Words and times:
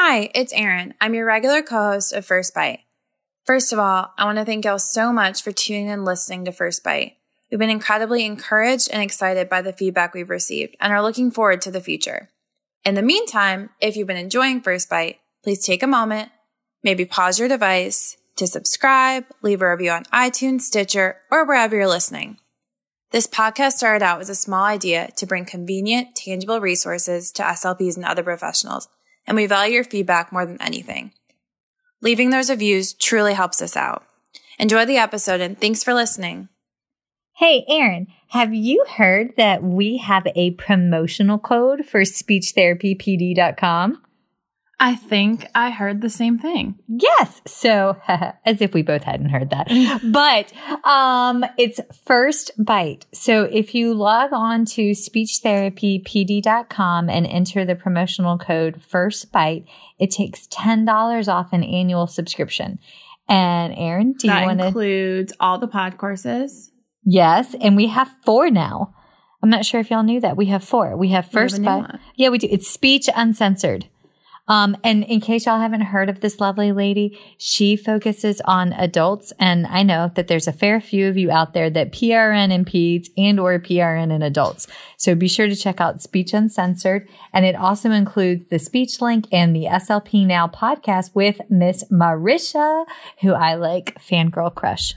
Hi, 0.00 0.30
it's 0.32 0.52
Erin. 0.52 0.94
I'm 1.00 1.14
your 1.14 1.26
regular 1.26 1.60
co 1.60 1.90
host 1.90 2.12
of 2.12 2.24
First 2.24 2.54
Bite. 2.54 2.82
First 3.44 3.72
of 3.72 3.80
all, 3.80 4.14
I 4.16 4.26
want 4.26 4.38
to 4.38 4.44
thank 4.44 4.64
y'all 4.64 4.78
so 4.78 5.12
much 5.12 5.42
for 5.42 5.50
tuning 5.50 5.86
in 5.86 5.92
and 5.92 6.04
listening 6.04 6.44
to 6.44 6.52
First 6.52 6.84
Bite. 6.84 7.16
We've 7.50 7.58
been 7.58 7.68
incredibly 7.68 8.24
encouraged 8.24 8.88
and 8.92 9.02
excited 9.02 9.48
by 9.48 9.60
the 9.60 9.72
feedback 9.72 10.14
we've 10.14 10.30
received 10.30 10.76
and 10.80 10.92
are 10.92 11.02
looking 11.02 11.32
forward 11.32 11.60
to 11.62 11.72
the 11.72 11.80
future. 11.80 12.30
In 12.84 12.94
the 12.94 13.02
meantime, 13.02 13.70
if 13.80 13.96
you've 13.96 14.06
been 14.06 14.16
enjoying 14.16 14.60
First 14.60 14.88
Bite, 14.88 15.18
please 15.42 15.66
take 15.66 15.82
a 15.82 15.88
moment, 15.88 16.30
maybe 16.84 17.04
pause 17.04 17.40
your 17.40 17.48
device 17.48 18.16
to 18.36 18.46
subscribe, 18.46 19.24
leave 19.42 19.62
a 19.62 19.68
review 19.68 19.90
on 19.90 20.04
iTunes, 20.04 20.60
Stitcher, 20.60 21.16
or 21.28 21.44
wherever 21.44 21.74
you're 21.74 21.88
listening. 21.88 22.38
This 23.10 23.26
podcast 23.26 23.72
started 23.72 24.04
out 24.04 24.20
as 24.20 24.30
a 24.30 24.36
small 24.36 24.64
idea 24.64 25.10
to 25.16 25.26
bring 25.26 25.44
convenient, 25.44 26.14
tangible 26.14 26.60
resources 26.60 27.32
to 27.32 27.42
SLPs 27.42 27.96
and 27.96 28.04
other 28.04 28.22
professionals, 28.22 28.88
and 29.28 29.36
we 29.36 29.46
value 29.46 29.74
your 29.74 29.84
feedback 29.84 30.32
more 30.32 30.44
than 30.44 30.60
anything. 30.60 31.12
Leaving 32.00 32.30
those 32.30 32.50
reviews 32.50 32.94
truly 32.94 33.34
helps 33.34 33.62
us 33.62 33.76
out. 33.76 34.04
Enjoy 34.58 34.84
the 34.84 34.96
episode 34.96 35.40
and 35.40 35.56
thanks 35.60 35.84
for 35.84 35.94
listening. 35.94 36.48
Hey, 37.36 37.64
Erin, 37.68 38.08
have 38.30 38.52
you 38.52 38.84
heard 38.96 39.34
that 39.36 39.62
we 39.62 39.98
have 39.98 40.26
a 40.34 40.50
promotional 40.52 41.38
code 41.38 41.86
for 41.86 42.00
speechtherapypd.com? 42.00 44.02
I 44.80 44.94
think 44.94 45.44
I 45.56 45.70
heard 45.70 46.02
the 46.02 46.10
same 46.10 46.38
thing. 46.38 46.78
Yes. 46.86 47.42
So, 47.46 47.96
as 48.44 48.60
if 48.60 48.74
we 48.74 48.82
both 48.82 49.02
hadn't 49.02 49.30
heard 49.30 49.50
that. 49.50 49.66
but 50.04 50.52
um, 50.88 51.44
it's 51.56 51.80
first 52.04 52.52
bite. 52.56 53.06
So, 53.12 53.42
if 53.44 53.74
you 53.74 53.92
log 53.94 54.32
on 54.32 54.64
to 54.66 54.92
speechtherapypd.com 54.92 57.10
and 57.10 57.26
enter 57.26 57.64
the 57.64 57.74
promotional 57.74 58.38
code 58.38 58.80
first 58.80 59.32
bite, 59.32 59.66
it 59.98 60.12
takes 60.12 60.46
$10 60.46 61.28
off 61.28 61.52
an 61.52 61.64
annual 61.64 62.06
subscription. 62.06 62.78
And 63.28 63.74
Erin, 63.76 64.12
do 64.12 64.28
that 64.28 64.40
you 64.40 64.46
want 64.46 64.60
to 64.60 64.68
includes 64.68 65.32
all 65.40 65.58
the 65.58 65.66
pod 65.66 65.98
courses? 65.98 66.70
Yes, 67.04 67.56
and 67.60 67.76
we 67.76 67.88
have 67.88 68.10
four 68.24 68.50
now. 68.50 68.94
I'm 69.42 69.50
not 69.50 69.64
sure 69.64 69.80
if 69.80 69.90
y'all 69.90 70.02
knew 70.02 70.20
that. 70.20 70.36
We 70.36 70.46
have 70.46 70.64
four. 70.64 70.96
We 70.96 71.08
have 71.08 71.30
first 71.30 71.58
we 71.58 71.64
have 71.64 71.88
bite. 71.88 72.00
Yeah, 72.16 72.28
we 72.28 72.38
do. 72.38 72.48
It's 72.50 72.68
speech 72.68 73.08
uncensored. 73.14 73.88
Um, 74.48 74.76
and 74.82 75.04
in 75.04 75.20
case 75.20 75.46
y'all 75.46 75.60
haven't 75.60 75.82
heard 75.82 76.08
of 76.08 76.20
this 76.20 76.40
lovely 76.40 76.72
lady, 76.72 77.18
she 77.36 77.76
focuses 77.76 78.40
on 78.46 78.72
adults. 78.72 79.32
And 79.38 79.66
I 79.66 79.82
know 79.82 80.10
that 80.14 80.28
there's 80.28 80.48
a 80.48 80.52
fair 80.52 80.80
few 80.80 81.06
of 81.08 81.16
you 81.16 81.30
out 81.30 81.52
there 81.52 81.68
that 81.70 81.92
PRN 81.92 82.50
in 82.50 82.64
peds 82.64 83.08
and 83.16 83.38
or 83.38 83.58
PRN 83.58 84.12
in 84.12 84.22
adults. 84.22 84.66
So 84.96 85.14
be 85.14 85.28
sure 85.28 85.48
to 85.48 85.56
check 85.56 85.80
out 85.80 86.02
Speech 86.02 86.32
Uncensored. 86.32 87.08
And 87.32 87.44
it 87.44 87.54
also 87.54 87.90
includes 87.90 88.46
the 88.48 88.58
speech 88.58 89.00
link 89.00 89.26
and 89.30 89.54
the 89.54 89.64
SLP 89.64 90.26
Now 90.26 90.48
podcast 90.48 91.14
with 91.14 91.40
Miss 91.50 91.84
Marisha, 91.92 92.86
who 93.20 93.34
I 93.34 93.54
like 93.54 94.00
fangirl 94.02 94.54
crush. 94.54 94.94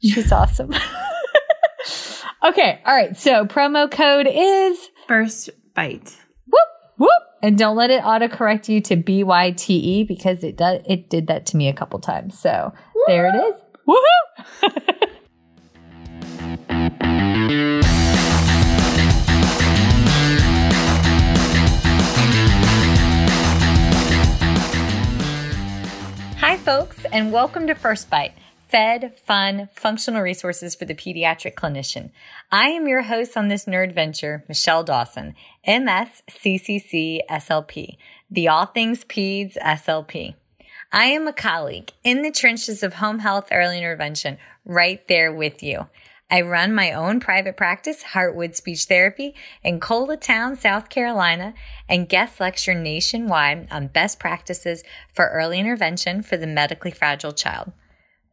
She's 0.00 0.32
awesome. 0.32 0.72
okay. 2.44 2.80
All 2.86 2.94
right. 2.94 3.16
So 3.16 3.44
promo 3.44 3.90
code 3.90 4.28
is 4.30 4.90
First 5.06 5.50
Bite. 5.74 6.16
whoop, 6.46 6.68
whoop. 6.98 7.27
And 7.40 7.56
don't 7.56 7.76
let 7.76 7.90
it 7.90 8.02
autocorrect 8.02 8.68
you 8.68 8.80
to 8.80 8.96
B-Y-T-E 8.96 10.02
because 10.02 10.42
it 10.42 10.56
does, 10.56 10.82
it 10.84 11.08
did 11.08 11.28
that 11.28 11.46
to 11.46 11.56
me 11.56 11.68
a 11.68 11.72
couple 11.72 12.00
times. 12.00 12.36
So 12.36 12.74
there 13.06 13.28
it 13.28 13.36
is. 13.36 13.54
Woohoo! 13.86 14.02
Hi, 26.38 26.56
folks, 26.56 27.04
and 27.12 27.32
welcome 27.32 27.68
to 27.68 27.74
First 27.76 28.10
Bite 28.10 28.34
fed, 28.68 29.18
fun, 29.18 29.68
functional 29.74 30.22
resources 30.22 30.74
for 30.74 30.84
the 30.84 30.94
pediatric 30.94 31.54
clinician. 31.54 32.10
I 32.52 32.68
am 32.68 32.86
your 32.86 33.02
host 33.02 33.36
on 33.36 33.48
this 33.48 33.64
nerd 33.64 33.94
venture, 33.94 34.44
Michelle 34.48 34.84
Dawson, 34.84 35.34
MS 35.66 36.22
CCC 36.30 37.20
SLP, 37.30 37.96
the 38.30 38.48
All 38.48 38.66
Things 38.66 39.04
Peds 39.04 39.56
SLP. 39.56 40.34
I 40.92 41.06
am 41.06 41.26
a 41.26 41.32
colleague 41.32 41.92
in 42.04 42.22
the 42.22 42.30
trenches 42.30 42.82
of 42.82 42.94
home 42.94 43.20
health 43.20 43.48
early 43.50 43.78
intervention, 43.78 44.38
right 44.64 45.06
there 45.08 45.32
with 45.32 45.62
you. 45.62 45.86
I 46.30 46.42
run 46.42 46.74
my 46.74 46.92
own 46.92 47.20
private 47.20 47.56
practice, 47.56 48.04
Heartwood 48.04 48.54
Speech 48.54 48.84
Therapy, 48.84 49.34
in 49.62 49.80
Coletown, 49.80 50.58
South 50.58 50.90
Carolina, 50.90 51.54
and 51.88 52.08
guest 52.08 52.38
lecture 52.38 52.74
nationwide 52.74 53.68
on 53.70 53.86
best 53.86 54.18
practices 54.18 54.84
for 55.14 55.30
early 55.30 55.58
intervention 55.58 56.20
for 56.22 56.36
the 56.36 56.46
medically 56.46 56.90
fragile 56.90 57.32
child. 57.32 57.72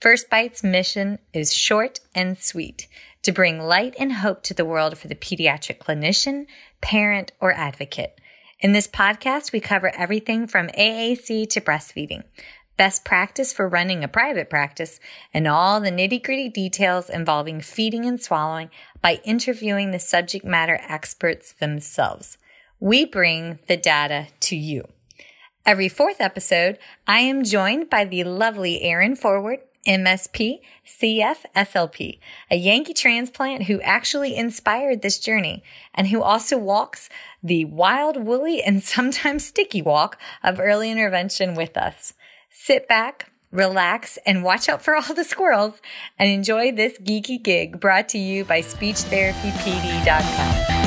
First 0.01 0.29
Bite's 0.29 0.63
mission 0.63 1.19
is 1.33 1.53
short 1.53 1.99
and 2.13 2.37
sweet 2.37 2.87
to 3.23 3.31
bring 3.31 3.59
light 3.59 3.95
and 3.97 4.13
hope 4.13 4.43
to 4.43 4.53
the 4.53 4.65
world 4.65 4.97
for 4.97 5.07
the 5.07 5.15
pediatric 5.15 5.79
clinician, 5.79 6.45
parent, 6.81 7.31
or 7.39 7.53
advocate. 7.53 8.19
In 8.59 8.71
this 8.71 8.87
podcast, 8.87 9.51
we 9.51 9.59
cover 9.59 9.91
everything 9.95 10.47
from 10.47 10.67
AAC 10.67 11.49
to 11.49 11.61
breastfeeding, 11.61 12.23
best 12.77 13.05
practice 13.05 13.53
for 13.53 13.67
running 13.67 14.03
a 14.03 14.07
private 14.07 14.49
practice, 14.49 14.99
and 15.33 15.47
all 15.47 15.79
the 15.79 15.91
nitty 15.91 16.21
gritty 16.21 16.49
details 16.49 17.09
involving 17.09 17.61
feeding 17.61 18.05
and 18.05 18.21
swallowing 18.21 18.69
by 19.01 19.21
interviewing 19.23 19.91
the 19.91 19.99
subject 19.99 20.45
matter 20.45 20.79
experts 20.87 21.53
themselves. 21.53 22.37
We 22.79 23.05
bring 23.05 23.59
the 23.67 23.77
data 23.77 24.27
to 24.41 24.55
you. 24.55 24.87
Every 25.65 25.89
fourth 25.89 26.21
episode, 26.21 26.77
I 27.07 27.21
am 27.21 27.43
joined 27.43 27.89
by 27.89 28.05
the 28.05 28.23
lovely 28.23 28.83
Erin 28.83 29.15
Forward, 29.15 29.61
MSP, 29.85 30.59
CF, 30.85 31.45
SLP, 31.55 32.19
a 32.49 32.55
Yankee 32.55 32.93
transplant 32.93 33.63
who 33.63 33.81
actually 33.81 34.35
inspired 34.35 35.01
this 35.01 35.19
journey 35.19 35.63
and 35.93 36.07
who 36.07 36.21
also 36.21 36.57
walks 36.57 37.09
the 37.43 37.65
wild, 37.65 38.23
woolly, 38.23 38.63
and 38.63 38.81
sometimes 38.83 39.45
sticky 39.45 39.81
walk 39.81 40.17
of 40.43 40.59
early 40.59 40.91
intervention 40.91 41.55
with 41.55 41.77
us. 41.77 42.13
Sit 42.49 42.87
back, 42.87 43.31
relax, 43.51 44.17
and 44.25 44.43
watch 44.43 44.69
out 44.69 44.81
for 44.81 44.95
all 44.95 45.13
the 45.13 45.23
squirrels 45.23 45.81
and 46.17 46.29
enjoy 46.29 46.71
this 46.71 46.97
geeky 46.99 47.41
gig 47.41 47.79
brought 47.79 48.09
to 48.09 48.17
you 48.17 48.43
by 48.45 48.61
SpeechTherapyPD.com. 48.61 50.84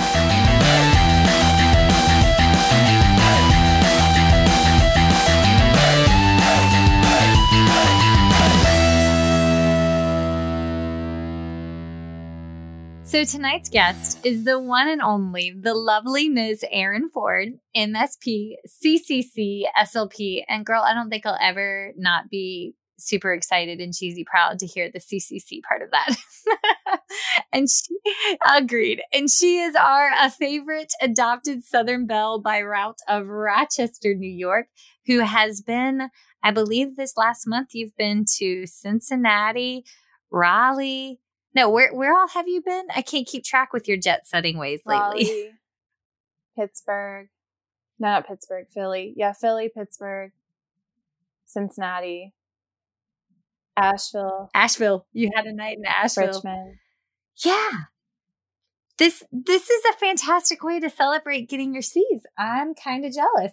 So 13.09 13.25
tonight's 13.25 13.71
guest 13.71 14.21
is 14.23 14.45
the 14.45 14.61
one 14.61 14.87
and 14.87 15.01
only, 15.01 15.51
the 15.59 15.73
lovely 15.73 16.29
Ms. 16.29 16.63
Erin 16.71 17.09
Ford, 17.09 17.49
MSP, 17.75 18.57
CCC, 18.85 19.63
SLP. 19.81 20.43
And 20.47 20.67
girl, 20.67 20.83
I 20.83 20.93
don't 20.93 21.09
think 21.09 21.25
I'll 21.25 21.39
ever 21.41 21.95
not 21.97 22.29
be 22.29 22.75
super 22.99 23.33
excited 23.33 23.81
and 23.81 23.95
cheesy 23.95 24.27
proud 24.31 24.59
to 24.59 24.67
hear 24.67 24.91
the 24.91 24.99
CCC 24.99 25.63
part 25.67 25.81
of 25.81 25.91
that. 25.91 27.01
and 27.53 27.67
she 27.71 27.99
agreed. 28.47 29.01
And 29.11 29.31
she 29.31 29.59
is 29.59 29.75
our 29.75 30.11
a 30.21 30.31
favorite 30.31 30.93
adopted 31.01 31.65
Southern 31.65 32.07
Belle 32.07 32.43
by 32.43 32.61
route 32.61 32.99
of 33.09 33.27
Rochester, 33.29 34.13
New 34.13 34.31
York, 34.31 34.67
who 35.07 35.21
has 35.21 35.63
been, 35.63 36.11
I 36.43 36.51
believe 36.51 36.97
this 36.97 37.17
last 37.17 37.47
month, 37.47 37.71
you've 37.73 37.97
been 37.97 38.27
to 38.37 38.67
Cincinnati, 38.67 39.87
Raleigh, 40.31 41.21
no, 41.59 41.69
where 41.69 41.93
where 41.93 42.17
all 42.17 42.29
have 42.29 42.47
you 42.47 42.63
been? 42.63 42.87
I 42.95 43.03
can't 43.03 43.27
keep 43.27 43.45
track 43.45 43.73
with 43.73 43.89
your 43.89 43.97
jet 43.97 44.27
setting 44.27 44.59
ways 44.59 44.81
lately. 44.87 45.25
Raleigh, 45.25 45.51
Pittsburgh. 46.57 47.29
No, 47.99 48.09
not 48.09 48.29
Pittsburgh, 48.29 48.67
Philly. 48.73 49.13
Yeah, 49.17 49.33
Philly, 49.33 49.69
Pittsburgh, 49.69 50.31
Cincinnati, 51.47 52.33
Asheville, 53.77 54.51
Asheville. 54.55 55.07
You 55.13 55.31
had 55.35 55.47
a 55.47 55.53
night 55.53 55.79
in 55.79 55.85
Asheville. 55.85 56.29
Richmond. 56.29 56.77
Yeah. 57.45 57.71
This 58.99 59.25
this 59.33 59.69
is 59.69 59.85
a 59.91 59.97
fantastic 59.99 60.63
way 60.63 60.79
to 60.79 60.91
celebrate 60.91 61.49
getting 61.49 61.73
your 61.73 61.83
C's. 61.83 62.23
I'm 62.37 62.75
kind 62.75 63.05
of 63.05 63.13
jealous. 63.13 63.53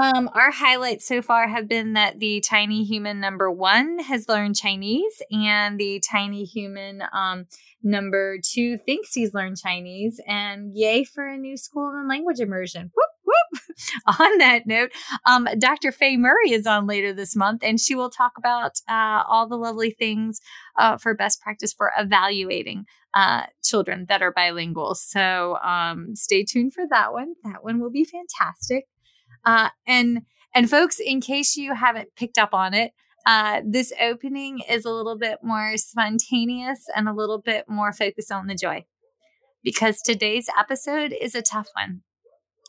Um, 0.00 0.28
our 0.34 0.50
highlights 0.50 1.08
so 1.08 1.22
far 1.22 1.48
have 1.48 1.68
been 1.68 1.94
that 1.94 2.18
the 2.18 2.40
tiny 2.40 2.84
human 2.84 3.18
number 3.18 3.50
one 3.50 3.98
has 4.00 4.28
learned 4.28 4.56
Chinese, 4.56 5.22
and 5.30 5.80
the 5.80 6.00
tiny 6.00 6.44
human 6.44 7.02
um, 7.12 7.46
number 7.82 8.38
two 8.42 8.76
thinks 8.76 9.14
he's 9.14 9.32
learned 9.32 9.56
Chinese. 9.56 10.20
And 10.26 10.76
yay 10.76 11.04
for 11.04 11.26
a 11.26 11.38
new 11.38 11.56
school 11.56 11.88
and 11.88 12.08
language 12.08 12.40
immersion! 12.40 12.90
Whoop 12.94 13.10
whoop. 13.24 13.62
on 14.20 14.38
that 14.38 14.66
note, 14.66 14.92
um, 15.24 15.48
Dr. 15.58 15.92
Faye 15.92 16.16
Murray 16.16 16.52
is 16.52 16.66
on 16.66 16.86
later 16.86 17.12
this 17.12 17.36
month, 17.36 17.62
and 17.62 17.80
she 17.80 17.94
will 17.94 18.10
talk 18.10 18.32
about 18.38 18.72
uh, 18.88 19.22
all 19.28 19.48
the 19.48 19.56
lovely 19.56 19.90
things 19.90 20.40
uh, 20.78 20.96
for 20.96 21.14
best 21.14 21.40
practice 21.40 21.72
for 21.72 21.92
evaluating 21.98 22.84
uh, 23.14 23.44
children 23.64 24.06
that 24.08 24.22
are 24.22 24.32
bilingual. 24.32 24.94
So 24.94 25.56
um, 25.62 26.14
stay 26.14 26.44
tuned 26.44 26.74
for 26.74 26.84
that 26.90 27.12
one. 27.12 27.34
That 27.44 27.64
one 27.64 27.80
will 27.80 27.90
be 27.90 28.04
fantastic. 28.04 28.86
Uh, 29.46 29.70
and 29.86 30.22
And 30.54 30.68
folks, 30.68 30.98
in 30.98 31.20
case 31.20 31.56
you 31.56 31.74
haven't 31.74 32.14
picked 32.16 32.36
up 32.38 32.52
on 32.52 32.74
it, 32.74 32.92
uh, 33.26 33.60
this 33.64 33.92
opening 34.00 34.60
is 34.70 34.84
a 34.84 34.90
little 34.90 35.18
bit 35.18 35.38
more 35.42 35.76
spontaneous 35.76 36.84
and 36.94 37.08
a 37.08 37.12
little 37.12 37.40
bit 37.40 37.64
more 37.68 37.92
focused 37.92 38.32
on 38.32 38.46
the 38.46 38.54
joy 38.54 38.84
because 39.62 40.00
today's 40.00 40.48
episode 40.58 41.14
is 41.20 41.34
a 41.34 41.42
tough 41.42 41.68
one. 41.74 42.02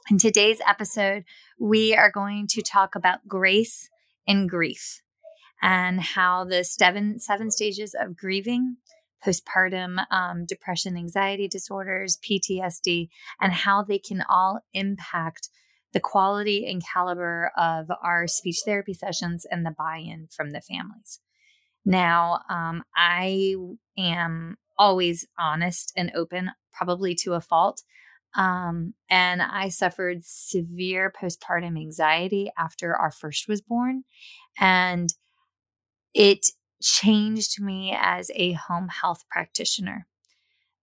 In 0.09 0.18
today's 0.18 0.59
episode, 0.68 1.24
we 1.59 1.95
are 1.95 2.12
going 2.12 2.47
to 2.51 2.62
talk 2.62 2.95
about 2.95 3.27
grace 3.27 3.89
and 4.27 4.50
grief 4.50 5.01
and 5.62 6.01
how 6.01 6.44
the 6.44 6.63
seven, 6.63 7.19
seven 7.19 7.51
stages 7.51 7.95
of 8.00 8.18
grieving, 8.18 8.77
postpartum 9.25 10.06
um, 10.12 10.45
depression, 10.45 10.97
anxiety 10.97 11.47
disorders, 11.47 12.18
PTSD, 12.18 13.09
and 13.39 13.53
how 13.53 13.83
they 13.83 14.00
can 14.00 14.24
all 14.29 14.59
impact 14.74 15.50
the 15.97 16.01
quality 16.01 16.63
and 16.69 16.83
caliber 16.85 17.51
of 17.57 17.88
our 18.03 18.27
speech 18.27 18.57
therapy 18.63 18.94
sessions 18.94 19.47
and 19.49 19.65
the 19.65 19.73
buy 19.75 19.97
in 19.97 20.27
from 20.29 20.51
the 20.51 20.61
families. 20.61 21.19
Now, 21.85 22.41
um, 22.51 22.83
I 22.95 23.55
am 23.97 24.57
always 24.77 25.25
honest 25.39 25.91
and 25.97 26.11
open, 26.13 26.51
probably 26.71 27.15
to 27.23 27.33
a 27.33 27.41
fault. 27.41 27.81
Um, 28.35 28.94
and 29.09 29.41
I 29.41 29.69
suffered 29.69 30.19
severe 30.23 31.11
postpartum 31.11 31.79
anxiety 31.79 32.51
after 32.55 32.95
our 32.95 33.09
first 33.09 33.47
was 33.47 33.61
born. 33.61 34.03
And 34.59 35.09
it 36.13 36.45
changed 36.79 37.59
me 37.59 37.97
as 38.00 38.29
a 38.35 38.51
home 38.51 38.89
health 38.89 39.23
practitioner 39.31 40.05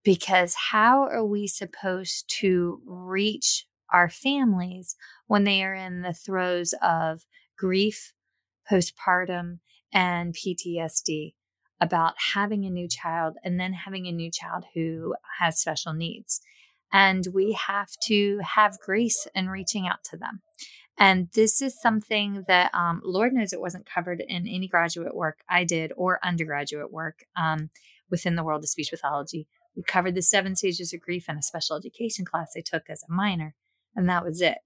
because 0.03 0.55
how 0.71 1.03
are 1.03 1.25
we 1.25 1.47
supposed 1.47 2.25
to 2.39 2.81
reach 2.85 3.65
our 3.91 4.09
families 4.09 4.95
when 5.27 5.43
they 5.43 5.63
are 5.63 5.73
in 5.73 6.01
the 6.01 6.13
throes 6.13 6.73
of 6.81 7.25
grief, 7.57 8.13
postpartum, 8.69 9.59
and 9.93 10.35
PTSD 10.35 11.33
about 11.79 12.13
having 12.33 12.65
a 12.65 12.69
new 12.69 12.87
child 12.87 13.35
and 13.43 13.59
then 13.59 13.73
having 13.73 14.07
a 14.07 14.11
new 14.11 14.31
child 14.31 14.65
who 14.73 15.15
has 15.39 15.59
special 15.59 15.93
needs. 15.93 16.41
And 16.91 17.27
we 17.33 17.53
have 17.53 17.89
to 18.03 18.39
have 18.39 18.79
grace 18.79 19.27
in 19.35 19.49
reaching 19.49 19.87
out 19.87 20.03
to 20.11 20.17
them. 20.17 20.41
And 20.97 21.27
this 21.33 21.61
is 21.61 21.79
something 21.79 22.45
that, 22.47 22.73
um, 22.73 23.01
Lord 23.03 23.33
knows, 23.33 23.51
it 23.51 23.59
wasn't 23.59 23.85
covered 23.85 24.21
in 24.21 24.47
any 24.47 24.67
graduate 24.67 25.13
work 25.13 25.39
I 25.49 25.65
did 25.65 25.91
or 25.97 26.19
undergraduate 26.23 26.91
work 26.91 27.25
um, 27.35 27.69
within 28.09 28.35
the 28.35 28.43
world 28.43 28.63
of 28.63 28.69
speech 28.69 28.91
pathology. 28.91 29.47
We 29.75 29.83
covered 29.83 30.15
the 30.15 30.21
seven 30.21 30.55
stages 30.55 30.93
of 30.93 31.01
grief 31.01 31.27
in 31.27 31.37
a 31.37 31.43
special 31.43 31.75
education 31.75 32.23
class 32.23 32.53
I 32.55 32.61
took 32.61 32.83
as 32.89 33.03
a 33.03 33.11
minor 33.11 33.55
and 33.95 34.09
that 34.09 34.23
was 34.23 34.41
it. 34.41 34.57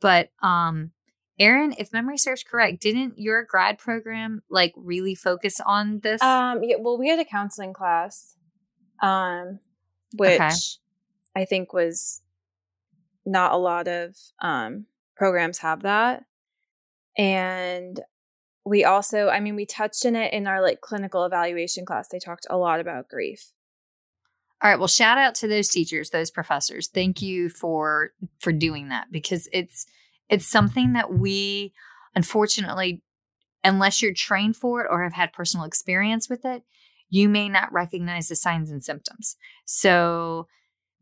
But 0.00 0.30
um 0.42 0.92
Erin, 1.38 1.74
if 1.78 1.92
memory 1.92 2.16
serves 2.16 2.42
correct, 2.42 2.80
didn't 2.80 3.18
your 3.18 3.44
grad 3.44 3.78
program 3.78 4.42
like 4.48 4.72
really 4.76 5.14
focus 5.14 5.60
on 5.64 6.00
this? 6.00 6.22
Um 6.22 6.62
yeah, 6.62 6.76
well 6.78 6.98
we 6.98 7.08
had 7.08 7.18
a 7.18 7.24
counseling 7.24 7.72
class 7.72 8.36
um 9.02 9.60
which 10.14 10.40
okay. 10.40 10.50
I 11.34 11.44
think 11.44 11.72
was 11.72 12.22
not 13.24 13.52
a 13.52 13.56
lot 13.56 13.88
of 13.88 14.14
um 14.40 14.86
programs 15.16 15.58
have 15.58 15.82
that. 15.82 16.24
And 17.18 18.00
we 18.66 18.84
also, 18.84 19.28
I 19.28 19.40
mean, 19.40 19.54
we 19.54 19.64
touched 19.64 20.04
in 20.04 20.16
it 20.16 20.32
in 20.32 20.46
our 20.46 20.60
like 20.60 20.80
clinical 20.80 21.24
evaluation 21.24 21.86
class. 21.86 22.08
They 22.08 22.18
talked 22.18 22.46
a 22.50 22.58
lot 22.58 22.80
about 22.80 23.08
grief. 23.08 23.52
All 24.62 24.70
right. 24.70 24.78
Well, 24.78 24.88
shout 24.88 25.18
out 25.18 25.34
to 25.36 25.48
those 25.48 25.68
teachers, 25.68 26.10
those 26.10 26.30
professors. 26.30 26.88
Mm-hmm. 26.88 26.94
Thank 26.94 27.22
you 27.22 27.48
for 27.48 28.12
for 28.40 28.52
doing 28.52 28.88
that 28.88 29.08
because 29.10 29.48
it's 29.52 29.86
it's 30.28 30.46
something 30.46 30.94
that 30.94 31.12
we 31.12 31.72
unfortunately 32.14 33.02
unless 33.62 34.00
you're 34.00 34.14
trained 34.14 34.56
for 34.56 34.82
it 34.82 34.88
or 34.90 35.02
have 35.02 35.12
had 35.12 35.32
personal 35.32 35.66
experience 35.66 36.28
with 36.30 36.44
it, 36.44 36.62
you 37.10 37.28
may 37.28 37.48
not 37.48 37.72
recognize 37.72 38.28
the 38.28 38.36
signs 38.36 38.70
and 38.70 38.82
symptoms. 38.82 39.36
So 39.64 40.46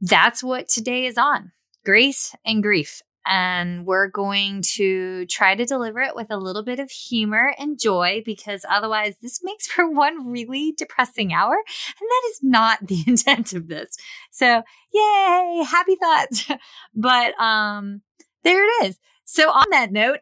that's 0.01 0.43
what 0.43 0.69
today 0.69 1.07
is 1.07 1.19
on. 1.19 1.53
Grace 1.85 2.35
and 2.45 2.63
grief 2.63 3.03
and 3.27 3.87
we're 3.87 4.09
going 4.09 4.63
to 4.63 5.27
try 5.27 5.55
to 5.55 5.65
deliver 5.65 6.01
it 6.01 6.15
with 6.15 6.31
a 6.31 6.37
little 6.37 6.63
bit 6.63 6.79
of 6.79 6.91
humor 6.91 7.55
and 7.59 7.81
joy 7.81 8.23
because 8.25 8.65
otherwise 8.69 9.15
this 9.23 9.43
makes 9.43 9.67
for 9.73 9.89
one 9.89 10.31
really 10.31 10.73
depressing 10.77 11.33
hour 11.33 11.55
and 11.55 12.09
that 12.09 12.23
is 12.31 12.41
not 12.43 12.87
the 12.87 13.03
intent 13.07 13.53
of 13.53 13.69
this. 13.69 13.97
So 14.31 14.63
yay! 14.93 15.65
Happy 15.69 15.97
thoughts. 15.97 16.51
But 16.95 17.39
um 17.41 18.03
there 18.43 18.65
it 18.65 18.87
is. 18.87 18.99
So 19.25 19.51
on 19.51 19.67
that 19.71 19.91
note 19.93 20.19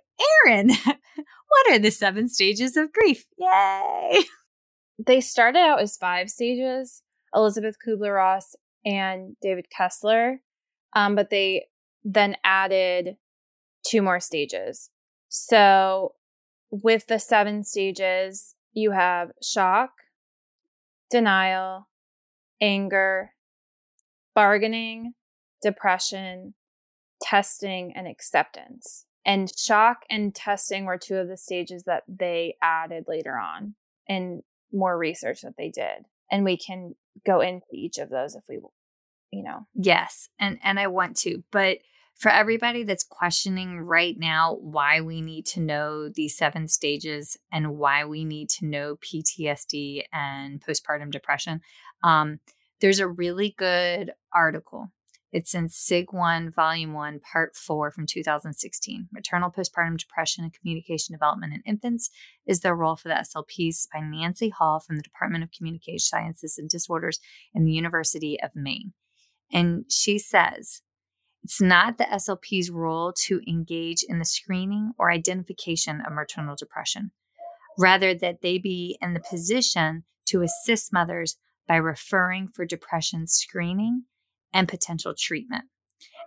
erin 0.46 0.70
what 0.70 1.70
are 1.70 1.78
the 1.78 1.90
seven 1.90 2.28
stages 2.28 2.76
of 2.76 2.92
grief? 2.92 3.26
Yay! 3.38 4.22
They 5.04 5.20
started 5.20 5.58
out 5.58 5.80
as 5.80 5.96
five 5.96 6.30
stages 6.30 7.02
elizabeth 7.34 7.76
kubler-ross 7.84 8.54
and 8.84 9.36
david 9.40 9.66
kessler 9.70 10.40
um, 10.94 11.14
but 11.14 11.30
they 11.30 11.66
then 12.04 12.36
added 12.44 13.16
two 13.86 14.02
more 14.02 14.20
stages. 14.20 14.90
So 15.28 16.14
with 16.70 17.06
the 17.06 17.18
seven 17.18 17.64
stages, 17.64 18.54
you 18.72 18.92
have 18.92 19.32
shock, 19.42 19.90
denial, 21.10 21.88
anger, 22.60 23.32
bargaining, 24.34 25.14
depression, 25.62 26.54
testing, 27.20 27.92
and 27.94 28.08
acceptance. 28.08 29.04
And 29.24 29.52
shock 29.56 30.04
and 30.10 30.34
testing 30.34 30.84
were 30.84 30.98
two 30.98 31.16
of 31.16 31.28
the 31.28 31.36
stages 31.36 31.84
that 31.84 32.02
they 32.08 32.56
added 32.60 33.04
later 33.06 33.36
on 33.36 33.74
in 34.08 34.42
more 34.72 34.96
research 34.98 35.42
that 35.42 35.56
they 35.56 35.68
did. 35.68 36.06
And 36.30 36.44
we 36.44 36.56
can 36.56 36.94
go 37.24 37.40
into 37.40 37.66
each 37.72 37.98
of 37.98 38.08
those 38.10 38.34
if 38.34 38.42
we, 38.48 38.58
you 39.30 39.44
know. 39.44 39.66
Yes. 39.74 40.28
And 40.40 40.58
and 40.64 40.80
I 40.80 40.88
want 40.88 41.16
to, 41.18 41.44
but 41.52 41.78
for 42.22 42.28
everybody 42.28 42.84
that's 42.84 43.02
questioning 43.02 43.80
right 43.80 44.14
now 44.16 44.56
why 44.60 45.00
we 45.00 45.20
need 45.20 45.44
to 45.44 45.60
know 45.60 46.08
these 46.08 46.36
seven 46.36 46.68
stages 46.68 47.36
and 47.50 47.76
why 47.76 48.04
we 48.04 48.24
need 48.24 48.48
to 48.48 48.64
know 48.64 48.94
PTSD 48.96 50.04
and 50.12 50.60
postpartum 50.64 51.10
depression, 51.10 51.60
um, 52.04 52.38
there's 52.80 53.00
a 53.00 53.08
really 53.08 53.56
good 53.58 54.12
article. 54.32 54.92
It's 55.32 55.52
in 55.52 55.68
SIG 55.68 56.12
1, 56.12 56.52
Volume 56.52 56.92
1, 56.92 57.18
Part 57.32 57.56
4 57.56 57.90
from 57.90 58.06
2016. 58.06 59.08
Maternal 59.10 59.50
Postpartum 59.50 59.98
Depression 59.98 60.44
and 60.44 60.52
Communication 60.52 61.14
Development 61.14 61.52
in 61.52 61.62
Infants 61.66 62.08
is 62.46 62.60
the 62.60 62.72
role 62.72 62.94
for 62.94 63.08
the 63.08 63.14
SLPs 63.14 63.88
by 63.92 63.98
Nancy 63.98 64.50
Hall 64.50 64.78
from 64.78 64.96
the 64.96 65.02
Department 65.02 65.42
of 65.42 65.50
Communication 65.50 65.98
Sciences 65.98 66.56
and 66.56 66.70
Disorders 66.70 67.18
in 67.52 67.64
the 67.64 67.72
University 67.72 68.40
of 68.40 68.52
Maine. 68.54 68.92
And 69.52 69.86
she 69.88 70.20
says, 70.20 70.82
it's 71.44 71.60
not 71.60 71.98
the 71.98 72.04
SLP's 72.04 72.70
role 72.70 73.12
to 73.24 73.40
engage 73.48 74.04
in 74.04 74.18
the 74.18 74.24
screening 74.24 74.92
or 74.98 75.10
identification 75.10 76.00
of 76.00 76.12
maternal 76.12 76.54
depression, 76.56 77.10
rather, 77.78 78.14
that 78.14 78.42
they 78.42 78.58
be 78.58 78.96
in 79.00 79.14
the 79.14 79.20
position 79.20 80.04
to 80.26 80.42
assist 80.42 80.92
mothers 80.92 81.36
by 81.66 81.76
referring 81.76 82.48
for 82.48 82.64
depression 82.64 83.26
screening 83.26 84.04
and 84.52 84.68
potential 84.68 85.14
treatment. 85.18 85.64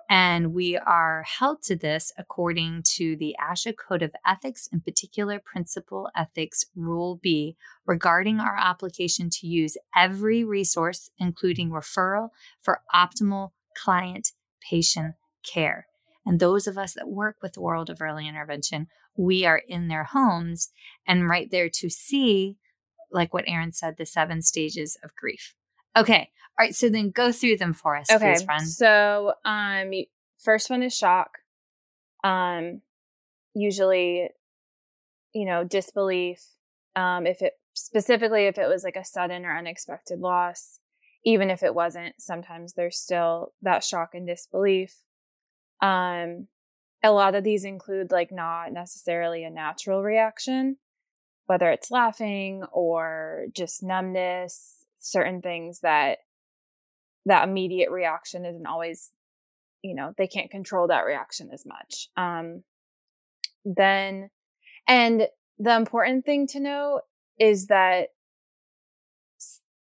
And 0.07 0.53
we 0.53 0.77
are 0.77 1.23
held 1.23 1.63
to 1.63 1.75
this 1.75 2.11
according 2.17 2.83
to 2.95 3.15
the 3.15 3.35
ASHA 3.41 3.73
Code 3.75 4.03
of 4.03 4.13
Ethics, 4.25 4.67
in 4.71 4.81
particular, 4.81 5.39
Principle 5.43 6.09
Ethics 6.15 6.65
Rule 6.75 7.19
B, 7.23 7.55
regarding 7.87 8.39
our 8.39 8.55
application 8.55 9.29
to 9.31 9.47
use 9.47 9.77
every 9.95 10.43
resource, 10.43 11.09
including 11.17 11.71
referral, 11.71 12.29
for 12.61 12.81
optimal 12.93 13.51
client 13.75 14.31
patient 14.69 15.15
care. 15.43 15.87
And 16.25 16.39
those 16.39 16.67
of 16.67 16.77
us 16.77 16.93
that 16.93 17.07
work 17.07 17.37
with 17.41 17.53
the 17.53 17.61
world 17.61 17.89
of 17.89 18.01
early 18.01 18.27
intervention, 18.27 18.87
we 19.15 19.45
are 19.45 19.61
in 19.67 19.87
their 19.87 20.05
homes 20.05 20.69
and 21.07 21.29
right 21.29 21.49
there 21.51 21.69
to 21.69 21.89
see, 21.89 22.57
like 23.11 23.33
what 23.33 23.45
Erin 23.47 23.71
said, 23.71 23.95
the 23.97 24.05
seven 24.05 24.41
stages 24.41 24.97
of 25.03 25.15
grief. 25.15 25.53
Okay. 25.95 26.29
All 26.57 26.65
right. 26.65 26.75
So 26.75 26.89
then 26.89 27.11
go 27.11 27.31
through 27.31 27.57
them 27.57 27.73
for 27.73 27.95
us, 27.95 28.11
okay. 28.11 28.33
please, 28.33 28.43
friend. 28.43 28.67
So, 28.67 29.33
um, 29.45 29.91
first 30.37 30.69
one 30.69 30.83
is 30.83 30.95
shock. 30.95 31.37
Um, 32.23 32.81
usually, 33.53 34.29
you 35.33 35.45
know, 35.45 35.63
disbelief. 35.63 36.43
Um, 36.95 37.27
if 37.27 37.41
it 37.41 37.53
specifically 37.73 38.45
if 38.45 38.57
it 38.57 38.67
was 38.67 38.83
like 38.83 38.95
a 38.95 39.03
sudden 39.03 39.45
or 39.45 39.55
unexpected 39.55 40.19
loss, 40.19 40.79
even 41.25 41.49
if 41.49 41.63
it 41.63 41.75
wasn't, 41.75 42.15
sometimes 42.19 42.73
there's 42.73 42.97
still 42.97 43.53
that 43.61 43.83
shock 43.83 44.11
and 44.13 44.27
disbelief. 44.27 44.95
Um, 45.81 46.47
a 47.03 47.11
lot 47.11 47.35
of 47.35 47.43
these 47.43 47.65
include 47.65 48.11
like 48.11 48.31
not 48.31 48.71
necessarily 48.71 49.43
a 49.43 49.49
natural 49.49 50.01
reaction, 50.03 50.77
whether 51.47 51.69
it's 51.71 51.91
laughing 51.91 52.63
or 52.71 53.47
just 53.53 53.83
numbness, 53.83 54.85
certain 54.99 55.41
things 55.41 55.81
that 55.81 56.19
that 57.25 57.47
immediate 57.47 57.89
reaction 57.89 58.45
isn't 58.45 58.67
always, 58.67 59.11
you 59.81 59.95
know, 59.95 60.13
they 60.17 60.27
can't 60.27 60.51
control 60.51 60.87
that 60.87 61.05
reaction 61.05 61.49
as 61.51 61.65
much. 61.65 62.09
Um, 62.15 62.63
then 63.65 64.29
And 64.87 65.27
the 65.57 65.75
important 65.75 66.25
thing 66.25 66.47
to 66.47 66.59
know 66.59 67.01
is 67.39 67.67
that 67.67 68.09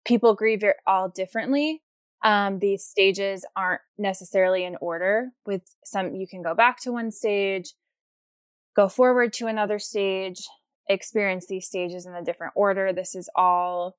people 0.08 0.34
grieve 0.34 0.64
all 0.88 1.10
differently. 1.10 1.84
Um, 2.24 2.60
these 2.60 2.84
stages 2.84 3.46
aren't 3.56 3.82
necessarily 3.98 4.64
in 4.64 4.78
order. 4.82 5.30
With 5.46 5.62
some, 5.86 6.16
you 6.16 6.28
can 6.28 6.42
go 6.42 6.56
back 6.56 6.82
to 6.82 6.92
one 6.92 7.12
stage, 7.12 7.74
go 8.76 8.88
forward 8.88 9.34
to 9.34 9.48
another 9.48 9.78
stage, 9.78 10.48
experience 10.90 11.46
these 11.46 11.68
stages 11.68 12.06
in 12.06 12.16
a 12.16 12.24
different 12.24 12.54
order. 12.56 12.92
This 12.94 13.14
is 13.14 13.30
all 13.36 13.98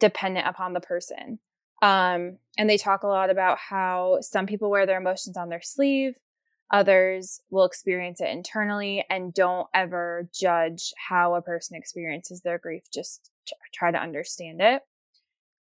dependent 0.00 0.46
upon 0.46 0.72
the 0.72 0.80
person. 0.80 1.38
Um, 1.80 2.38
and 2.58 2.68
they 2.68 2.76
talk 2.76 3.02
a 3.02 3.08
lot 3.08 3.30
about 3.30 3.58
how 3.58 4.18
some 4.20 4.46
people 4.46 4.70
wear 4.70 4.86
their 4.86 5.00
emotions 5.00 5.36
on 5.36 5.48
their 5.48 5.62
sleeve, 5.62 6.14
others 6.70 7.40
will 7.50 7.64
experience 7.64 8.20
it 8.20 8.28
internally, 8.28 9.04
and 9.08 9.32
don't 9.34 9.68
ever 9.74 10.28
judge 10.34 10.92
how 11.08 11.34
a 11.34 11.42
person 11.42 11.76
experiences 11.76 12.42
their 12.42 12.58
grief. 12.58 12.84
Just 12.92 13.30
try 13.72 13.90
to 13.90 13.98
understand 13.98 14.60
it. 14.60 14.82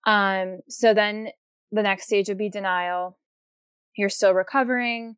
Um, 0.06 0.60
so 0.68 0.94
then 0.94 1.30
the 1.72 1.82
next 1.82 2.04
stage 2.04 2.28
would 2.28 2.38
be 2.38 2.48
denial. 2.48 3.18
You're 3.96 4.08
still 4.08 4.32
recovering, 4.32 5.16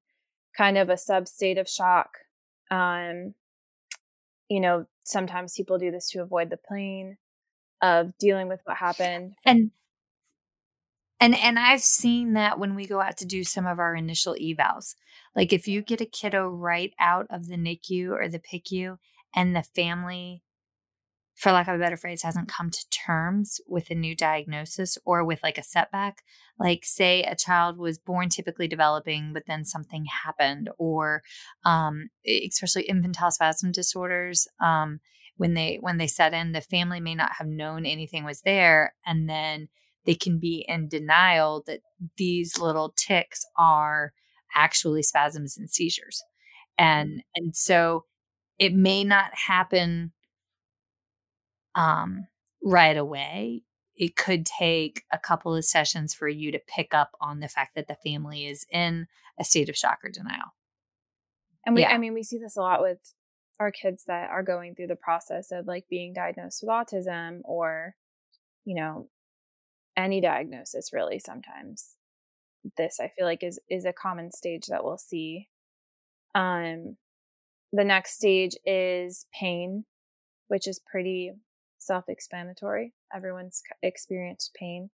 kind 0.57 0.78
of 0.78 0.88
a 0.88 0.97
sub 0.97 1.28
state 1.28 1.59
of 1.59 1.68
shock. 1.68 2.09
Um, 2.71 3.35
you 4.49 4.61
know, 4.61 4.87
sometimes 5.04 5.54
people 5.54 5.78
do 5.78 5.90
this 5.90 6.11
to 6.11 6.23
avoid 6.23 6.50
the 6.50 6.59
pain 6.71 7.18
of 7.83 8.16
dealing 8.18 8.49
with 8.49 8.61
what 8.64 8.78
happened. 8.78 9.35
And 9.45 9.71
and 11.21 11.37
and 11.37 11.59
I've 11.59 11.83
seen 11.83 12.35
that 12.35 12.59
when 12.59 12.75
we 12.75 12.87
go 12.87 13.00
out 13.00 13.16
to 13.18 13.26
do 13.26 13.45
some 13.45 13.66
of 13.66 13.78
our 13.78 13.95
initial 13.95 14.37
evals. 14.40 14.95
Like 15.35 15.52
if 15.52 15.68
you 15.68 15.83
get 15.83 16.00
a 16.00 16.07
kiddo 16.07 16.49
right 16.49 16.92
out 16.99 17.26
of 17.30 17.49
the 17.49 17.57
NICU 17.57 18.11
or 18.11 18.28
the 18.28 18.40
PICU 18.40 18.99
and 19.35 19.54
the 19.54 19.62
family 19.62 20.42
for 21.38 21.52
lack 21.52 21.68
of 21.68 21.76
a 21.76 21.78
better 21.78 21.97
phrase, 21.97 22.23
hasn't 22.23 22.49
come 22.49 22.68
to 22.68 22.90
terms 22.90 23.61
with 23.68 23.90
a 23.90 23.95
new 23.95 24.16
diagnosis 24.16 24.99
or 25.04 25.25
with 25.25 25.40
like 25.45 25.57
a 25.57 25.62
setback. 25.62 26.25
Like, 26.59 26.85
say 26.85 27.23
a 27.23 27.37
child 27.37 27.78
was 27.78 27.97
born 27.97 28.28
typically 28.28 28.66
developing, 28.66 29.30
but 29.33 29.45
then 29.47 29.64
something 29.64 30.07
happened, 30.25 30.68
or 30.78 31.23
um, 31.64 32.11
especially 32.26 32.83
infantile 32.83 33.30
spasm 33.30 33.71
disorders. 33.71 34.49
Um, 34.61 34.99
when 35.37 35.54
they 35.54 35.78
when 35.80 35.99
they 35.99 36.09
set 36.09 36.35
in, 36.35 36.50
the 36.50 36.61
family 36.61 36.99
may 36.99 37.14
not 37.14 37.35
have 37.38 37.47
known 37.47 37.87
anything 37.87 38.25
was 38.25 38.40
there, 38.40 38.95
and 39.07 39.30
then 39.30 39.68
they 40.07 40.16
can 40.16 40.40
be 40.40 40.64
in 40.66 40.88
denial 40.88 41.62
that 41.68 41.80
these 42.16 42.59
little 42.59 42.92
ticks 42.97 43.47
are 43.57 44.12
actually 44.57 45.04
spasms 45.04 45.57
and 45.57 45.71
seizures, 45.71 46.21
and 46.76 47.23
and 47.37 47.54
so 47.54 48.07
it 48.59 48.75
may 48.75 49.04
not 49.04 49.33
happen 49.33 50.11
um, 51.78 52.26
right 52.62 52.97
away. 52.97 53.62
It 53.97 54.16
could 54.16 54.44
take 54.44 55.04
a 55.12 55.18
couple 55.18 55.54
of 55.54 55.64
sessions 55.64 56.12
for 56.12 56.28
you 56.28 56.52
to 56.52 56.58
pick 56.58 56.92
up 56.92 57.12
on 57.20 57.40
the 57.40 57.49
fact 57.49 57.75
that 57.75 57.88
the 57.88 57.97
family 57.97 58.47
is 58.47 58.66
in 58.70 59.06
a 59.38 59.44
state 59.44 59.68
of 59.68 59.76
shock 59.76 60.00
or 60.04 60.11
denial. 60.11 60.54
And 61.64 61.75
we, 61.75 61.82
yeah. 61.82 61.92
I 61.92 61.99
mean, 61.99 62.14
we 62.14 62.23
see 62.23 62.38
this 62.38 62.56
a 62.56 62.61
lot 62.61 62.82
with 62.82 62.99
our 63.61 63.70
kids 63.70 64.04
that 64.06 64.30
are 64.30 64.42
going 64.42 64.75
through 64.75 64.87
the 64.88 64.97
process 64.97 65.50
of 65.50 65.66
like 65.66 65.85
being 65.88 66.12
diagnosed 66.12 66.62
with 66.62 66.70
autism 66.70 67.40
or, 67.44 67.94
you 68.64 68.75
know, 68.75 69.08
any 69.97 70.20
diagnosis 70.20 70.92
really 70.92 71.18
sometimes. 71.18 71.94
This 72.76 72.99
I 73.00 73.08
feel 73.16 73.26
like 73.26 73.42
is 73.42 73.58
is 73.68 73.85
a 73.85 73.92
common 73.92 74.30
stage 74.30 74.66
that 74.66 74.85
we'll 74.85 74.99
see. 74.99 75.49
Um 76.35 76.97
the 77.73 77.85
next 77.85 78.14
stage 78.14 78.56
is 78.64 79.26
pain, 79.38 79.85
which 80.47 80.66
is 80.68 80.80
pretty 80.80 81.32
self 81.88 82.04
explanatory. 82.09 82.95
Everyone's 83.14 83.62
experienced 83.83 84.54
pain. 84.54 84.90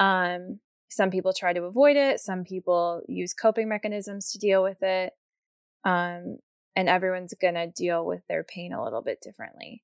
Um, 0.00 0.60
some 0.88 1.10
people 1.10 1.32
try 1.32 1.52
to 1.52 1.62
avoid 1.64 1.96
it, 1.96 2.20
some 2.20 2.44
people 2.44 3.02
use 3.08 3.34
coping 3.34 3.68
mechanisms 3.68 4.32
to 4.32 4.38
deal 4.38 4.62
with 4.62 4.82
it. 4.82 5.12
Um, 5.84 6.38
and 6.74 6.88
everyone's 6.88 7.34
going 7.40 7.54
to 7.54 7.66
deal 7.68 8.04
with 8.04 8.22
their 8.28 8.44
pain 8.44 8.72
a 8.72 8.84
little 8.84 9.02
bit 9.02 9.20
differently. 9.22 9.82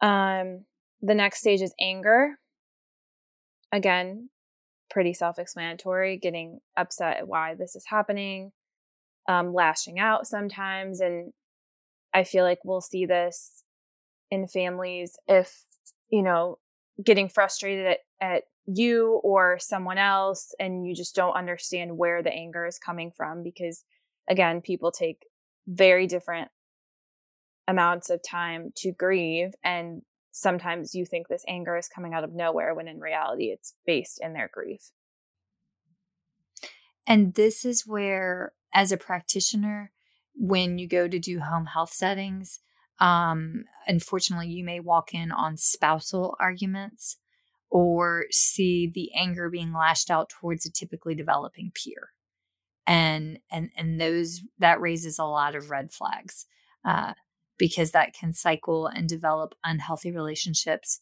Um, 0.00 0.66
the 1.00 1.14
next 1.14 1.40
stage 1.40 1.62
is 1.62 1.74
anger. 1.80 2.38
Again, 3.72 4.28
pretty 4.90 5.14
self 5.14 5.38
explanatory, 5.38 6.18
getting 6.18 6.60
upset 6.76 7.16
at 7.18 7.28
why 7.28 7.54
this 7.54 7.74
is 7.74 7.86
happening, 7.86 8.52
um, 9.28 9.52
lashing 9.54 9.98
out 9.98 10.26
sometimes. 10.26 11.00
And 11.00 11.32
I 12.12 12.24
feel 12.24 12.44
like 12.44 12.58
we'll 12.64 12.80
see 12.80 13.06
this 13.06 13.63
in 14.34 14.46
families 14.46 15.18
if, 15.26 15.64
you 16.10 16.22
know, 16.22 16.58
getting 17.02 17.28
frustrated 17.28 17.86
at, 17.86 17.98
at 18.20 18.42
you 18.66 19.20
or 19.22 19.58
someone 19.58 19.98
else 19.98 20.54
and 20.58 20.86
you 20.86 20.94
just 20.94 21.14
don't 21.14 21.34
understand 21.34 21.96
where 21.96 22.22
the 22.22 22.32
anger 22.32 22.64
is 22.66 22.78
coming 22.78 23.10
from 23.14 23.42
because 23.42 23.84
again 24.28 24.60
people 24.62 24.90
take 24.90 25.26
very 25.66 26.06
different 26.06 26.48
amounts 27.68 28.10
of 28.10 28.20
time 28.22 28.72
to 28.74 28.92
grieve 28.92 29.52
and 29.62 30.02
sometimes 30.34 30.94
you 30.94 31.06
think 31.06 31.28
this 31.28 31.44
anger 31.46 31.76
is 31.76 31.88
coming 31.88 32.12
out 32.12 32.24
of 32.24 32.34
nowhere 32.34 32.74
when 32.74 32.88
in 32.88 32.98
reality 32.98 33.46
it's 33.46 33.74
based 33.86 34.20
in 34.20 34.32
their 34.32 34.50
grief. 34.52 34.90
And 37.06 37.34
this 37.34 37.64
is 37.64 37.86
where 37.86 38.52
as 38.74 38.90
a 38.90 38.96
practitioner 38.96 39.92
when 40.34 40.78
you 40.78 40.88
go 40.88 41.06
to 41.06 41.18
do 41.20 41.38
home 41.38 41.66
health 41.66 41.92
settings 41.92 42.58
um, 43.00 43.64
unfortunately, 43.86 44.48
you 44.48 44.64
may 44.64 44.80
walk 44.80 45.14
in 45.14 45.32
on 45.32 45.56
spousal 45.56 46.36
arguments 46.40 47.16
or 47.70 48.26
see 48.30 48.86
the 48.86 49.10
anger 49.16 49.50
being 49.50 49.72
lashed 49.72 50.10
out 50.10 50.28
towards 50.28 50.64
a 50.64 50.70
typically 50.72 51.14
developing 51.14 51.72
peer. 51.74 52.10
And 52.86 53.38
and 53.50 53.70
and 53.76 54.00
those 54.00 54.42
that 54.58 54.80
raises 54.80 55.18
a 55.18 55.24
lot 55.24 55.54
of 55.54 55.70
red 55.70 55.90
flags 55.90 56.46
uh, 56.84 57.14
because 57.58 57.92
that 57.92 58.12
can 58.12 58.32
cycle 58.32 58.86
and 58.86 59.08
develop 59.08 59.54
unhealthy 59.64 60.12
relationships 60.12 61.00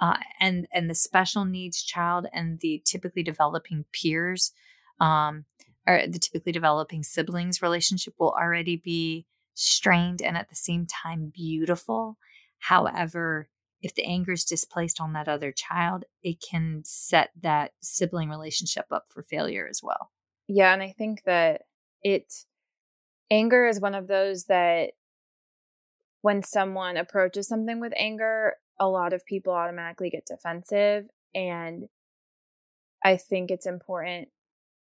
uh, 0.00 0.16
and 0.40 0.66
and 0.72 0.88
the 0.88 0.94
special 0.94 1.44
needs 1.44 1.82
child 1.82 2.26
and 2.32 2.58
the 2.60 2.82
typically 2.86 3.22
developing 3.22 3.84
peers 3.92 4.52
um, 4.98 5.44
or 5.86 6.06
the 6.08 6.18
typically 6.18 6.52
developing 6.52 7.02
siblings 7.02 7.62
relationship 7.62 8.14
will 8.18 8.32
already 8.32 8.76
be 8.76 9.26
strained 9.54 10.22
and 10.22 10.36
at 10.36 10.48
the 10.48 10.56
same 10.56 10.86
time 10.86 11.32
beautiful. 11.34 12.16
However, 12.58 13.48
if 13.82 13.94
the 13.94 14.04
anger 14.04 14.32
is 14.32 14.44
displaced 14.44 15.00
on 15.00 15.12
that 15.14 15.28
other 15.28 15.52
child, 15.52 16.04
it 16.22 16.42
can 16.48 16.82
set 16.84 17.30
that 17.40 17.72
sibling 17.80 18.28
relationship 18.28 18.86
up 18.90 19.06
for 19.08 19.22
failure 19.22 19.66
as 19.68 19.80
well. 19.82 20.10
Yeah, 20.48 20.72
and 20.72 20.82
I 20.82 20.94
think 20.96 21.22
that 21.24 21.62
it 22.02 22.32
anger 23.30 23.66
is 23.66 23.80
one 23.80 23.94
of 23.94 24.06
those 24.06 24.44
that 24.46 24.90
when 26.22 26.42
someone 26.42 26.96
approaches 26.96 27.48
something 27.48 27.80
with 27.80 27.94
anger, 27.96 28.56
a 28.78 28.88
lot 28.88 29.12
of 29.12 29.24
people 29.24 29.52
automatically 29.52 30.10
get 30.10 30.26
defensive 30.26 31.06
and 31.34 31.88
I 33.02 33.16
think 33.16 33.50
it's 33.50 33.66
important 33.66 34.28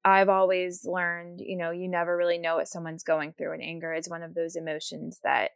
I've 0.03 0.29
always 0.29 0.86
learned, 0.86 1.41
you 1.41 1.58
know, 1.58 1.72
you 1.72 1.88
never 1.88 2.15
really 2.15 2.38
know 2.38 2.55
what 2.55 2.67
someone's 2.67 3.03
going 3.03 3.34
through, 3.34 3.53
and 3.53 3.62
anger 3.62 3.93
is 3.93 4.10
one 4.10 4.24
of 4.24 4.34
those 4.34 4.55
emotions 4.55 5.20
that 5.24 5.51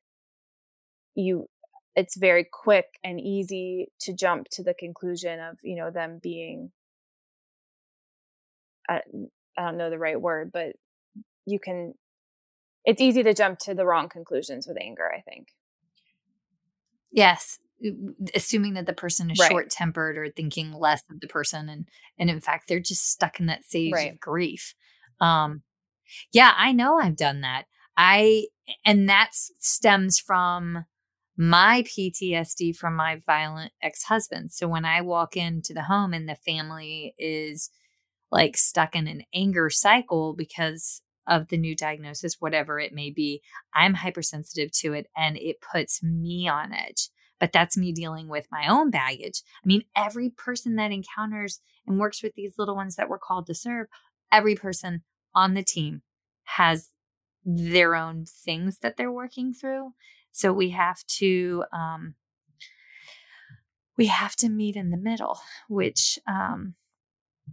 you, 1.15 1.49
it's 1.95 2.15
very 2.15 2.43
quick 2.43 2.85
and 3.03 3.19
easy 3.19 3.91
to 4.01 4.13
jump 4.13 4.47
to 4.51 4.63
the 4.63 4.73
conclusion 4.73 5.39
of, 5.39 5.57
you 5.63 5.75
know, 5.75 5.89
them 5.89 6.19
being, 6.21 6.71
I, 8.87 9.01
I 9.57 9.65
don't 9.65 9.77
know 9.77 9.89
the 9.89 9.97
right 9.97 10.19
word, 10.19 10.51
but 10.51 10.75
you 11.45 11.59
can, 11.59 11.93
it's 12.83 13.01
easy 13.01 13.23
to 13.23 13.33
jump 13.33 13.59
to 13.59 13.73
the 13.73 13.85
wrong 13.85 14.09
conclusions 14.09 14.67
with 14.67 14.77
anger, 14.79 15.09
I 15.11 15.21
think. 15.21 15.47
Yes 17.11 17.59
assuming 18.33 18.73
that 18.73 18.85
the 18.85 18.93
person 18.93 19.29
is 19.29 19.39
right. 19.39 19.51
short 19.51 19.69
tempered 19.69 20.17
or 20.17 20.29
thinking 20.29 20.71
less 20.71 21.03
of 21.11 21.19
the 21.19 21.27
person 21.27 21.67
and 21.67 21.87
and 22.17 22.29
in 22.29 22.39
fact 22.39 22.67
they're 22.67 22.79
just 22.79 23.09
stuck 23.09 23.39
in 23.39 23.47
that 23.47 23.65
stage 23.65 23.93
right. 23.93 24.13
of 24.13 24.19
grief 24.19 24.73
um 25.19 25.61
yeah 26.31 26.53
i 26.57 26.71
know 26.71 26.97
i've 26.97 27.17
done 27.17 27.41
that 27.41 27.65
i 27.97 28.45
and 28.85 29.09
that 29.09 29.31
stems 29.59 30.19
from 30.19 30.85
my 31.37 31.83
ptsd 31.83 32.75
from 32.75 32.95
my 32.95 33.21
violent 33.25 33.73
ex-husband 33.81 34.51
so 34.51 34.67
when 34.67 34.85
i 34.85 35.01
walk 35.01 35.35
into 35.35 35.73
the 35.73 35.83
home 35.83 36.13
and 36.13 36.29
the 36.29 36.35
family 36.35 37.13
is 37.17 37.69
like 38.31 38.55
stuck 38.55 38.95
in 38.95 39.07
an 39.07 39.21
anger 39.33 39.69
cycle 39.69 40.33
because 40.33 41.01
of 41.27 41.49
the 41.49 41.57
new 41.57 41.75
diagnosis 41.75 42.37
whatever 42.39 42.79
it 42.79 42.93
may 42.93 43.09
be 43.09 43.41
i'm 43.73 43.95
hypersensitive 43.95 44.71
to 44.71 44.93
it 44.93 45.07
and 45.17 45.35
it 45.37 45.57
puts 45.59 46.01
me 46.01 46.47
on 46.47 46.71
edge 46.71 47.09
but 47.39 47.51
that's 47.51 47.77
me 47.77 47.91
dealing 47.91 48.27
with 48.27 48.47
my 48.51 48.67
own 48.67 48.89
baggage. 48.89 49.41
I 49.63 49.67
mean, 49.67 49.83
every 49.95 50.29
person 50.29 50.75
that 50.75 50.91
encounters 50.91 51.59
and 51.85 51.99
works 51.99 52.23
with 52.23 52.33
these 52.35 52.55
little 52.57 52.75
ones 52.75 52.95
that 52.95 53.09
we're 53.09 53.19
called 53.19 53.47
to 53.47 53.55
serve, 53.55 53.87
every 54.31 54.55
person 54.55 55.03
on 55.33 55.53
the 55.53 55.63
team 55.63 56.01
has 56.43 56.89
their 57.43 57.95
own 57.95 58.25
things 58.25 58.79
that 58.79 58.97
they're 58.97 59.11
working 59.11 59.53
through. 59.53 59.93
So 60.31 60.51
we 60.51 60.71
have 60.71 61.05
to 61.19 61.63
um, 61.71 62.15
we 63.97 64.07
have 64.07 64.35
to 64.37 64.49
meet 64.49 64.75
in 64.75 64.89
the 64.89 64.97
middle, 64.97 65.39
which 65.69 66.19
um, 66.27 66.75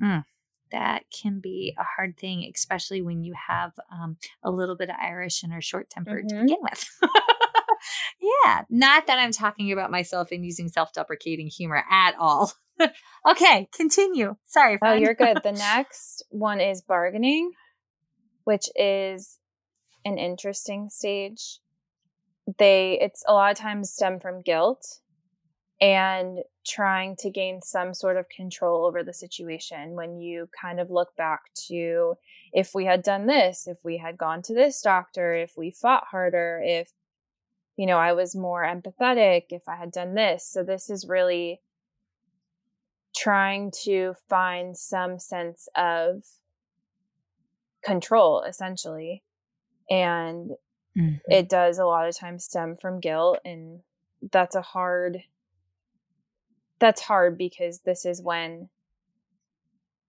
mm, 0.03 0.25
that 0.73 1.05
can 1.23 1.41
be 1.41 1.75
a 1.79 1.85
hard 1.97 2.19
thing, 2.19 2.51
especially 2.55 3.03
when 3.03 3.23
you 3.23 3.35
have 3.49 3.73
um, 3.93 4.17
a 4.43 4.51
little 4.51 4.77
bit 4.77 4.89
of 4.89 4.97
Irish 5.01 5.43
and 5.43 5.53
are 5.53 5.63
short 5.63 5.91
tempered 5.91 6.27
mm-hmm. 6.27 6.39
to 6.39 6.43
begin 6.43 6.59
with. 6.63 6.89
yeah, 8.21 8.63
not 8.71 9.07
that 9.07 9.19
I'm 9.19 9.33
talking 9.33 9.73
about 9.73 9.91
myself 9.91 10.29
and 10.33 10.45
using 10.45 10.69
self 10.69 10.93
deprecating 10.93 11.49
humor 11.49 11.85
at 11.91 12.15
all. 12.19 12.53
okay, 13.29 13.69
continue. 13.75 14.37
Sorry. 14.47 14.75
Oh, 14.75 14.79
friend. 14.79 14.99
Oh, 14.99 15.03
you're 15.03 15.15
good. 15.15 15.39
The 15.43 15.53
next 15.59 16.25
one 16.31 16.61
is 16.61 16.83
bargaining, 16.83 17.53
which 18.45 18.69
is 18.77 19.39
an 20.05 20.19
interesting 20.19 20.89
stage. 20.91 21.59
They, 22.59 22.99
it's 23.01 23.23
a 23.27 23.33
lot 23.33 23.53
of 23.53 23.59
times 23.59 23.93
stem 23.93 24.19
from 24.19 24.43
guilt 24.43 25.01
and 25.81 26.39
trying 26.65 27.17
to 27.17 27.31
gain 27.31 27.61
some 27.61 27.93
sort 27.93 28.17
of 28.17 28.29
control 28.29 28.87
over 28.87 29.03
the 29.03 29.13
situation 29.13 29.97
when 29.97 30.21
you 30.21 30.49
kind 30.61 30.79
of 30.79 30.91
look 30.91 31.15
back 31.17 31.41
to 31.69 32.15
if 32.53 32.71
we 32.75 32.85
had 32.85 33.03
done 33.03 33.27
this, 33.27 33.67
if 33.67 33.79
we 33.85 33.99
had 33.99 34.17
gone 34.17 34.43
to 34.43 34.55
this 34.55 34.81
doctor, 34.81 35.35
if 35.35 35.55
we 35.57 35.73
fought 35.73 36.05
harder, 36.11 36.63
if 36.65 36.93
you 37.77 37.87
know, 37.87 37.99
I 37.99 38.13
was 38.13 38.37
more 38.37 38.63
empathetic, 38.63 39.47
if 39.51 39.63
I 39.69 39.77
had 39.77 39.91
done 39.91 40.15
this. 40.15 40.47
So 40.47 40.63
this 40.63 40.91
is 40.91 41.07
really 41.09 41.61
trying 43.15 43.73
to 43.85 44.15
find 44.29 44.77
some 44.77 45.19
sense 45.19 45.69
of 45.77 46.25
control 47.85 48.43
essentially. 48.43 49.23
And 49.91 50.51
mm-hmm. 50.97 51.17
it 51.29 51.49
does 51.49 51.79
a 51.79 51.85
lot 51.85 52.09
of 52.09 52.17
times 52.17 52.45
stem 52.45 52.77
from 52.81 53.01
guilt 53.01 53.41
and 53.45 53.81
that's 54.31 54.55
a 54.55 54.63
hard 54.63 55.19
that's 56.79 57.01
hard 57.01 57.39
because 57.39 57.81
this 57.81 58.05
is 58.05 58.21
when 58.21 58.69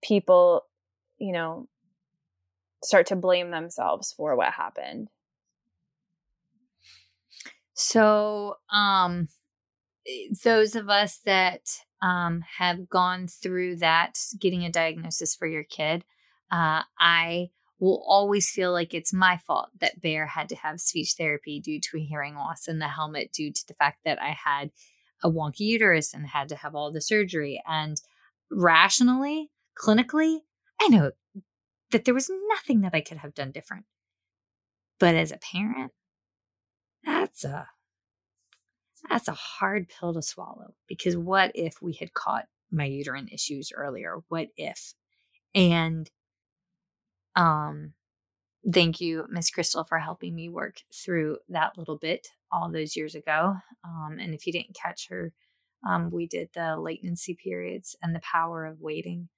people, 0.02 0.64
you 1.18 1.32
know, 1.32 1.68
start 2.82 3.06
to 3.06 3.16
blame 3.16 3.50
themselves 3.50 4.12
for 4.12 4.34
what 4.34 4.52
happened. 4.52 5.08
So, 7.74 8.56
um, 8.72 9.28
those 10.44 10.76
of 10.76 10.88
us 10.88 11.18
that 11.24 11.62
um, 12.02 12.42
have 12.58 12.88
gone 12.88 13.26
through 13.26 13.76
that, 13.76 14.18
getting 14.38 14.64
a 14.64 14.70
diagnosis 14.70 15.34
for 15.34 15.46
your 15.46 15.64
kid, 15.64 16.04
uh, 16.52 16.82
I 16.98 17.50
will 17.80 18.04
always 18.06 18.50
feel 18.50 18.72
like 18.72 18.94
it's 18.94 19.12
my 19.12 19.38
fault 19.38 19.70
that 19.80 20.00
Bear 20.00 20.26
had 20.26 20.48
to 20.50 20.56
have 20.56 20.80
speech 20.80 21.14
therapy 21.18 21.60
due 21.60 21.80
to 21.80 21.96
a 21.96 22.04
hearing 22.04 22.34
loss 22.34 22.68
and 22.68 22.80
the 22.80 22.88
helmet 22.88 23.32
due 23.32 23.52
to 23.52 23.66
the 23.66 23.74
fact 23.74 24.00
that 24.04 24.20
I 24.22 24.30
had 24.30 24.70
a 25.22 25.30
wonky 25.30 25.60
uterus 25.60 26.14
and 26.14 26.26
had 26.26 26.48
to 26.50 26.56
have 26.56 26.74
all 26.74 26.92
the 26.92 27.00
surgery. 27.00 27.62
And 27.66 28.00
rationally, 28.50 29.50
clinically, 29.76 30.40
I 30.80 30.88
know 30.88 31.12
that 31.90 32.04
there 32.04 32.14
was 32.14 32.30
nothing 32.48 32.82
that 32.82 32.94
I 32.94 33.00
could 33.00 33.18
have 33.18 33.34
done 33.34 33.50
different. 33.50 33.86
But 34.98 35.14
as 35.14 35.32
a 35.32 35.38
parent, 35.38 35.92
that's 37.34 37.44
a 37.44 37.68
that's 39.08 39.28
a 39.28 39.32
hard 39.32 39.88
pill 39.88 40.14
to 40.14 40.22
swallow 40.22 40.74
because 40.88 41.16
what 41.16 41.52
if 41.54 41.82
we 41.82 41.92
had 41.94 42.14
caught 42.14 42.46
my 42.70 42.84
uterine 42.84 43.28
issues 43.28 43.70
earlier? 43.74 44.18
What 44.28 44.48
if? 44.56 44.94
And 45.54 46.10
um 47.36 47.92
thank 48.72 49.00
you 49.00 49.26
miss 49.28 49.50
crystal 49.50 49.84
for 49.84 49.98
helping 49.98 50.34
me 50.34 50.48
work 50.48 50.76
through 50.94 51.36
that 51.48 51.76
little 51.76 51.98
bit 51.98 52.28
all 52.50 52.70
those 52.70 52.96
years 52.96 53.14
ago 53.14 53.56
um, 53.84 54.16
and 54.20 54.32
if 54.32 54.46
you 54.46 54.52
didn't 54.52 54.76
catch 54.80 55.08
her 55.10 55.32
um, 55.86 56.10
we 56.10 56.26
did 56.26 56.48
the 56.54 56.76
latency 56.78 57.34
periods 57.34 57.94
and 58.02 58.14
the 58.14 58.20
power 58.20 58.64
of 58.64 58.80
waiting 58.80 59.28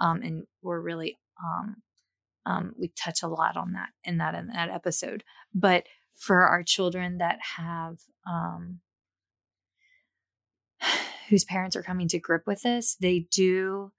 um, 0.00 0.20
and 0.20 0.42
we're 0.62 0.80
really 0.80 1.16
um, 1.42 1.76
um, 2.44 2.74
we 2.76 2.88
touch 2.88 3.22
a 3.22 3.28
lot 3.28 3.56
on 3.56 3.72
that 3.72 3.90
in 4.02 4.18
that 4.18 4.34
in 4.34 4.48
that 4.48 4.68
episode 4.68 5.22
but 5.54 5.86
for 6.16 6.46
our 6.46 6.62
children 6.62 7.18
that 7.18 7.38
have 7.56 7.98
um, 8.30 8.80
whose 11.28 11.44
parents 11.44 11.76
are 11.76 11.82
coming 11.82 12.08
to 12.08 12.18
grip 12.18 12.42
with 12.46 12.62
this 12.62 12.96
they 13.00 13.26
do 13.30 13.92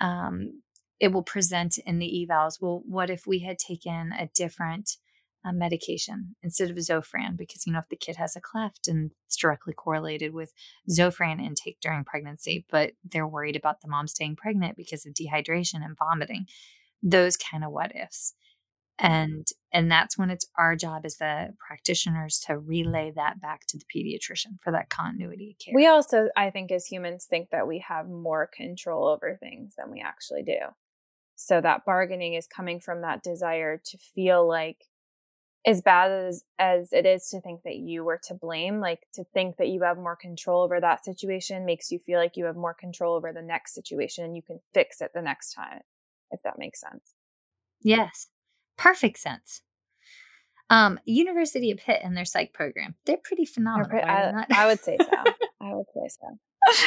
um, 0.00 0.62
it 1.00 1.12
will 1.12 1.22
present 1.22 1.78
in 1.78 1.98
the 1.98 2.26
evals. 2.28 2.60
Well, 2.60 2.82
what 2.86 3.10
if 3.10 3.26
we 3.26 3.40
had 3.40 3.58
taken 3.58 4.12
a 4.12 4.28
different 4.34 4.96
uh, 5.44 5.52
medication 5.52 6.34
instead 6.42 6.70
of 6.70 6.76
Zofran? 6.76 7.36
Because, 7.36 7.66
you 7.66 7.72
know, 7.72 7.78
if 7.78 7.88
the 7.88 7.96
kid 7.96 8.16
has 8.16 8.34
a 8.36 8.40
cleft 8.40 8.88
and 8.88 9.12
it's 9.26 9.36
directly 9.36 9.72
correlated 9.72 10.34
with 10.34 10.52
Zofran 10.90 11.40
intake 11.40 11.78
during 11.80 12.04
pregnancy, 12.04 12.66
but 12.70 12.92
they're 13.04 13.28
worried 13.28 13.56
about 13.56 13.80
the 13.80 13.88
mom 13.88 14.08
staying 14.08 14.36
pregnant 14.36 14.76
because 14.76 15.06
of 15.06 15.14
dehydration 15.14 15.84
and 15.84 15.96
vomiting, 15.96 16.46
those 17.02 17.36
kind 17.36 17.64
of 17.64 17.70
what 17.70 17.94
ifs. 17.94 18.34
And 18.98 19.46
and 19.72 19.90
that's 19.90 20.16
when 20.16 20.30
it's 20.30 20.46
our 20.56 20.74
job 20.74 21.02
as 21.04 21.16
the 21.16 21.54
practitioners 21.58 22.38
to 22.46 22.58
relay 22.58 23.12
that 23.14 23.40
back 23.40 23.66
to 23.68 23.78
the 23.78 23.84
pediatrician 23.84 24.58
for 24.60 24.72
that 24.72 24.88
continuity 24.88 25.50
of 25.50 25.64
care. 25.64 25.74
We 25.74 25.86
also, 25.86 26.28
I 26.36 26.50
think, 26.50 26.72
as 26.72 26.86
humans, 26.86 27.26
think 27.26 27.50
that 27.50 27.68
we 27.68 27.84
have 27.86 28.08
more 28.08 28.48
control 28.52 29.06
over 29.06 29.36
things 29.36 29.74
than 29.76 29.92
we 29.92 30.00
actually 30.00 30.42
do. 30.42 30.58
So 31.36 31.60
that 31.60 31.84
bargaining 31.84 32.34
is 32.34 32.46
coming 32.46 32.80
from 32.80 33.02
that 33.02 33.22
desire 33.22 33.80
to 33.84 33.98
feel 33.98 34.48
like 34.48 34.84
as 35.66 35.82
bad 35.82 36.10
as 36.10 36.44
as 36.58 36.92
it 36.92 37.04
is 37.04 37.28
to 37.28 37.40
think 37.40 37.62
that 37.64 37.76
you 37.76 38.02
were 38.04 38.20
to 38.24 38.34
blame, 38.34 38.80
like 38.80 39.06
to 39.14 39.24
think 39.34 39.56
that 39.58 39.68
you 39.68 39.82
have 39.82 39.98
more 39.98 40.16
control 40.16 40.62
over 40.62 40.80
that 40.80 41.04
situation 41.04 41.66
makes 41.66 41.92
you 41.92 41.98
feel 41.98 42.18
like 42.18 42.36
you 42.36 42.46
have 42.46 42.56
more 42.56 42.74
control 42.74 43.14
over 43.14 43.32
the 43.32 43.42
next 43.42 43.74
situation 43.74 44.24
and 44.24 44.34
you 44.34 44.42
can 44.42 44.60
fix 44.72 45.00
it 45.00 45.10
the 45.14 45.22
next 45.22 45.52
time, 45.52 45.80
if 46.30 46.42
that 46.42 46.58
makes 46.58 46.80
sense. 46.80 47.14
Yes. 47.82 48.28
Perfect 48.78 49.18
sense. 49.18 49.60
Um, 50.70 51.00
University 51.04 51.70
of 51.70 51.78
Pitt 51.78 52.00
and 52.02 52.16
their 52.16 52.24
psych 52.24 52.52
program, 52.52 52.94
they're 53.06 53.16
pretty 53.22 53.44
phenomenal. 53.44 53.88
They're 53.90 54.02
pretty, 54.02 54.54
I, 54.54 54.64
I 54.64 54.66
would 54.66 54.80
say 54.80 54.96
so. 55.00 55.06
I 55.60 55.74
would 55.74 55.86
say 55.94 56.08
so. 56.08 56.38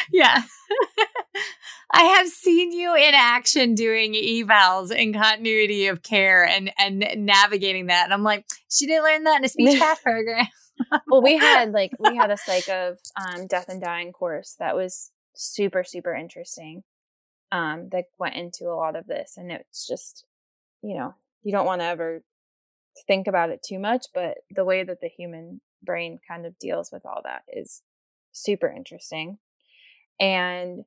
yeah. 0.11 0.41
I 1.93 2.03
have 2.03 2.27
seen 2.27 2.71
you 2.71 2.95
in 2.95 3.13
action 3.13 3.75
doing 3.75 4.13
evals 4.13 4.95
and 4.95 5.13
continuity 5.13 5.87
of 5.87 6.03
care 6.03 6.45
and 6.45 6.71
and 6.77 7.05
navigating 7.17 7.87
that. 7.87 8.05
And 8.05 8.13
I'm 8.13 8.23
like, 8.23 8.45
she 8.69 8.87
didn't 8.87 9.03
learn 9.03 9.23
that 9.25 9.39
in 9.39 9.45
a 9.45 9.49
speech 9.49 9.79
path 9.79 10.01
program. 10.01 10.47
well, 11.07 11.21
we 11.21 11.37
had 11.37 11.73
like 11.73 11.91
we 11.99 12.15
had 12.15 12.31
a 12.31 12.37
psych 12.37 12.69
of 12.69 12.97
um, 13.17 13.47
death 13.47 13.67
and 13.67 13.81
dying 13.81 14.13
course 14.13 14.55
that 14.59 14.75
was 14.75 15.11
super 15.33 15.83
super 15.83 16.13
interesting. 16.15 16.83
Um, 17.51 17.89
that 17.91 18.05
went 18.17 18.35
into 18.35 18.69
a 18.69 18.75
lot 18.75 18.95
of 18.95 19.07
this, 19.07 19.33
and 19.35 19.51
it's 19.51 19.85
just, 19.85 20.23
you 20.81 20.95
know, 20.95 21.15
you 21.43 21.51
don't 21.51 21.65
want 21.65 21.81
to 21.81 21.85
ever 21.85 22.21
think 23.07 23.27
about 23.27 23.49
it 23.49 23.63
too 23.63 23.79
much, 23.79 24.07
but 24.13 24.37
the 24.49 24.65
way 24.65 24.83
that 24.83 25.01
the 25.01 25.09
human 25.09 25.61
brain 25.83 26.19
kind 26.27 26.45
of 26.45 26.57
deals 26.59 26.89
with 26.91 27.05
all 27.05 27.21
that 27.23 27.43
is 27.51 27.81
super 28.31 28.67
interesting. 28.67 29.37
And 30.19 30.83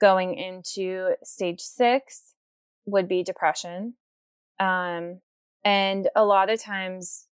going 0.00 0.34
into 0.34 1.14
stage 1.24 1.60
six 1.60 2.34
would 2.86 3.08
be 3.08 3.22
depression. 3.22 3.94
Um, 4.60 5.20
and 5.64 6.08
a 6.14 6.24
lot 6.24 6.50
of 6.50 6.62
times, 6.62 7.26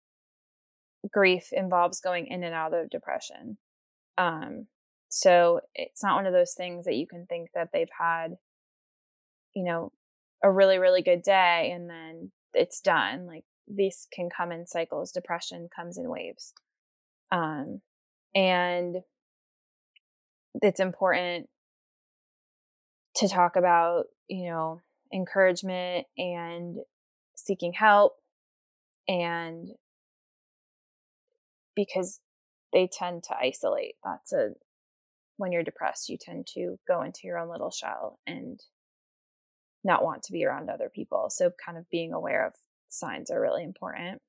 grief 1.11 1.49
involves 1.51 1.99
going 1.99 2.27
in 2.27 2.43
and 2.43 2.53
out 2.53 2.73
of 2.73 2.89
depression. 2.89 3.57
Um, 4.17 4.67
so 5.09 5.61
it's 5.75 6.03
not 6.03 6.15
one 6.15 6.25
of 6.25 6.33
those 6.33 6.53
things 6.53 6.85
that 6.85 6.95
you 6.95 7.07
can 7.07 7.25
think 7.25 7.49
that 7.53 7.69
they've 7.73 7.89
had, 7.97 8.35
you 9.55 9.63
know, 9.63 9.91
a 10.43 10.51
really, 10.51 10.77
really 10.77 11.01
good 11.01 11.21
day 11.21 11.71
and 11.73 11.89
then 11.89 12.31
it's 12.53 12.81
done. 12.81 13.25
Like 13.25 13.43
these 13.67 14.07
can 14.13 14.29
come 14.29 14.51
in 14.51 14.65
cycles. 14.65 15.11
Depression 15.11 15.69
comes 15.73 15.97
in 15.97 16.09
waves. 16.09 16.53
Um, 17.31 17.81
and 18.35 18.97
it's 20.61 20.79
important 20.79 21.49
to 23.15 23.27
talk 23.27 23.55
about, 23.55 24.05
you 24.27 24.49
know, 24.49 24.81
encouragement 25.13 26.07
and 26.17 26.77
seeking 27.35 27.73
help 27.73 28.13
and 29.07 29.69
because 31.75 32.19
they 32.73 32.87
tend 32.91 33.23
to 33.23 33.35
isolate. 33.35 33.95
That's 34.03 34.31
a 34.33 34.49
when 35.37 35.51
you're 35.51 35.63
depressed, 35.63 36.07
you 36.07 36.17
tend 36.19 36.45
to 36.53 36.77
go 36.87 37.01
into 37.01 37.21
your 37.23 37.39
own 37.39 37.49
little 37.49 37.71
shell 37.71 38.19
and 38.27 38.61
not 39.83 40.03
want 40.03 40.23
to 40.23 40.31
be 40.31 40.45
around 40.45 40.69
other 40.69 40.89
people. 40.93 41.27
So 41.29 41.51
kind 41.63 41.77
of 41.77 41.89
being 41.89 42.13
aware 42.13 42.45
of 42.45 42.53
signs 42.89 43.31
are 43.31 43.41
really 43.41 43.63
important. 43.63 44.21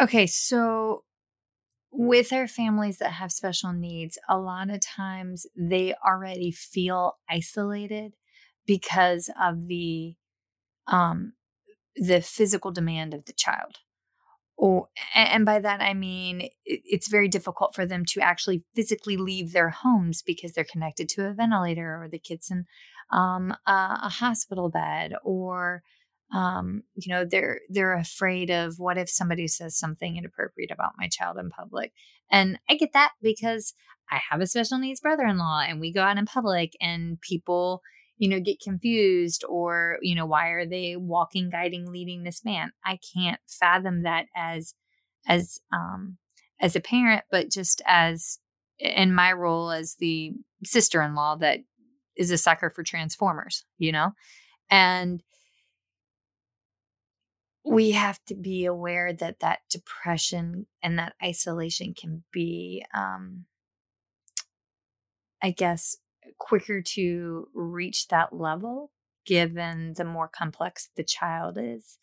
Okay, 0.00 0.26
so 0.26 1.04
with 1.92 2.32
our 2.32 2.48
families 2.48 2.98
that 2.98 3.12
have 3.12 3.30
special 3.30 3.72
needs, 3.72 4.18
a 4.28 4.38
lot 4.38 4.70
of 4.70 4.80
times 4.80 5.46
they 5.54 5.94
already 6.04 6.50
feel 6.50 7.18
isolated 7.28 8.14
because 8.66 9.30
of 9.40 9.66
the 9.68 10.14
um 10.86 11.34
the 11.96 12.20
physical 12.20 12.70
demand 12.70 13.12
of 13.12 13.26
the 13.26 13.32
child 13.32 13.78
or 14.56 14.88
and 15.14 15.44
by 15.44 15.58
that 15.58 15.80
i 15.80 15.92
mean 15.92 16.48
it's 16.64 17.08
very 17.08 17.28
difficult 17.28 17.74
for 17.74 17.84
them 17.84 18.04
to 18.04 18.20
actually 18.20 18.62
physically 18.74 19.16
leave 19.16 19.52
their 19.52 19.70
homes 19.70 20.22
because 20.22 20.52
they're 20.52 20.64
connected 20.64 21.08
to 21.08 21.26
a 21.26 21.32
ventilator 21.32 22.02
or 22.02 22.08
the 22.08 22.18
kids 22.18 22.50
in 22.50 22.64
um, 23.12 23.54
a, 23.66 23.98
a, 24.04 24.08
hospital 24.08 24.70
bed 24.70 25.12
or 25.22 25.82
um, 26.34 26.82
you 26.94 27.12
know 27.12 27.24
they're 27.24 27.60
they're 27.68 27.96
afraid 27.96 28.50
of 28.50 28.74
what 28.78 28.98
if 28.98 29.10
somebody 29.10 29.46
says 29.46 29.78
something 29.78 30.16
inappropriate 30.16 30.70
about 30.70 30.92
my 30.98 31.08
child 31.08 31.36
in 31.38 31.50
public. 31.50 31.92
And 32.30 32.58
i 32.68 32.76
get 32.76 32.94
that 32.94 33.12
because 33.20 33.74
i 34.10 34.18
have 34.30 34.40
a 34.40 34.46
special 34.46 34.78
needs 34.78 35.00
brother-in-law 35.00 35.64
and 35.68 35.80
we 35.80 35.92
go 35.92 36.02
out 36.02 36.16
in 36.16 36.24
public 36.24 36.72
and 36.80 37.20
people 37.20 37.82
you 38.22 38.28
know 38.28 38.38
get 38.38 38.60
confused 38.60 39.44
or 39.48 39.98
you 40.00 40.14
know 40.14 40.26
why 40.26 40.50
are 40.50 40.64
they 40.64 40.94
walking 40.96 41.50
guiding 41.50 41.90
leading 41.90 42.22
this 42.22 42.44
man? 42.44 42.72
I 42.84 42.98
can't 43.14 43.40
fathom 43.48 44.04
that 44.04 44.26
as 44.36 44.74
as 45.26 45.60
um 45.72 46.18
as 46.60 46.76
a 46.76 46.80
parent 46.80 47.24
but 47.32 47.50
just 47.50 47.82
as 47.84 48.38
in 48.78 49.12
my 49.12 49.32
role 49.32 49.72
as 49.72 49.96
the 49.98 50.34
sister-in-law 50.64 51.36
that 51.36 51.60
is 52.16 52.30
a 52.30 52.38
sucker 52.38 52.70
for 52.70 52.82
transformers 52.82 53.64
you 53.78 53.92
know? 53.92 54.12
And 54.70 55.22
we 57.64 57.92
have 57.92 58.18
to 58.26 58.34
be 58.34 58.64
aware 58.64 59.12
that 59.12 59.40
that 59.40 59.60
depression 59.70 60.66
and 60.82 60.98
that 60.98 61.14
isolation 61.22 61.94
can 61.94 62.24
be 62.32 62.84
um 62.92 63.44
i 65.42 65.50
guess 65.50 65.96
quicker 66.38 66.82
to 66.82 67.48
reach 67.54 68.08
that 68.08 68.32
level 68.34 68.90
given 69.24 69.94
the 69.96 70.04
more 70.04 70.28
complex 70.28 70.90
the 70.96 71.04
child 71.04 71.56
is. 71.60 71.98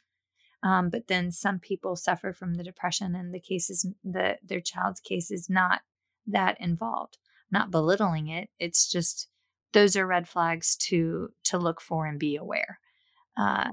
Um, 0.61 0.89
but 0.89 1.07
then 1.07 1.31
some 1.31 1.59
people 1.59 1.95
suffer 1.95 2.33
from 2.33 2.55
the 2.55 2.63
depression 2.63 3.15
and 3.15 3.33
the 3.33 3.39
cases 3.39 3.87
that 4.03 4.39
their 4.43 4.59
child's 4.59 4.99
case 4.99 5.31
is 5.31 5.49
not 5.49 5.81
that 6.27 6.59
involved 6.59 7.17
not 7.51 7.71
belittling 7.71 8.27
it 8.27 8.49
it's 8.59 8.87
just 8.87 9.29
those 9.73 9.95
are 9.95 10.07
red 10.07 10.27
flags 10.27 10.75
to 10.75 11.29
to 11.45 11.57
look 11.57 11.81
for 11.81 12.05
and 12.05 12.19
be 12.19 12.35
aware 12.35 12.79
uh, 13.37 13.69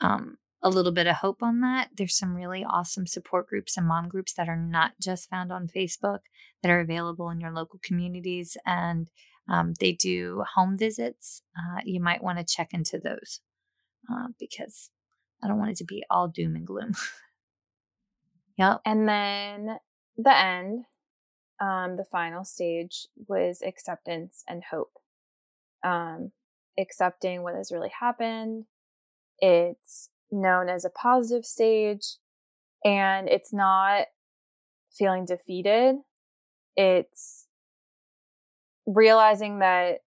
um, 0.00 0.36
a 0.62 0.68
little 0.68 0.92
bit 0.92 1.06
of 1.06 1.16
hope 1.16 1.42
on 1.42 1.60
that. 1.60 1.90
There's 1.96 2.16
some 2.16 2.34
really 2.34 2.64
awesome 2.64 3.06
support 3.06 3.48
groups 3.48 3.76
and 3.76 3.86
mom 3.86 4.08
groups 4.08 4.34
that 4.34 4.48
are 4.48 4.56
not 4.56 4.92
just 5.00 5.28
found 5.28 5.50
on 5.52 5.68
Facebook 5.68 6.20
that 6.62 6.70
are 6.70 6.80
available 6.80 7.30
in 7.30 7.40
your 7.40 7.52
local 7.52 7.80
communities, 7.82 8.56
and 8.66 9.08
um, 9.48 9.74
they 9.80 9.92
do 9.92 10.44
home 10.54 10.76
visits. 10.78 11.42
Uh, 11.56 11.80
you 11.84 12.00
might 12.00 12.22
want 12.22 12.38
to 12.38 12.44
check 12.44 12.68
into 12.72 12.98
those 12.98 13.40
uh, 14.10 14.28
because 14.38 14.90
I 15.42 15.48
don't 15.48 15.58
want 15.58 15.72
it 15.72 15.76
to 15.78 15.84
be 15.84 16.04
all 16.10 16.28
doom 16.28 16.54
and 16.54 16.66
gloom. 16.66 16.92
yep. 18.58 18.80
And 18.84 19.08
then 19.08 19.78
the 20.16 20.38
end, 20.38 20.84
um, 21.60 21.96
the 21.96 22.04
final 22.10 22.44
stage 22.44 23.06
was 23.28 23.62
acceptance 23.62 24.42
and 24.48 24.62
hope. 24.70 24.92
Um, 25.84 26.32
accepting 26.78 27.42
what 27.42 27.54
has 27.54 27.70
really 27.72 27.92
happened. 28.00 28.64
It's 29.38 30.10
known 30.30 30.68
as 30.68 30.84
a 30.84 30.90
positive 30.90 31.44
stage 31.44 32.16
and 32.84 33.28
it's 33.28 33.52
not 33.52 34.06
feeling 34.90 35.24
defeated. 35.24 35.96
It's 36.76 37.46
realizing 38.86 39.58
that 39.58 39.98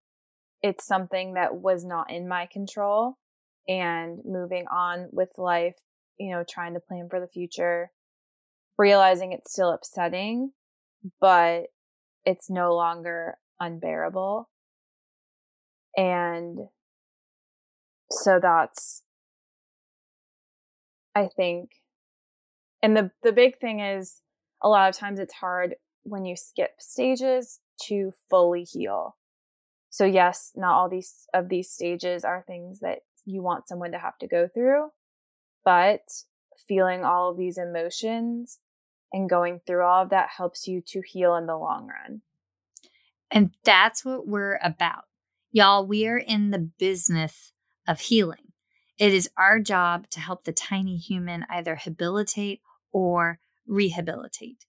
it's 0.62 0.86
something 0.86 1.34
that 1.34 1.56
was 1.56 1.84
not 1.84 2.10
in 2.10 2.28
my 2.28 2.46
control 2.50 3.18
and 3.68 4.18
moving 4.24 4.66
on 4.66 5.08
with 5.12 5.30
life, 5.38 5.76
you 6.18 6.30
know, 6.30 6.44
trying 6.48 6.74
to 6.74 6.80
plan 6.80 7.08
for 7.08 7.20
the 7.20 7.28
future, 7.28 7.90
realizing 8.78 9.32
it's 9.32 9.52
still 9.52 9.70
upsetting, 9.70 10.52
but 11.20 11.64
it's 12.24 12.50
no 12.50 12.74
longer 12.74 13.38
unbearable. 13.60 14.48
And 15.96 16.58
so 18.10 18.38
that's 18.40 19.02
I 21.14 21.28
think. 21.36 21.70
And 22.82 22.96
the 22.96 23.10
the 23.22 23.32
big 23.32 23.58
thing 23.58 23.80
is 23.80 24.20
a 24.62 24.68
lot 24.68 24.88
of 24.88 24.96
times 24.96 25.18
it's 25.18 25.34
hard 25.34 25.76
when 26.02 26.24
you 26.24 26.36
skip 26.36 26.72
stages 26.78 27.60
to 27.82 28.12
fully 28.28 28.64
heal. 28.64 29.16
So 29.90 30.04
yes, 30.04 30.52
not 30.56 30.74
all 30.74 30.88
these 30.88 31.26
of 31.32 31.48
these 31.48 31.70
stages 31.70 32.24
are 32.24 32.44
things 32.46 32.80
that 32.80 33.00
you 33.24 33.42
want 33.42 33.68
someone 33.68 33.92
to 33.92 33.98
have 33.98 34.18
to 34.18 34.26
go 34.28 34.48
through, 34.48 34.88
but 35.64 36.02
feeling 36.68 37.04
all 37.04 37.30
of 37.30 37.36
these 37.38 37.58
emotions 37.58 38.58
and 39.14 39.30
going 39.30 39.60
through 39.64 39.84
all 39.84 40.02
of 40.02 40.10
that 40.10 40.28
helps 40.36 40.66
you 40.66 40.82
to 40.88 41.00
heal 41.00 41.36
in 41.36 41.46
the 41.46 41.56
long 41.56 41.86
run. 41.86 42.20
And 43.30 43.52
that's 43.64 44.04
what 44.04 44.26
we're 44.26 44.58
about. 44.60 45.04
Y'all, 45.52 45.86
we 45.86 46.08
are 46.08 46.18
in 46.18 46.50
the 46.50 46.58
business 46.58 47.52
of 47.86 48.00
healing. 48.00 48.52
It 48.98 49.14
is 49.14 49.30
our 49.36 49.60
job 49.60 50.10
to 50.10 50.20
help 50.20 50.42
the 50.42 50.52
tiny 50.52 50.96
human 50.96 51.46
either 51.48 51.76
habilitate 51.76 52.60
or 52.90 53.38
rehabilitate. 53.68 54.66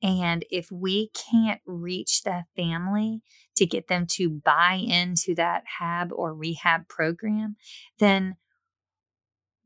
And 0.00 0.44
if 0.48 0.70
we 0.70 1.08
can't 1.08 1.60
reach 1.66 2.22
the 2.22 2.44
family 2.54 3.22
to 3.56 3.66
get 3.66 3.88
them 3.88 4.06
to 4.12 4.30
buy 4.30 4.74
into 4.74 5.34
that 5.34 5.64
HAB 5.80 6.12
or 6.12 6.32
rehab 6.32 6.86
program, 6.86 7.56
then 7.98 8.36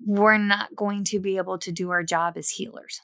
we're 0.00 0.38
not 0.38 0.74
going 0.74 1.04
to 1.04 1.20
be 1.20 1.36
able 1.36 1.58
to 1.58 1.70
do 1.70 1.90
our 1.90 2.02
job 2.02 2.38
as 2.38 2.48
healers. 2.48 3.02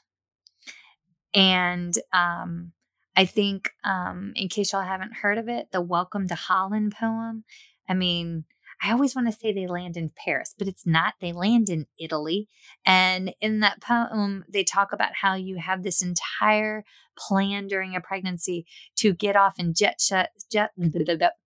And 1.33 1.93
um, 2.13 2.71
I 3.15 3.25
think, 3.25 3.69
um, 3.83 4.33
in 4.35 4.49
case 4.49 4.73
y'all 4.73 4.81
haven't 4.81 5.17
heard 5.17 5.37
of 5.37 5.49
it, 5.49 5.71
the 5.71 5.81
Welcome 5.81 6.27
to 6.27 6.35
Holland 6.35 6.95
poem, 6.97 7.43
I 7.87 7.93
mean, 7.93 8.45
I 8.81 8.91
always 8.93 9.13
want 9.13 9.27
to 9.27 9.37
say 9.37 9.51
they 9.51 9.67
land 9.67 9.97
in 9.97 10.11
Paris, 10.15 10.55
but 10.57 10.67
it's 10.67 10.85
not. 10.85 11.15
They 11.19 11.33
land 11.33 11.69
in 11.69 11.85
Italy. 11.99 12.47
And 12.85 13.33
in 13.41 13.59
that 13.59 13.81
poem, 13.81 14.45
they 14.47 14.63
talk 14.63 14.93
about 14.93 15.15
how 15.15 15.35
you 15.35 15.57
have 15.57 15.83
this 15.83 16.01
entire 16.01 16.85
plan 17.17 17.67
during 17.67 17.95
a 17.95 18.01
pregnancy 18.01 18.65
to 18.95 19.13
get 19.13 19.35
off 19.35 19.55
and 19.59 19.75
jet 19.75 19.99
shut 19.99 20.29
jet 20.49 20.71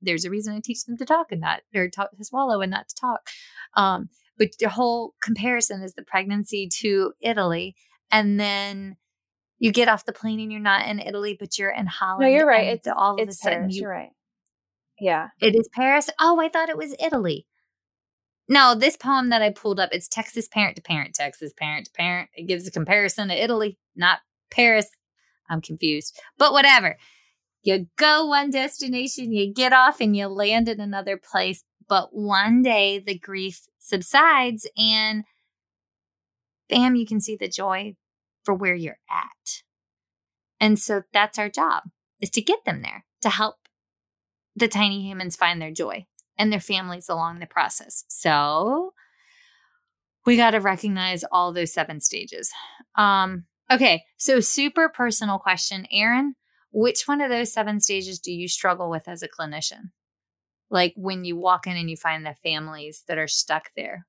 there's 0.01 0.25
a 0.25 0.29
reason 0.29 0.53
I 0.53 0.61
teach 0.63 0.85
them 0.85 0.97
to 0.97 1.05
talk 1.05 1.31
and 1.31 1.41
not 1.41 1.61
or 1.73 1.89
talk 1.89 2.15
to 2.15 2.23
swallow 2.23 2.61
and 2.61 2.69
not 2.69 2.87
to 2.89 2.95
talk. 2.95 3.27
Um, 3.75 4.09
but 4.37 4.49
the 4.59 4.69
whole 4.69 5.15
comparison 5.21 5.81
is 5.81 5.95
the 5.95 6.03
pregnancy 6.03 6.69
to 6.81 7.13
Italy. 7.19 7.75
And 8.11 8.39
then 8.39 8.97
you 9.63 9.71
get 9.71 9.87
off 9.87 10.03
the 10.03 10.11
plane 10.11 10.41
and 10.41 10.51
you're 10.51 10.59
not 10.59 10.89
in 10.89 10.99
Italy, 10.99 11.37
but 11.39 11.57
you're 11.57 11.71
in 11.71 11.85
Holland. 11.85 12.23
No, 12.23 12.27
you're 12.27 12.45
right. 12.45 12.67
It's 12.67 12.85
all 12.85 13.13
of 13.13 13.19
it's 13.21 13.37
a 13.37 13.37
sudden 13.37 13.59
Paris, 13.59 13.75
you, 13.75 13.81
you're 13.83 13.91
right. 13.91 14.09
Yeah. 14.99 15.29
It 15.39 15.55
is 15.55 15.69
Paris. 15.71 16.09
Oh, 16.19 16.37
I 16.41 16.49
thought 16.49 16.67
it 16.67 16.75
was 16.77 16.93
Italy. 17.01 17.47
No, 18.49 18.75
this 18.75 18.97
poem 18.97 19.29
that 19.29 19.41
I 19.41 19.51
pulled 19.51 19.79
up, 19.79 19.91
it's 19.93 20.09
Texas 20.09 20.49
parent 20.49 20.75
to 20.75 20.81
parent, 20.81 21.15
Texas 21.15 21.53
parent 21.57 21.85
to 21.85 21.93
parent. 21.93 22.29
It 22.33 22.45
gives 22.45 22.67
a 22.67 22.71
comparison 22.71 23.29
to 23.29 23.41
Italy, 23.41 23.77
not 23.95 24.19
Paris. 24.51 24.89
I'm 25.49 25.61
confused, 25.61 26.19
but 26.37 26.51
whatever. 26.51 26.97
You 27.61 27.87
go 27.95 28.25
one 28.25 28.49
destination, 28.49 29.31
you 29.31 29.53
get 29.53 29.71
off, 29.71 30.01
and 30.01 30.13
you 30.13 30.27
land 30.27 30.67
in 30.67 30.81
another 30.81 31.15
place. 31.15 31.63
But 31.87 32.09
one 32.13 32.63
day 32.63 32.99
the 32.99 33.17
grief 33.17 33.61
subsides, 33.79 34.67
and 34.77 35.23
bam, 36.67 36.95
you 36.95 37.05
can 37.05 37.21
see 37.21 37.37
the 37.37 37.47
joy 37.47 37.95
for 38.43 38.53
where 38.53 38.75
you're 38.75 38.99
at. 39.09 39.63
And 40.59 40.79
so 40.79 41.03
that's 41.11 41.39
our 41.39 41.49
job 41.49 41.83
is 42.21 42.29
to 42.31 42.41
get 42.41 42.63
them 42.65 42.81
there, 42.81 43.05
to 43.21 43.29
help 43.29 43.55
the 44.55 44.67
tiny 44.67 45.01
humans 45.01 45.35
find 45.35 45.61
their 45.61 45.71
joy 45.71 46.05
and 46.37 46.51
their 46.51 46.59
families 46.59 47.09
along 47.09 47.39
the 47.39 47.45
process. 47.45 48.05
So 48.07 48.93
we 50.25 50.37
got 50.37 50.51
to 50.51 50.59
recognize 50.59 51.23
all 51.31 51.51
those 51.51 51.73
seven 51.73 51.99
stages. 51.99 52.51
Um, 52.95 53.45
okay, 53.69 54.03
so 54.17 54.39
super 54.39 54.89
personal 54.89 55.37
question, 55.37 55.85
Erin. 55.91 56.35
Which 56.71 57.03
one 57.07 57.21
of 57.21 57.29
those 57.29 57.53
seven 57.53 57.79
stages 57.79 58.19
do 58.19 58.31
you 58.31 58.47
struggle 58.47 58.89
with 58.89 59.07
as 59.07 59.21
a 59.21 59.27
clinician? 59.27 59.91
Like 60.71 60.93
when 60.95 61.23
you 61.23 61.35
walk 61.37 61.67
in 61.67 61.77
and 61.77 61.89
you 61.89 61.97
find 61.97 62.25
the 62.25 62.35
families 62.41 63.03
that 63.07 63.19
are 63.19 63.27
stuck 63.27 63.69
there, 63.75 64.07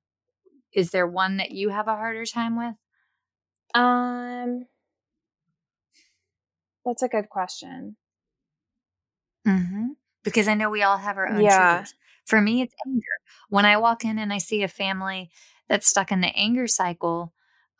is 0.73 0.89
there 0.89 1.05
one 1.05 1.37
that 1.37 1.51
you 1.51 1.69
have 1.69 1.87
a 1.87 1.95
harder 1.95 2.25
time 2.25 2.57
with? 2.57 2.75
Um, 3.75 4.65
that's 6.85 7.03
a 7.03 7.07
good 7.07 7.29
question. 7.29 7.97
Mm-hmm 9.47 9.91
because 10.25 10.49
I 10.49 10.55
know 10.55 10.69
we 10.69 10.83
all 10.83 10.97
have 10.97 11.17
our 11.17 11.29
own 11.29 11.39
yeah. 11.39 11.75
triggers. 11.75 11.93
For 12.25 12.41
me, 12.41 12.61
it's 12.61 12.73
anger. 12.85 13.05
When 13.49 13.65
I 13.65 13.77
walk 13.77 14.03
in 14.03 14.17
and 14.17 14.33
I 14.33 14.39
see 14.39 14.63
a 14.63 14.67
family 14.67 15.29
that's 15.69 15.87
stuck 15.87 16.11
in 16.11 16.19
the 16.19 16.35
anger 16.35 16.67
cycle, 16.67 17.31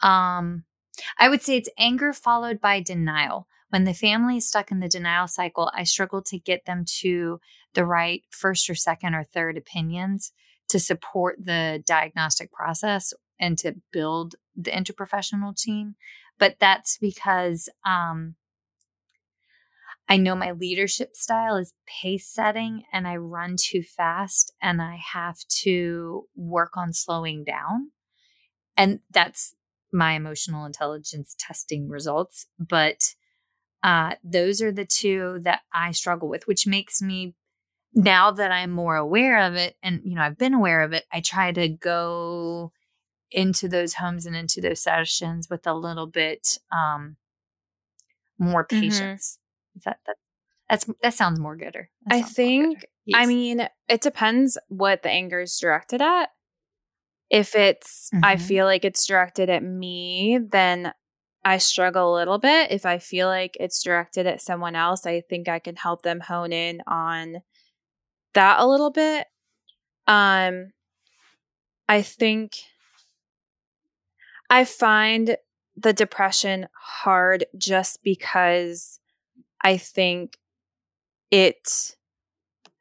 um, 0.01 0.63
I 1.19 1.27
would 1.27 1.41
say 1.41 1.58
it's 1.58 1.69
anger 1.77 2.13
followed 2.13 2.62
by 2.62 2.79
denial. 2.79 3.47
When 3.69 3.84
the 3.84 3.93
family 3.93 4.38
is 4.38 4.47
stuck 4.47 4.71
in 4.71 4.79
the 4.79 4.88
denial 4.88 5.27
cycle, 5.27 5.71
I 5.73 5.84
struggle 5.84 6.21
to 6.21 6.38
get 6.38 6.65
them 6.65 6.86
to 6.99 7.41
the 7.73 7.84
right 7.84 8.21
first 8.29 8.69
or 8.69 8.75
second 8.75 9.15
or 9.15 9.23
third 9.23 9.58
opinions 9.58 10.31
to 10.69 10.79
support 10.79 11.43
the 11.43 11.84
diagnostic 11.86 12.51
process 12.51 13.13
and 13.39 13.58
to 13.58 13.75
build 13.91 14.36
the 14.55 14.71
interprofessional 14.71 15.55
team. 15.55 15.95
but 16.37 16.57
that's 16.59 16.97
because 16.97 17.69
um, 17.85 18.35
I 20.07 20.17
know 20.17 20.35
my 20.35 20.51
leadership 20.51 21.15
style 21.15 21.57
is 21.57 21.73
pace 21.87 22.27
setting 22.27 22.83
and 22.93 23.07
I 23.07 23.15
run 23.15 23.55
too 23.57 23.81
fast 23.81 24.53
and 24.61 24.81
I 24.81 24.99
have 25.13 25.37
to 25.63 26.27
work 26.35 26.77
on 26.77 26.93
slowing 26.93 27.43
down. 27.43 27.91
And 28.77 28.99
that's 29.09 29.55
my 29.91 30.13
emotional 30.13 30.65
intelligence 30.65 31.35
testing 31.39 31.89
results. 31.89 32.45
But 32.59 33.15
uh, 33.81 34.15
those 34.23 34.61
are 34.61 34.71
the 34.71 34.85
two 34.85 35.39
that 35.43 35.61
I 35.73 35.91
struggle 35.91 36.27
with, 36.27 36.47
which 36.47 36.67
makes 36.67 37.01
me 37.01 37.35
now 37.93 38.29
that 38.31 38.51
I'm 38.51 38.71
more 38.71 38.97
aware 38.97 39.47
of 39.47 39.55
it 39.55 39.77
and 39.81 40.01
you 40.03 40.15
know 40.15 40.21
I've 40.21 40.37
been 40.37 40.53
aware 40.53 40.81
of 40.81 40.91
it, 40.91 41.05
I 41.11 41.21
try 41.21 41.51
to 41.53 41.69
go 41.69 42.73
into 43.31 43.67
those 43.67 43.95
homes 43.95 44.25
and 44.25 44.35
into 44.35 44.61
those 44.61 44.81
sessions 44.81 45.49
with 45.49 45.65
a 45.67 45.73
little 45.73 46.07
bit 46.07 46.57
um, 46.71 47.17
more 48.38 48.65
mm-hmm. 48.65 48.81
patience. 48.81 49.39
Mm-hmm. 49.39 49.77
Is 49.77 49.83
that 49.83 49.99
that 50.05 50.15
that's 50.69 50.89
that 51.01 51.13
sounds 51.13 51.39
more 51.39 51.55
gooder. 51.55 51.89
I 52.09 52.21
think 52.21 52.85
yes. 53.05 53.19
I 53.21 53.25
mean 53.25 53.67
it 53.88 54.01
depends 54.01 54.57
what 54.67 55.03
the 55.03 55.09
anger 55.09 55.41
is 55.41 55.57
directed 55.59 56.01
at. 56.01 56.29
If 57.29 57.55
it's 57.55 58.09
mm-hmm. 58.13 58.25
I 58.25 58.38
feel 58.38 58.65
like 58.65 58.85
it's 58.85 59.05
directed 59.05 59.49
at 59.49 59.63
me, 59.63 60.39
then 60.41 60.93
I 61.43 61.59
struggle 61.59 62.13
a 62.13 62.17
little 62.17 62.39
bit. 62.39 62.71
If 62.71 62.85
I 62.85 62.97
feel 62.97 63.27
like 63.27 63.55
it's 63.59 63.83
directed 63.83 64.25
at 64.25 64.41
someone 64.41 64.75
else, 64.75 65.05
I 65.05 65.21
think 65.21 65.47
I 65.47 65.59
can 65.59 65.75
help 65.75 66.01
them 66.01 66.19
hone 66.19 66.51
in 66.51 66.81
on 66.88 67.38
that 68.33 68.59
a 68.59 68.67
little 68.67 68.91
bit. 68.91 69.27
Um 70.07 70.71
I 71.88 72.01
think 72.01 72.53
I 74.49 74.65
find 74.65 75.38
the 75.75 75.93
depression 75.93 76.67
hard 76.73 77.45
just 77.58 78.03
because 78.03 78.99
I 79.62 79.77
think 79.77 80.38
it 81.31 81.95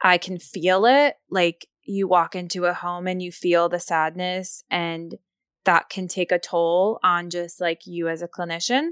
I 0.03 0.19
can 0.19 0.39
feel 0.39 0.85
it 0.85 1.17
like 1.31 1.67
you 1.83 2.07
walk 2.07 2.35
into 2.35 2.67
a 2.67 2.75
home 2.75 3.07
and 3.07 3.23
you 3.23 3.33
feel 3.33 3.69
the 3.69 3.81
sadness 3.81 4.65
and 4.71 5.17
that 5.65 5.89
can 5.89 6.09
take 6.09 6.31
a 6.31 6.39
toll 6.39 6.99
on 7.03 7.31
just 7.31 7.61
like 7.61 7.87
you 7.87 8.09
as 8.09 8.21
a 8.21 8.29
clinician. 8.29 8.91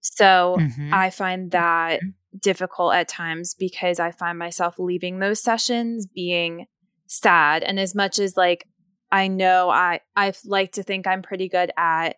So 0.00 0.56
mm-hmm. 0.58 0.92
I 0.92 1.10
find 1.10 1.50
that 1.52 2.00
mm-hmm. 2.00 2.38
difficult 2.40 2.94
at 2.94 3.08
times 3.08 3.54
because 3.54 4.00
I 4.00 4.10
find 4.10 4.38
myself 4.38 4.74
leaving 4.78 5.18
those 5.18 5.40
sessions 5.40 6.06
being 6.06 6.66
sad 7.06 7.62
and 7.62 7.78
as 7.78 7.94
much 7.94 8.18
as 8.18 8.36
like 8.36 8.66
I 9.10 9.28
know 9.28 9.70
I 9.70 10.00
I 10.14 10.32
like 10.44 10.72
to 10.72 10.82
think 10.82 11.06
I'm 11.06 11.22
pretty 11.22 11.48
good 11.48 11.70
at 11.76 12.16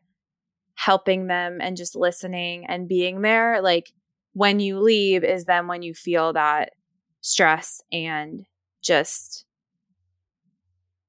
helping 0.74 1.26
them 1.26 1.58
and 1.60 1.76
just 1.76 1.94
listening 1.94 2.66
and 2.66 2.88
being 2.88 3.22
there. 3.22 3.60
Like 3.62 3.92
when 4.32 4.60
you 4.60 4.80
leave 4.80 5.24
is 5.24 5.44
then 5.44 5.66
when 5.66 5.82
you 5.82 5.94
feel 5.94 6.32
that 6.32 6.72
stress 7.20 7.82
and 7.92 8.46
just 8.82 9.44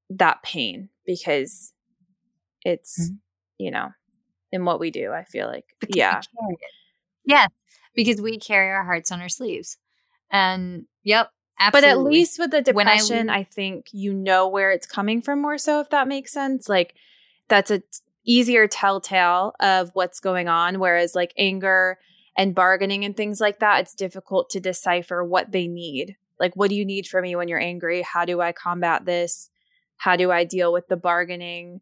that 0.10 0.44
pain 0.44 0.90
because 1.06 1.72
it's 2.64 3.00
mm-hmm. 3.00 3.16
you 3.60 3.72
know 3.72 3.88
in 4.52 4.66
what 4.66 4.78
we 4.80 4.92
do 4.92 5.12
i 5.14 5.24
feel 5.24 5.48
like. 5.48 5.66
Because 5.80 5.96
yeah. 5.96 6.22
yeah 7.26 7.48
because 7.96 8.22
we 8.22 8.38
carry 8.38 8.72
our 8.72 8.84
hearts 8.84 9.12
on 9.12 9.22
our 9.22 9.30
sleeves. 9.30 9.78
And 10.32 10.86
yep 11.04 11.30
absolutely. 11.62 11.82
but 11.82 11.84
at 11.90 12.00
least 12.00 12.40
with 12.40 12.52
the 12.52 12.62
depression 12.62 13.30
I, 13.30 13.38
I 13.38 13.44
think 13.44 13.88
you 13.92 14.14
know 14.14 14.48
where 14.48 14.72
it's 14.72 14.86
coming 14.86 15.22
from 15.22 15.42
more 15.42 15.58
so 15.58 15.80
if 15.80 15.90
that 15.92 16.08
makes 16.08 16.34
sense 16.34 16.68
like 16.68 16.96
that's 17.48 17.72
a 17.72 17.82
easier 18.26 18.68
telltale 18.68 19.54
of 19.60 19.92
what's 19.94 20.20
going 20.20 20.48
on 20.48 20.80
whereas 20.80 21.16
like 21.16 21.34
anger 21.38 21.98
and 22.36 22.56
bargaining 22.56 23.06
and 23.06 23.16
things 23.16 23.42
like 23.42 23.60
that, 23.60 23.82
it's 23.82 23.94
difficult 23.94 24.50
to 24.52 24.60
decipher 24.60 25.24
what 25.24 25.52
they 25.52 25.68
need. 25.68 26.16
Like, 26.40 26.56
what 26.56 26.70
do 26.70 26.76
you 26.76 26.86
need 26.86 27.08
from 27.08 27.24
me 27.24 27.36
when 27.36 27.48
you're 27.48 27.60
angry? 27.60 28.02
How 28.02 28.26
do 28.26 28.42
I 28.42 28.52
combat 28.52 29.06
this? 29.06 29.50
How 29.98 30.16
do 30.16 30.32
I 30.32 30.44
deal 30.44 30.74
with 30.74 30.88
the 30.88 30.98
bargaining? 30.98 31.82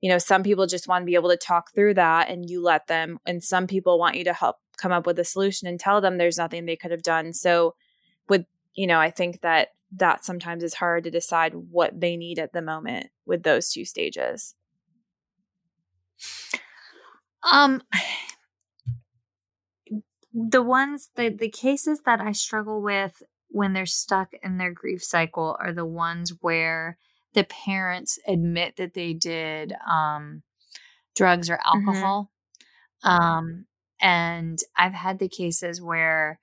You 0.00 0.10
know, 0.10 0.18
some 0.18 0.42
people 0.42 0.66
just 0.66 0.88
want 0.88 1.02
to 1.02 1.06
be 1.06 1.16
able 1.16 1.28
to 1.30 1.36
talk 1.36 1.74
through 1.74 1.94
that 1.94 2.30
and 2.30 2.48
you 2.48 2.62
let 2.62 2.86
them. 2.86 3.18
And 3.26 3.44
some 3.44 3.66
people 3.66 3.98
want 3.98 4.16
you 4.16 4.24
to 4.24 4.32
help 4.32 4.56
come 4.78 4.92
up 4.92 5.06
with 5.06 5.18
a 5.18 5.24
solution 5.24 5.68
and 5.68 5.78
tell 5.78 6.00
them 6.00 6.16
there's 6.16 6.38
nothing 6.38 6.64
they 6.64 6.76
could 6.76 6.90
have 6.90 7.02
done. 7.02 7.34
So, 7.34 7.74
with, 8.28 8.46
you 8.74 8.86
know, 8.86 8.98
I 8.98 9.10
think 9.10 9.40
that 9.40 9.68
that 9.96 10.24
sometimes 10.24 10.62
is 10.62 10.74
hard 10.74 11.04
to 11.04 11.10
decide 11.10 11.52
what 11.54 12.00
they 12.00 12.16
need 12.16 12.38
at 12.38 12.52
the 12.52 12.62
moment 12.62 13.08
with 13.26 13.42
those 13.42 13.70
two 13.70 13.84
stages. 13.84 14.54
Um, 17.50 17.82
the 20.32 20.62
ones 20.62 21.10
the 21.16 21.30
the 21.30 21.48
cases 21.48 22.02
that 22.06 22.20
I 22.20 22.32
struggle 22.32 22.80
with 22.82 23.22
when 23.48 23.72
they're 23.72 23.86
stuck 23.86 24.28
in 24.42 24.58
their 24.58 24.72
grief 24.72 25.02
cycle 25.02 25.56
are 25.58 25.72
the 25.72 25.86
ones 25.86 26.32
where 26.40 26.98
the 27.34 27.44
parents 27.44 28.18
admit 28.26 28.76
that 28.76 28.94
they 28.94 29.12
did 29.12 29.72
um, 29.88 30.42
drugs 31.16 31.50
or 31.50 31.56
mm-hmm. 31.56 31.88
alcohol. 31.88 32.30
Mm-hmm. 33.04 33.22
Um, 33.22 33.66
and 34.00 34.58
I've 34.76 34.94
had 34.94 35.18
the 35.18 35.28
cases 35.28 35.82
where 35.82 36.40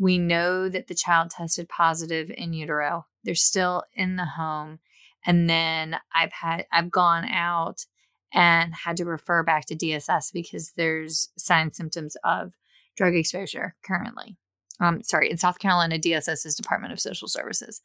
we 0.00 0.16
know 0.18 0.68
that 0.70 0.86
the 0.86 0.94
child 0.94 1.30
tested 1.30 1.68
positive 1.68 2.30
in 2.34 2.54
utero. 2.54 3.06
They're 3.22 3.34
still 3.34 3.84
in 3.92 4.16
the 4.16 4.24
home. 4.24 4.78
And 5.26 5.48
then 5.48 5.98
I've 6.14 6.32
had, 6.32 6.64
I've 6.72 6.90
gone 6.90 7.26
out 7.26 7.84
and 8.32 8.74
had 8.74 8.96
to 8.96 9.04
refer 9.04 9.42
back 9.42 9.66
to 9.66 9.76
DSS 9.76 10.32
because 10.32 10.72
there's 10.74 11.28
signs, 11.36 11.76
symptoms 11.76 12.16
of 12.24 12.54
drug 12.96 13.14
exposure 13.14 13.76
currently. 13.84 14.38
Um, 14.80 15.02
sorry, 15.02 15.30
in 15.30 15.36
South 15.36 15.58
Carolina, 15.58 15.98
DSS 15.98 16.46
is 16.46 16.54
Department 16.54 16.94
of 16.94 17.00
Social 17.00 17.28
Services. 17.28 17.82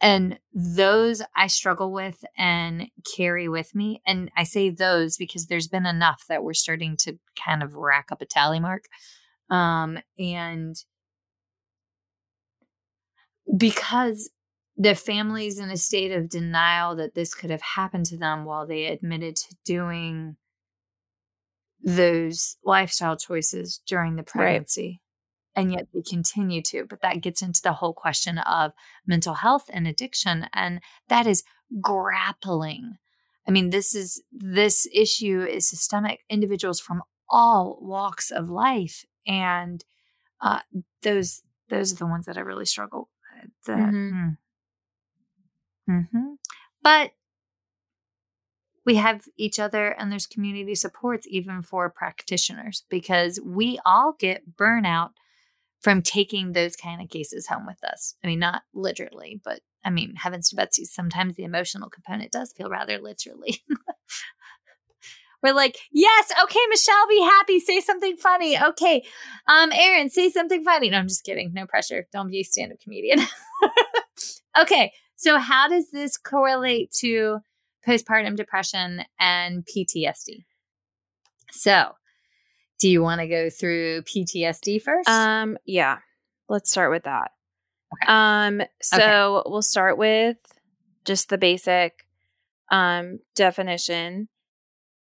And 0.00 0.38
those 0.52 1.22
I 1.34 1.48
struggle 1.48 1.90
with 1.90 2.24
and 2.36 2.86
carry 3.16 3.48
with 3.48 3.74
me. 3.74 4.00
And 4.06 4.30
I 4.36 4.44
say 4.44 4.70
those 4.70 5.16
because 5.16 5.46
there's 5.46 5.66
been 5.66 5.86
enough 5.86 6.22
that 6.28 6.44
we're 6.44 6.54
starting 6.54 6.96
to 6.98 7.18
kind 7.44 7.64
of 7.64 7.74
rack 7.74 8.12
up 8.12 8.22
a 8.22 8.26
tally 8.26 8.60
mark. 8.60 8.84
Um, 9.50 9.98
and 10.16 10.76
because 13.56 14.30
the 14.76 14.94
family's 14.94 15.58
in 15.58 15.70
a 15.70 15.76
state 15.76 16.12
of 16.12 16.28
denial 16.28 16.96
that 16.96 17.14
this 17.14 17.34
could 17.34 17.50
have 17.50 17.62
happened 17.62 18.06
to 18.06 18.16
them 18.16 18.44
while 18.44 18.66
they 18.66 18.86
admitted 18.86 19.36
to 19.36 19.56
doing 19.64 20.36
those 21.82 22.56
lifestyle 22.64 23.16
choices 23.16 23.80
during 23.86 24.16
the 24.16 24.22
pregnancy. 24.22 25.00
Right. 25.56 25.62
And 25.62 25.72
yet 25.72 25.88
they 25.92 26.02
continue 26.02 26.62
to. 26.62 26.84
But 26.88 27.02
that 27.02 27.20
gets 27.20 27.42
into 27.42 27.60
the 27.62 27.72
whole 27.72 27.92
question 27.92 28.38
of 28.38 28.72
mental 29.06 29.34
health 29.34 29.64
and 29.72 29.88
addiction. 29.88 30.46
And 30.52 30.80
that 31.08 31.26
is 31.26 31.42
grappling. 31.80 32.98
I 33.48 33.50
mean, 33.50 33.70
this 33.70 33.94
is 33.94 34.22
this 34.30 34.86
issue 34.92 35.42
is 35.42 35.68
systemic. 35.68 36.20
Individuals 36.28 36.78
from 36.78 37.02
all 37.30 37.78
walks 37.80 38.30
of 38.30 38.50
life, 38.50 39.04
and 39.26 39.84
uh, 40.40 40.60
those 41.02 41.42
those 41.70 41.92
are 41.92 41.96
the 41.96 42.06
ones 42.06 42.26
that 42.26 42.36
I 42.36 42.40
really 42.40 42.66
struggle. 42.66 43.08
With. 43.48 43.64
The, 43.66 43.72
mm-hmm. 43.72 44.28
Mm. 44.28 44.36
Mm-hmm. 45.90 46.32
But 46.82 47.12
we 48.84 48.94
have 48.96 49.24
each 49.36 49.58
other 49.58 49.88
and 49.88 50.10
there's 50.10 50.26
community 50.26 50.74
supports 50.74 51.26
even 51.28 51.62
for 51.62 51.90
practitioners 51.90 52.84
because 52.88 53.38
we 53.44 53.78
all 53.84 54.14
get 54.18 54.56
burnout 54.56 55.10
from 55.80 56.02
taking 56.02 56.52
those 56.52 56.74
kind 56.74 57.00
of 57.00 57.08
cases 57.08 57.46
home 57.46 57.66
with 57.66 57.82
us. 57.84 58.14
I 58.24 58.26
mean, 58.26 58.38
not 58.38 58.62
literally, 58.74 59.40
but 59.44 59.60
I 59.84 59.90
mean, 59.90 60.16
heavens 60.16 60.48
to 60.50 60.56
Betsy, 60.56 60.84
sometimes 60.84 61.36
the 61.36 61.44
emotional 61.44 61.88
component 61.88 62.32
does 62.32 62.52
feel 62.52 62.68
rather 62.68 62.98
literally. 62.98 63.62
We're 65.42 65.54
like, 65.54 65.78
yes, 65.92 66.32
okay, 66.44 66.60
Michelle, 66.68 67.08
be 67.08 67.20
happy, 67.22 67.60
say 67.60 67.80
something 67.80 68.16
funny. 68.16 68.60
Okay, 68.60 69.04
um, 69.46 69.70
Erin, 69.72 70.10
say 70.10 70.30
something 70.30 70.64
funny. 70.64 70.90
No, 70.90 70.98
I'm 70.98 71.08
just 71.08 71.24
kidding. 71.24 71.52
No 71.52 71.66
pressure. 71.66 72.06
Don't 72.12 72.30
be 72.30 72.40
a 72.40 72.42
stand-up 72.42 72.80
comedian. 72.80 73.20
okay, 74.60 74.92
so 75.16 75.38
how 75.38 75.68
does 75.68 75.90
this 75.90 76.16
correlate 76.16 76.90
to 77.00 77.40
postpartum 77.88 78.36
depression 78.36 79.02
and 79.18 79.64
PTSD. 79.64 80.44
So, 81.50 81.92
do 82.78 82.88
you 82.88 83.02
want 83.02 83.20
to 83.20 83.28
go 83.28 83.48
through 83.50 84.02
PTSD 84.02 84.82
first? 84.82 85.08
Um, 85.08 85.56
yeah. 85.64 85.98
Let's 86.48 86.70
start 86.70 86.90
with 86.90 87.04
that. 87.04 87.30
Okay. 87.94 88.12
Um, 88.12 88.62
so 88.82 88.96
okay. 89.38 89.50
we'll 89.50 89.62
start 89.62 89.96
with 89.96 90.36
just 91.04 91.30
the 91.30 91.38
basic 91.38 92.06
um 92.70 93.18
definition. 93.34 94.28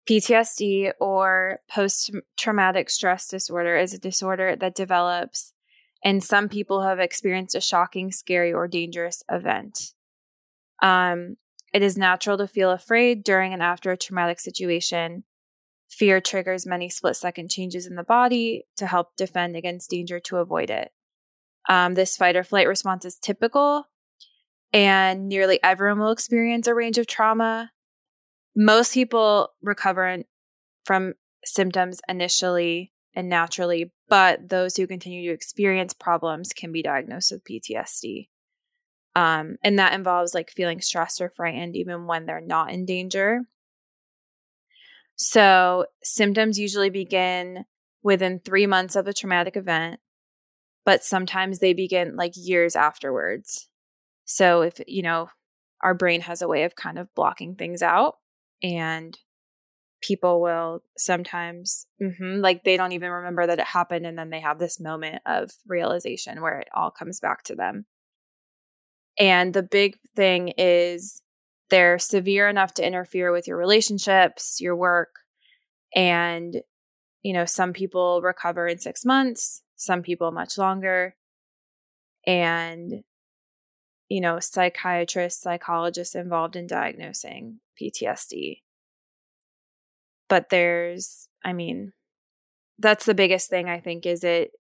PTSD 0.09 0.93
or 1.01 1.61
post 1.69 2.11
traumatic 2.37 2.91
stress 2.91 3.29
disorder 3.29 3.77
is 3.77 3.93
a 3.93 3.99
disorder 3.99 4.55
that 4.57 4.75
develops 4.75 5.53
and 6.07 6.23
some 6.23 6.49
people 6.49 6.83
have 6.83 7.01
experienced 7.01 7.57
a 7.57 7.61
shocking, 7.61 8.13
scary, 8.13 8.53
or 8.53 8.69
dangerous 8.69 9.25
event. 9.29 9.93
Um, 10.81 11.37
it 11.73 11.83
is 11.83 11.99
natural 11.99 12.39
to 12.39 12.47
feel 12.47 12.71
afraid 12.71 13.25
during 13.25 13.53
and 13.53 13.63
after 13.63 13.91
a 13.91 13.97
traumatic 13.97 14.39
situation. 14.39 15.25
Fear 15.89 16.21
triggers 16.21 16.65
many 16.65 16.89
split 16.89 17.17
second 17.17 17.51
changes 17.51 17.87
in 17.87 17.97
the 17.97 18.05
body 18.05 18.67
to 18.77 18.87
help 18.87 19.17
defend 19.17 19.57
against 19.57 19.91
danger 19.91 20.21
to 20.21 20.37
avoid 20.37 20.71
it. 20.71 20.93
Um, 21.69 21.95
this 21.95 22.17
fight 22.17 22.37
or 22.37 22.45
flight 22.45 22.69
response 22.69 23.05
is 23.05 23.19
typical, 23.19 23.89
and 24.73 25.29
nearly 25.29 25.59
everyone 25.63 25.99
will 25.99 26.13
experience 26.13 26.69
a 26.69 26.75
range 26.75 26.99
of 26.99 27.09
trauma. 27.09 27.73
Most 28.57 28.95
people 28.95 29.51
recover 29.61 30.23
from 30.87 31.13
symptoms 31.45 32.01
initially 32.09 32.93
and 33.15 33.29
naturally, 33.29 33.93
but 34.09 34.49
those 34.49 34.77
who 34.77 34.87
continue 34.87 35.29
to 35.29 35.35
experience 35.35 35.93
problems 35.93 36.55
can 36.55 36.73
be 36.73 36.83
diagnosed 36.83 37.33
with 37.33 37.45
PTSD. 37.45 38.29
Um, 39.15 39.57
and 39.63 39.79
that 39.79 39.95
involves 39.95 40.35
like 40.35 40.51
feeling 40.51 40.81
stressed 40.81 41.21
or 41.21 41.31
frightened 41.31 41.77
even 41.77 42.07
when 42.07 42.27
they're 42.27 42.41
not 42.41 42.71
in 42.71 42.85
danger. 42.87 43.43
So, 45.17 45.87
symptoms 46.03 46.59
usually 46.59 46.91
begin 46.91 47.65
within 48.03 48.39
three 48.39 48.67
months 48.67 48.97
of 48.97 49.07
a 49.07 49.15
traumatic 49.15 49.57
event, 49.57 50.01
but 50.85 51.03
sometimes 51.03 51.59
they 51.59 51.73
begin 51.73 52.17
like 52.17 52.33
years 52.37 52.77
afterwards. 52.77 53.69
So, 54.27 54.61
if 54.61 54.79
you 54.87 55.03
know, 55.03 55.31
our 55.83 55.95
brain 55.95 56.21
has 56.23 56.43
a 56.43 56.49
way 56.49 56.65
of 56.65 56.77
kind 56.77 56.99
of 56.99 57.15
blocking 57.15 57.55
things 57.55 57.81
out, 57.81 58.17
and 58.75 59.17
people 60.03 60.41
will 60.41 60.83
sometimes, 60.97 61.87
mm-hmm, 62.03 62.41
like, 62.41 62.65
they 62.65 62.77
don't 62.77 62.93
even 62.93 63.11
remember 63.11 63.47
that 63.47 63.59
it 63.59 63.67
happened, 63.67 64.07
and 64.07 64.19
then 64.19 64.31
they 64.31 64.41
have 64.41 64.59
this 64.59 64.81
moment 64.81 65.23
of 65.25 65.51
realization 65.67 66.43
where 66.43 66.61
it 66.61 66.69
all 66.75 66.91
comes 66.91 67.21
back 67.21 67.45
to 67.45 67.55
them. 67.55 67.87
And 69.19 69.55
the 69.55 69.63
big 69.63 69.97
thing 70.15 70.53
is 70.59 71.23
they're 71.71 71.99
severe 71.99 72.49
enough 72.49 72.75
to 72.75 72.87
interfere 72.87 73.33
with 73.33 73.49
your 73.49 73.57
relationships, 73.57 74.61
your 74.61 74.77
work. 74.77 75.11
And, 75.95 76.63
you 77.23 77.33
know, 77.33 77.45
some 77.45 77.73
people 77.73 78.21
recover 78.23 78.69
in 78.69 78.79
six 78.79 79.05
months, 79.05 79.63
some 79.77 80.03
people 80.03 80.31
much 80.33 80.59
longer. 80.59 81.17
And, 82.27 83.05
you 84.09 84.21
know, 84.21 84.39
psychiatrists, 84.39 85.43
psychologists 85.43 86.15
involved 86.15 86.57
in 86.57 86.67
diagnosing 86.67 87.61
PTSD. 87.81 88.63
But 90.29 90.49
there's, 90.51 91.29
I 91.45 91.53
mean, 91.53 91.93
that's 92.79 93.07
the 93.07 93.15
biggest 93.15 93.49
thing 93.49 93.69
I 93.69 93.81
think 93.81 94.07
is 94.07 94.25
it 94.25 94.51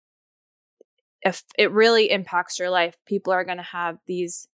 if 1.22 1.42
it 1.58 1.72
really 1.72 2.10
impacts 2.10 2.58
your 2.58 2.70
life, 2.70 2.96
people 3.04 3.32
are 3.32 3.44
going 3.44 3.56
to 3.56 3.62
have 3.64 3.98
these 4.06 4.46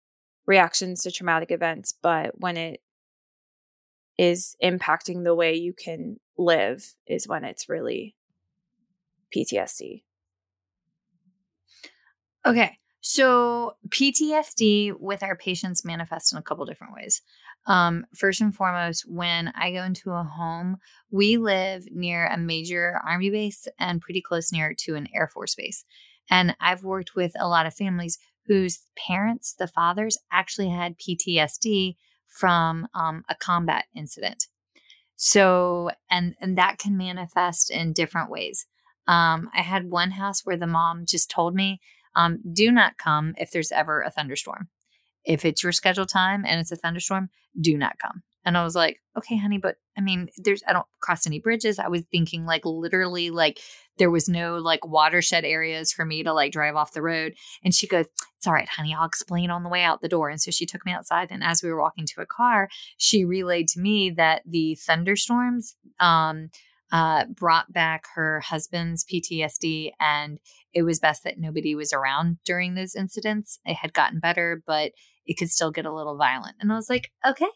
reactions 0.45 1.03
to 1.03 1.11
traumatic 1.11 1.51
events, 1.51 1.93
but 2.01 2.39
when 2.39 2.55
it 2.55 2.81
is 4.17 4.55
impacting 4.63 5.23
the 5.23 5.35
way 5.35 5.55
you 5.55 5.73
can 5.73 6.17
live 6.37 6.93
is 7.07 7.27
when 7.27 7.43
it's 7.43 7.67
really 7.67 8.15
PTSD. 9.35 10.03
Okay. 12.45 12.77
So 13.01 13.75
PTSD 13.89 14.93
with 14.99 15.23
our 15.23 15.35
patients 15.35 15.83
manifests 15.83 16.31
in 16.31 16.37
a 16.37 16.43
couple 16.43 16.65
different 16.65 16.93
ways. 16.93 17.21
Um, 17.67 18.05
first 18.15 18.41
and 18.41 18.53
foremost, 18.53 19.05
when 19.07 19.49
I 19.55 19.71
go 19.71 19.83
into 19.83 20.11
a 20.11 20.23
home, 20.23 20.77
we 21.11 21.37
live 21.37 21.85
near 21.91 22.25
a 22.27 22.37
major 22.37 22.99
army 23.05 23.29
base 23.29 23.67
and 23.79 24.01
pretty 24.01 24.21
close 24.21 24.51
near 24.51 24.73
to 24.79 24.95
an 24.95 25.07
Air 25.13 25.27
Force 25.27 25.55
base. 25.55 25.85
And 26.29 26.55
I've 26.59 26.83
worked 26.83 27.15
with 27.15 27.33
a 27.39 27.47
lot 27.47 27.65
of 27.65 27.73
families 27.73 28.17
whose 28.47 28.83
parents, 28.97 29.53
the 29.53 29.67
fathers, 29.67 30.17
actually 30.31 30.69
had 30.69 30.97
PTSD 30.97 31.95
from 32.27 32.87
um, 32.93 33.23
a 33.29 33.35
combat 33.35 33.85
incident. 33.95 34.47
So, 35.15 35.91
and 36.09 36.35
and 36.41 36.57
that 36.57 36.79
can 36.79 36.97
manifest 36.97 37.69
in 37.69 37.93
different 37.93 38.31
ways. 38.31 38.65
Um, 39.07 39.49
I 39.53 39.61
had 39.61 39.91
one 39.91 40.11
house 40.11 40.41
where 40.43 40.57
the 40.57 40.65
mom 40.67 41.05
just 41.05 41.29
told 41.29 41.53
me, 41.53 41.79
um, 42.15 42.39
"Do 42.51 42.71
not 42.71 42.97
come 42.97 43.35
if 43.37 43.51
there's 43.51 43.71
ever 43.71 44.01
a 44.01 44.09
thunderstorm. 44.09 44.69
If 45.25 45.45
it's 45.45 45.63
your 45.63 45.71
scheduled 45.71 46.09
time 46.09 46.43
and 46.45 46.59
it's 46.59 46.71
a 46.71 46.75
thunderstorm, 46.75 47.29
do 47.59 47.77
not 47.77 47.99
come." 47.99 48.23
And 48.43 48.57
I 48.57 48.63
was 48.63 48.75
like, 48.75 49.01
okay, 49.17 49.37
honey, 49.37 49.57
but 49.57 49.75
I 49.97 50.01
mean, 50.01 50.29
there's, 50.37 50.63
I 50.67 50.73
don't 50.73 50.85
cross 50.99 51.27
any 51.27 51.39
bridges. 51.39 51.77
I 51.77 51.89
was 51.89 52.03
thinking 52.11 52.45
like 52.45 52.65
literally 52.65 53.29
like 53.29 53.59
there 53.97 54.09
was 54.09 54.27
no 54.27 54.55
like 54.55 54.85
watershed 54.85 55.45
areas 55.45 55.91
for 55.91 56.05
me 56.05 56.23
to 56.23 56.33
like 56.33 56.51
drive 56.51 56.75
off 56.75 56.93
the 56.93 57.03
road. 57.03 57.35
And 57.63 57.73
she 57.73 57.87
goes, 57.87 58.05
it's 58.37 58.47
all 58.47 58.53
right, 58.53 58.67
honey, 58.67 58.95
I'll 58.95 59.05
explain 59.05 59.51
on 59.51 59.63
the 59.63 59.69
way 59.69 59.83
out 59.83 60.01
the 60.01 60.09
door. 60.09 60.29
And 60.29 60.41
so 60.41 60.49
she 60.49 60.65
took 60.65 60.85
me 60.85 60.91
outside. 60.91 61.27
And 61.29 61.43
as 61.43 61.61
we 61.61 61.71
were 61.71 61.81
walking 61.81 62.07
to 62.07 62.21
a 62.21 62.25
car, 62.25 62.69
she 62.97 63.25
relayed 63.25 63.67
to 63.69 63.79
me 63.79 64.09
that 64.11 64.41
the 64.45 64.75
thunderstorms, 64.75 65.75
um, 65.99 66.49
uh, 66.91 67.25
brought 67.25 67.71
back 67.71 68.05
her 68.15 68.41
husband's 68.41 69.05
PTSD, 69.05 69.91
and 70.01 70.39
it 70.73 70.83
was 70.83 70.99
best 70.99 71.23
that 71.23 71.39
nobody 71.39 71.73
was 71.73 71.93
around 71.93 72.37
during 72.43 72.75
those 72.75 72.95
incidents. 72.95 73.59
It 73.65 73.75
had 73.75 73.93
gotten 73.93 74.19
better, 74.19 74.61
but 74.67 74.91
it 75.25 75.37
could 75.37 75.49
still 75.49 75.71
get 75.71 75.85
a 75.85 75.93
little 75.93 76.17
violent. 76.17 76.55
And 76.59 76.71
I 76.71 76.75
was 76.75 76.89
like, 76.89 77.11
okay, 77.25 77.47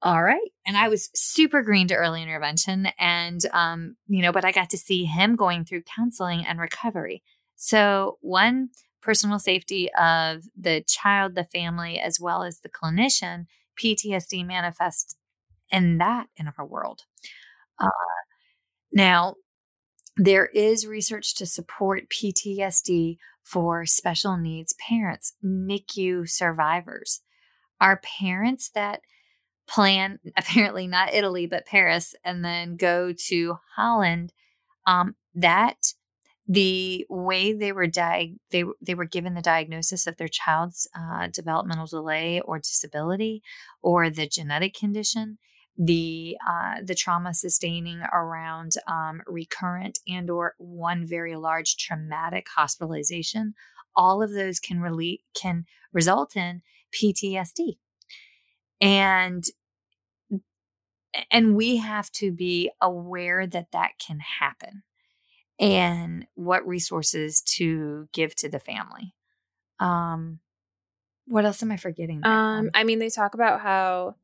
all 0.00 0.22
right. 0.22 0.50
And 0.66 0.76
I 0.76 0.88
was 0.88 1.10
super 1.14 1.62
green 1.62 1.88
to 1.88 1.94
early 1.94 2.22
intervention. 2.22 2.88
And, 2.98 3.40
um, 3.52 3.96
you 4.06 4.22
know, 4.22 4.32
but 4.32 4.44
I 4.44 4.52
got 4.52 4.70
to 4.70 4.78
see 4.78 5.04
him 5.04 5.34
going 5.34 5.64
through 5.64 5.82
counseling 5.82 6.44
and 6.46 6.60
recovery. 6.60 7.22
So, 7.56 8.18
one, 8.20 8.68
personal 9.02 9.40
safety 9.40 9.90
of 9.98 10.44
the 10.56 10.84
child, 10.86 11.34
the 11.34 11.44
family, 11.44 11.98
as 11.98 12.20
well 12.20 12.44
as 12.44 12.60
the 12.60 12.68
clinician, 12.68 13.46
PTSD 13.82 14.46
manifests 14.46 15.16
in 15.70 15.98
that 15.98 16.26
in 16.36 16.50
our 16.56 16.66
world. 16.66 17.02
Uh, 17.80 17.88
now, 18.92 19.34
there 20.18 20.46
is 20.46 20.86
research 20.86 21.34
to 21.36 21.46
support 21.46 22.10
PTSD 22.10 23.18
for 23.42 23.86
special 23.86 24.36
needs 24.36 24.74
parents, 24.86 25.34
NICU 25.42 26.28
survivors. 26.28 27.22
Are 27.80 28.00
parents 28.20 28.68
that 28.74 29.00
plan 29.68 30.18
apparently 30.36 30.86
not 30.86 31.14
Italy 31.14 31.46
but 31.46 31.66
Paris 31.66 32.14
and 32.24 32.44
then 32.44 32.76
go 32.76 33.12
to 33.28 33.56
Holland 33.76 34.32
um, 34.86 35.14
that 35.34 35.92
the 36.50 37.04
way 37.10 37.52
they 37.52 37.72
were 37.72 37.86
di- 37.86 38.36
they 38.50 38.64
they 38.80 38.94
were 38.94 39.04
given 39.04 39.34
the 39.34 39.42
diagnosis 39.42 40.06
of 40.06 40.16
their 40.16 40.28
child's 40.28 40.88
uh, 40.98 41.28
developmental 41.30 41.86
delay 41.86 42.40
or 42.40 42.58
disability 42.58 43.42
or 43.82 44.08
the 44.08 44.26
genetic 44.26 44.74
condition 44.74 45.38
the 45.78 46.36
uh, 46.46 46.76
the 46.82 46.94
trauma 46.94 47.32
sustaining 47.32 48.00
around 48.12 48.72
um, 48.88 49.22
recurrent 49.26 50.00
and 50.08 50.28
or 50.28 50.54
one 50.58 51.06
very 51.06 51.36
large 51.36 51.76
traumatic 51.76 52.46
hospitalization 52.54 53.54
all 53.98 54.22
of 54.22 54.32
those 54.32 54.60
can 54.60 54.80
really 54.80 55.22
can 55.34 55.66
result 55.92 56.36
in 56.36 56.62
PTSD 56.92 57.76
and 58.80 59.44
and 61.30 61.56
we 61.56 61.78
have 61.78 62.10
to 62.12 62.30
be 62.30 62.70
aware 62.80 63.46
that 63.46 63.72
that 63.72 63.92
can 63.98 64.20
happen 64.20 64.82
and 65.58 66.26
what 66.34 66.66
resources 66.66 67.40
to 67.40 68.08
give 68.12 68.36
to 68.36 68.48
the 68.48 68.60
family. 68.60 69.14
Um 69.80 70.40
what 71.26 71.44
else 71.44 71.62
am 71.62 71.70
i 71.70 71.76
forgetting 71.76 72.24
um? 72.24 72.70
I 72.72 72.84
mean 72.84 73.00
they 73.00 73.10
talk 73.10 73.34
about 73.34 73.60
how 73.60 74.14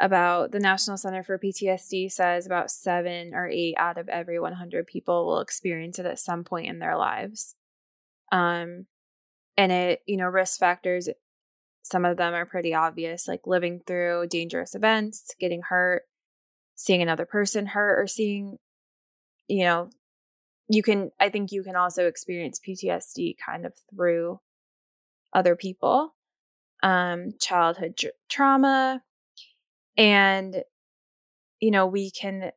about 0.00 0.50
the 0.50 0.60
national 0.60 0.96
center 0.96 1.22
for 1.22 1.38
ptsd 1.38 2.10
says 2.10 2.46
about 2.46 2.70
seven 2.70 3.34
or 3.34 3.48
eight 3.48 3.74
out 3.76 3.98
of 3.98 4.08
every 4.08 4.38
100 4.38 4.86
people 4.86 5.26
will 5.26 5.40
experience 5.40 5.98
it 5.98 6.06
at 6.06 6.18
some 6.18 6.42
point 6.42 6.66
in 6.66 6.78
their 6.78 6.96
lives 6.96 7.54
um 8.32 8.86
and 9.56 9.70
it 9.72 10.00
you 10.06 10.16
know 10.16 10.26
risk 10.26 10.58
factors 10.58 11.08
some 11.82 12.04
of 12.04 12.16
them 12.16 12.34
are 12.34 12.46
pretty 12.46 12.74
obvious, 12.74 13.26
like 13.26 13.46
living 13.46 13.80
through 13.86 14.28
dangerous 14.28 14.74
events, 14.74 15.34
getting 15.40 15.62
hurt, 15.62 16.02
seeing 16.76 17.02
another 17.02 17.26
person 17.26 17.66
hurt, 17.66 18.00
or 18.00 18.06
seeing, 18.06 18.58
you 19.48 19.64
know, 19.64 19.90
you 20.68 20.82
can, 20.82 21.10
I 21.18 21.30
think 21.30 21.50
you 21.50 21.62
can 21.62 21.76
also 21.76 22.06
experience 22.06 22.60
PTSD 22.60 23.36
kind 23.44 23.66
of 23.66 23.72
through 23.92 24.40
other 25.34 25.56
people, 25.56 26.14
um, 26.82 27.32
childhood 27.40 28.00
trauma. 28.28 29.02
And, 30.00 30.64
you 31.60 31.70
know, 31.70 31.86
we 31.86 32.10
can, 32.10 32.52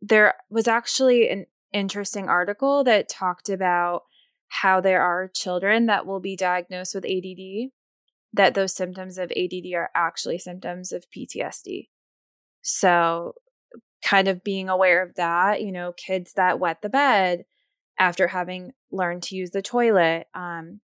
there 0.00 0.36
was 0.48 0.66
actually 0.66 1.28
an 1.28 1.44
interesting 1.70 2.30
article 2.30 2.82
that 2.84 3.10
talked 3.10 3.50
about 3.50 4.04
how 4.48 4.80
there 4.80 5.02
are 5.02 5.28
children 5.28 5.84
that 5.84 6.06
will 6.06 6.18
be 6.18 6.34
diagnosed 6.34 6.94
with 6.94 7.04
ADD 7.04 7.72
that 8.32 8.54
those 8.54 8.74
symptoms 8.74 9.18
of 9.18 9.30
ADD 9.32 9.74
are 9.74 9.90
actually 9.94 10.38
symptoms 10.38 10.90
of 10.90 11.04
PTSD. 11.14 11.88
So, 12.62 13.34
kind 14.02 14.26
of 14.26 14.42
being 14.42 14.70
aware 14.70 15.02
of 15.02 15.14
that, 15.16 15.60
you 15.60 15.72
know, 15.72 15.92
kids 15.92 16.32
that 16.36 16.58
wet 16.58 16.80
the 16.80 16.88
bed 16.88 17.44
after 17.98 18.28
having 18.28 18.72
learned 18.90 19.24
to 19.24 19.36
use 19.36 19.50
the 19.50 19.60
toilet, 19.60 20.26
um, 20.34 20.80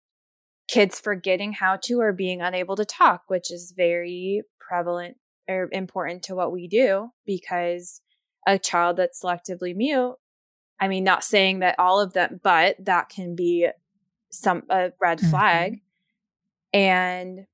kids 0.68 1.00
forgetting 1.00 1.54
how 1.54 1.78
to 1.84 2.02
or 2.02 2.12
being 2.12 2.42
unable 2.42 2.76
to 2.76 2.84
talk, 2.84 3.24
which 3.28 3.52
is 3.52 3.74
very 3.78 4.42
prevalent 4.60 5.16
or 5.48 5.70
important 5.72 6.24
to 6.24 6.36
what 6.36 6.52
we 6.52 6.68
do 6.68 7.10
because 7.26 8.02
a 8.48 8.60
child 8.60 8.98
that's 8.98 9.22
selectively 9.22 9.76
mute, 9.76 10.16
I 10.80 10.88
mean, 10.88 11.04
not 11.04 11.24
saying 11.24 11.60
that 11.60 11.80
all 11.80 12.00
of 12.00 12.14
them, 12.14 12.40
but 12.44 12.76
that 12.86 13.10
can 13.10 13.36
be 13.36 13.70
some 14.32 14.64
a 14.70 14.92
red 15.00 15.20
mm-hmm. 15.20 15.30
flag. 15.30 15.82
And 16.74 17.46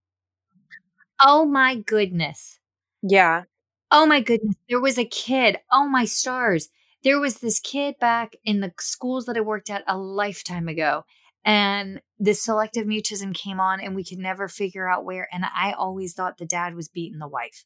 oh 1.24 1.46
my 1.46 1.76
goodness. 1.76 2.60
Yeah. 3.02 3.44
Oh 3.92 4.06
my 4.06 4.22
goodness. 4.22 4.56
There 4.70 4.80
was 4.80 4.98
a 4.98 5.06
kid. 5.06 5.58
Oh 5.72 5.88
my 5.88 6.06
stars. 6.06 6.70
There 7.04 7.20
was 7.20 7.36
this 7.36 7.60
kid 7.60 7.96
back 8.00 8.36
in 8.44 8.60
the 8.60 8.74
schools 8.80 9.26
that 9.26 9.38
I 9.38 9.42
worked 9.42 9.70
at 9.70 9.84
a 9.88 9.98
lifetime 9.98 10.68
ago. 10.68 11.06
And 11.46 12.02
this 12.20 12.44
selective 12.44 12.86
mutism 12.86 13.34
came 13.34 13.60
on, 13.62 13.80
and 13.80 13.96
we 13.96 14.04
could 14.04 14.20
never 14.20 14.50
figure 14.50 14.90
out 14.90 15.06
where. 15.06 15.28
And 15.32 15.46
I 15.46 15.72
always 15.72 16.14
thought 16.14 16.38
the 16.38 16.46
dad 16.46 16.76
was 16.76 16.90
beating 16.90 17.20
the 17.20 17.28
wife. 17.28 17.64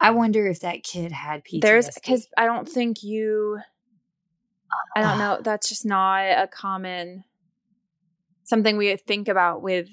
I 0.00 0.10
wonder 0.10 0.46
if 0.46 0.60
that 0.60 0.82
kid 0.82 1.12
had 1.12 1.44
PTSD. 1.44 1.60
There's 1.62 1.88
because 1.94 2.28
I 2.36 2.46
don't 2.46 2.68
think 2.68 3.02
you. 3.02 3.58
I 4.96 5.02
don't 5.02 5.18
know. 5.18 5.38
That's 5.40 5.68
just 5.68 5.86
not 5.86 6.22
a 6.22 6.48
common 6.48 7.24
something 8.44 8.76
we 8.76 8.94
think 8.96 9.28
about 9.28 9.62
with 9.62 9.88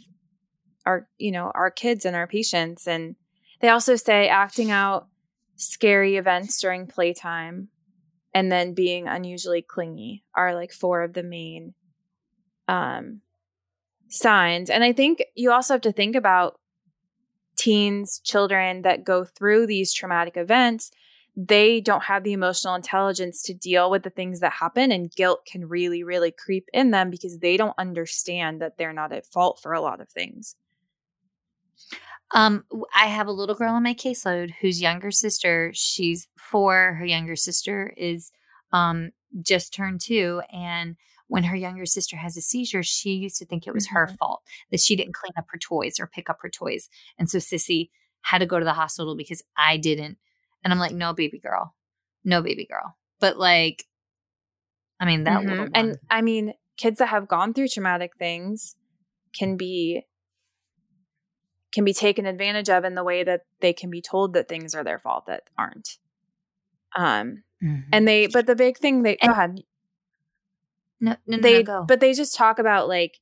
our, 0.85 1.07
you 1.17 1.31
know, 1.31 1.51
our 1.55 1.71
kids 1.71 2.05
and 2.05 2.15
our 2.15 2.27
patients. 2.27 2.87
And 2.87 3.15
they 3.61 3.69
also 3.69 3.95
say 3.95 4.27
acting 4.27 4.71
out 4.71 5.07
scary 5.55 6.17
events 6.17 6.59
during 6.59 6.87
playtime 6.87 7.69
and 8.33 8.51
then 8.51 8.73
being 8.73 9.07
unusually 9.07 9.61
clingy 9.61 10.23
are 10.35 10.53
like 10.53 10.71
four 10.71 11.01
of 11.01 11.13
the 11.13 11.23
main 11.23 11.73
um, 12.67 13.21
signs. 14.09 14.69
And 14.69 14.83
I 14.83 14.93
think 14.93 15.23
you 15.35 15.51
also 15.51 15.73
have 15.73 15.81
to 15.81 15.91
think 15.91 16.15
about 16.15 16.59
teens, 17.61 18.19
children 18.23 18.81
that 18.81 19.03
go 19.03 19.23
through 19.23 19.67
these 19.67 19.93
traumatic 19.93 20.35
events. 20.35 20.91
They 21.35 21.79
don't 21.79 22.03
have 22.03 22.23
the 22.23 22.33
emotional 22.33 22.75
intelligence 22.75 23.43
to 23.43 23.53
deal 23.53 23.89
with 23.89 24.03
the 24.03 24.09
things 24.09 24.39
that 24.39 24.53
happen, 24.53 24.91
and 24.91 25.13
guilt 25.13 25.45
can 25.45 25.69
really, 25.69 26.03
really 26.03 26.31
creep 26.31 26.67
in 26.73 26.91
them 26.91 27.09
because 27.09 27.37
they 27.37 27.55
don't 27.55 27.75
understand 27.77 28.61
that 28.61 28.77
they're 28.77 28.91
not 28.91 29.13
at 29.13 29.25
fault 29.25 29.59
for 29.61 29.73
a 29.73 29.81
lot 29.81 30.01
of 30.01 30.09
things. 30.09 30.55
Um, 32.33 32.65
I 32.95 33.07
have 33.07 33.27
a 33.27 33.31
little 33.31 33.55
girl 33.55 33.75
on 33.75 33.83
my 33.83 33.93
caseload 33.93 34.55
whose 34.61 34.81
younger 34.81 35.11
sister, 35.11 35.71
she's 35.73 36.27
four. 36.37 36.95
Her 36.95 37.05
younger 37.05 37.35
sister 37.35 37.93
is 37.95 38.31
um 38.73 39.11
just 39.41 39.73
turned 39.73 40.01
two. 40.01 40.41
And 40.51 40.95
when 41.31 41.45
her 41.45 41.55
younger 41.55 41.85
sister 41.85 42.17
has 42.17 42.35
a 42.35 42.41
seizure, 42.41 42.83
she 42.83 43.11
used 43.11 43.37
to 43.37 43.45
think 43.45 43.65
it 43.65 43.73
was 43.73 43.87
mm-hmm. 43.87 43.95
her 43.95 44.07
fault 44.19 44.41
that 44.69 44.81
she 44.81 44.97
didn't 44.97 45.13
clean 45.13 45.31
up 45.37 45.45
her 45.47 45.57
toys 45.57 45.97
or 45.97 46.05
pick 46.05 46.29
up 46.29 46.39
her 46.41 46.49
toys. 46.49 46.89
And 47.17 47.29
so 47.29 47.37
Sissy 47.37 47.89
had 48.21 48.39
to 48.39 48.45
go 48.45 48.59
to 48.59 48.65
the 48.65 48.73
hospital 48.73 49.15
because 49.15 49.41
I 49.55 49.77
didn't. 49.77 50.17
And 50.61 50.73
I'm 50.73 50.77
like, 50.77 50.91
no, 50.91 51.13
baby 51.13 51.39
girl, 51.39 51.73
no, 52.25 52.41
baby 52.41 52.65
girl. 52.65 52.97
But 53.21 53.37
like, 53.37 53.85
I 54.99 55.05
mean, 55.05 55.23
that 55.23 55.43
mm-hmm. 55.43 55.69
And 55.73 55.97
I 56.09 56.21
mean, 56.21 56.53
kids 56.75 56.99
that 56.99 57.07
have 57.07 57.29
gone 57.29 57.53
through 57.53 57.69
traumatic 57.69 58.17
things 58.19 58.75
can 59.33 59.55
be 59.55 60.03
can 61.71 61.85
be 61.85 61.93
taken 61.93 62.25
advantage 62.25 62.69
of 62.69 62.83
in 62.83 62.95
the 62.95 63.05
way 63.05 63.23
that 63.23 63.43
they 63.61 63.71
can 63.71 63.89
be 63.89 64.01
told 64.01 64.33
that 64.33 64.49
things 64.49 64.75
are 64.75 64.83
their 64.83 64.99
fault 64.99 65.27
that 65.27 65.43
aren't. 65.57 65.97
Um, 66.93 67.43
mm-hmm. 67.63 67.87
and 67.93 68.05
they, 68.05 68.27
but 68.27 68.47
the 68.47 68.55
big 68.57 68.77
thing 68.77 69.03
they 69.03 69.15
and, 69.21 69.29
go 69.29 69.31
ahead. 69.31 69.61
No, 71.01 71.15
no, 71.25 71.37
no, 71.37 71.41
they, 71.41 71.63
no, 71.63 71.83
but 71.87 71.99
they 71.99 72.13
just 72.13 72.35
talk 72.35 72.59
about 72.59 72.87
like 72.87 73.17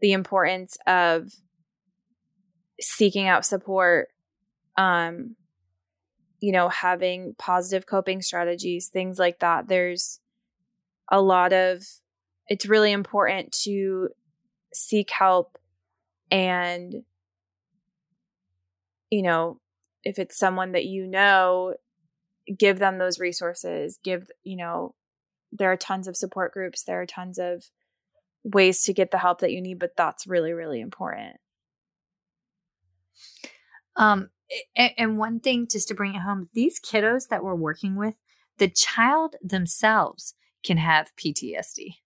the 0.00 0.12
importance 0.12 0.76
of 0.86 1.32
seeking 2.80 3.26
out 3.26 3.46
support. 3.46 4.08
Um, 4.76 5.36
you 6.40 6.52
know, 6.52 6.68
having 6.68 7.34
positive 7.38 7.86
coping 7.86 8.22
strategies, 8.22 8.88
things 8.88 9.18
like 9.18 9.38
that. 9.40 9.68
There's 9.68 10.20
a 11.10 11.20
lot 11.20 11.52
of. 11.52 11.82
It's 12.48 12.66
really 12.66 12.90
important 12.90 13.52
to 13.64 14.08
seek 14.72 15.10
help 15.10 15.56
and 16.30 17.04
you 19.10 19.22
know, 19.22 19.60
if 20.04 20.18
it's 20.18 20.38
someone 20.38 20.72
that 20.72 20.86
you 20.86 21.06
know, 21.06 21.74
give 22.56 22.78
them 22.78 22.98
those 22.98 23.18
resources. 23.18 23.98
Give, 24.02 24.30
you 24.42 24.56
know, 24.56 24.94
there 25.52 25.70
are 25.70 25.76
tons 25.76 26.08
of 26.08 26.16
support 26.16 26.52
groups, 26.52 26.84
there 26.84 27.00
are 27.00 27.06
tons 27.06 27.38
of 27.38 27.64
ways 28.42 28.82
to 28.84 28.92
get 28.92 29.10
the 29.10 29.18
help 29.18 29.40
that 29.40 29.52
you 29.52 29.60
need, 29.60 29.78
but 29.78 29.96
that's 29.96 30.26
really, 30.26 30.52
really 30.52 30.80
important. 30.80 31.36
Um, 33.96 34.30
and 34.76 35.18
one 35.18 35.40
thing 35.40 35.66
just 35.70 35.88
to 35.88 35.94
bring 35.94 36.14
it 36.14 36.22
home, 36.22 36.48
these 36.54 36.80
kiddos 36.80 37.28
that 37.28 37.44
we're 37.44 37.54
working 37.54 37.96
with, 37.96 38.14
the 38.58 38.68
child 38.68 39.36
themselves 39.42 40.34
can 40.64 40.76
have 40.76 41.12
PTSD. 41.16 41.96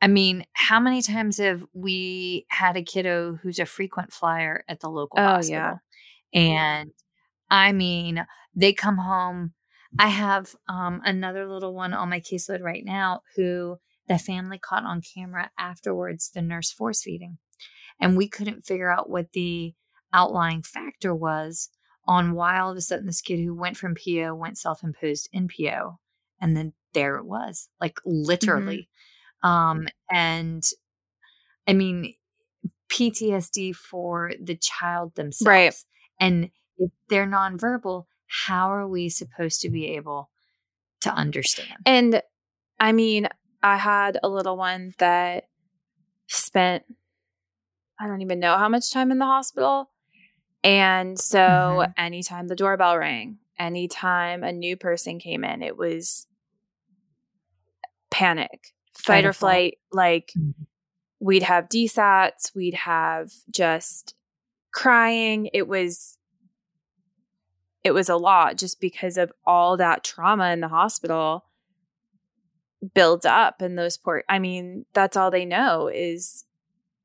I 0.00 0.08
mean, 0.08 0.44
how 0.52 0.80
many 0.80 1.00
times 1.00 1.38
have 1.38 1.64
we 1.72 2.46
had 2.48 2.76
a 2.76 2.82
kiddo 2.82 3.38
who's 3.40 3.60
a 3.60 3.66
frequent 3.66 4.12
flyer 4.12 4.64
at 4.68 4.80
the 4.80 4.88
local 4.88 5.20
oh, 5.20 5.24
hospital? 5.24 5.78
Yeah. 6.32 6.40
And 6.40 6.90
I 7.48 7.72
mean, 7.72 8.26
they 8.54 8.72
come 8.72 8.96
home. 8.96 9.52
I 9.98 10.08
have 10.08 10.54
um, 10.68 11.00
another 11.04 11.46
little 11.46 11.74
one 11.74 11.92
on 11.92 12.10
my 12.10 12.20
caseload 12.20 12.62
right 12.62 12.84
now 12.84 13.22
who 13.36 13.78
the 14.08 14.18
family 14.18 14.58
caught 14.58 14.84
on 14.84 15.02
camera 15.02 15.50
afterwards, 15.58 16.30
the 16.30 16.42
nurse 16.42 16.72
force 16.72 17.02
feeding. 17.02 17.38
And 18.00 18.16
we 18.16 18.28
couldn't 18.28 18.66
figure 18.66 18.90
out 18.90 19.10
what 19.10 19.32
the 19.32 19.74
outlying 20.12 20.62
factor 20.62 21.14
was 21.14 21.70
on 22.06 22.32
why 22.32 22.58
all 22.58 22.70
of 22.70 22.76
a 22.76 22.80
sudden 22.80 23.06
this 23.06 23.20
kid 23.20 23.38
who 23.38 23.54
went 23.54 23.76
from 23.76 23.94
PO 23.94 24.34
went 24.34 24.58
self 24.58 24.82
imposed 24.82 25.28
NPO. 25.34 25.96
And 26.40 26.56
then 26.56 26.72
there 26.94 27.16
it 27.16 27.24
was, 27.24 27.68
like 27.80 27.98
literally. 28.04 28.88
Mm-hmm. 29.44 29.48
Um, 29.48 29.88
and 30.10 30.64
I 31.66 31.72
mean, 31.74 32.14
PTSD 32.90 33.74
for 33.74 34.32
the 34.42 34.56
child 34.56 35.14
themselves. 35.14 35.46
Right. 35.46 35.74
And 36.20 36.50
if 36.78 36.90
they're 37.08 37.26
nonverbal, 37.26 38.06
how 38.32 38.72
are 38.72 38.88
we 38.88 39.10
supposed 39.10 39.60
to 39.60 39.68
be 39.68 39.88
able 39.88 40.30
to 41.02 41.10
understand? 41.12 41.76
And 41.84 42.22
I 42.80 42.92
mean, 42.92 43.28
I 43.62 43.76
had 43.76 44.18
a 44.22 44.28
little 44.28 44.56
one 44.56 44.94
that 44.98 45.44
spent, 46.28 46.84
I 48.00 48.06
don't 48.06 48.22
even 48.22 48.40
know 48.40 48.56
how 48.56 48.70
much 48.70 48.90
time 48.90 49.10
in 49.10 49.18
the 49.18 49.26
hospital. 49.26 49.90
And 50.64 51.18
so 51.18 51.38
mm-hmm. 51.38 51.92
anytime 51.98 52.48
the 52.48 52.56
doorbell 52.56 52.96
rang, 52.96 53.38
anytime 53.58 54.42
a 54.42 54.52
new 54.52 54.76
person 54.76 55.18
came 55.18 55.44
in, 55.44 55.62
it 55.62 55.76
was 55.76 56.26
panic, 58.10 58.72
fight, 58.94 59.04
fight 59.04 59.24
or 59.26 59.32
flight. 59.32 59.78
flight. 59.90 60.06
Like 60.06 60.32
mm-hmm. 60.38 60.62
we'd 61.20 61.42
have 61.42 61.68
DSATs, 61.68 62.54
we'd 62.54 62.74
have 62.74 63.30
just 63.50 64.14
crying. 64.72 65.50
It 65.52 65.68
was 65.68 66.16
it 67.84 67.92
was 67.92 68.08
a 68.08 68.16
lot 68.16 68.56
just 68.56 68.80
because 68.80 69.16
of 69.16 69.32
all 69.44 69.76
that 69.76 70.04
trauma 70.04 70.52
in 70.52 70.60
the 70.60 70.68
hospital 70.68 71.44
builds 72.94 73.26
up 73.26 73.60
and 73.60 73.78
those 73.78 73.96
poor 73.96 74.24
I 74.28 74.38
mean, 74.38 74.86
that's 74.92 75.16
all 75.16 75.30
they 75.30 75.44
know 75.44 75.88
is 75.88 76.44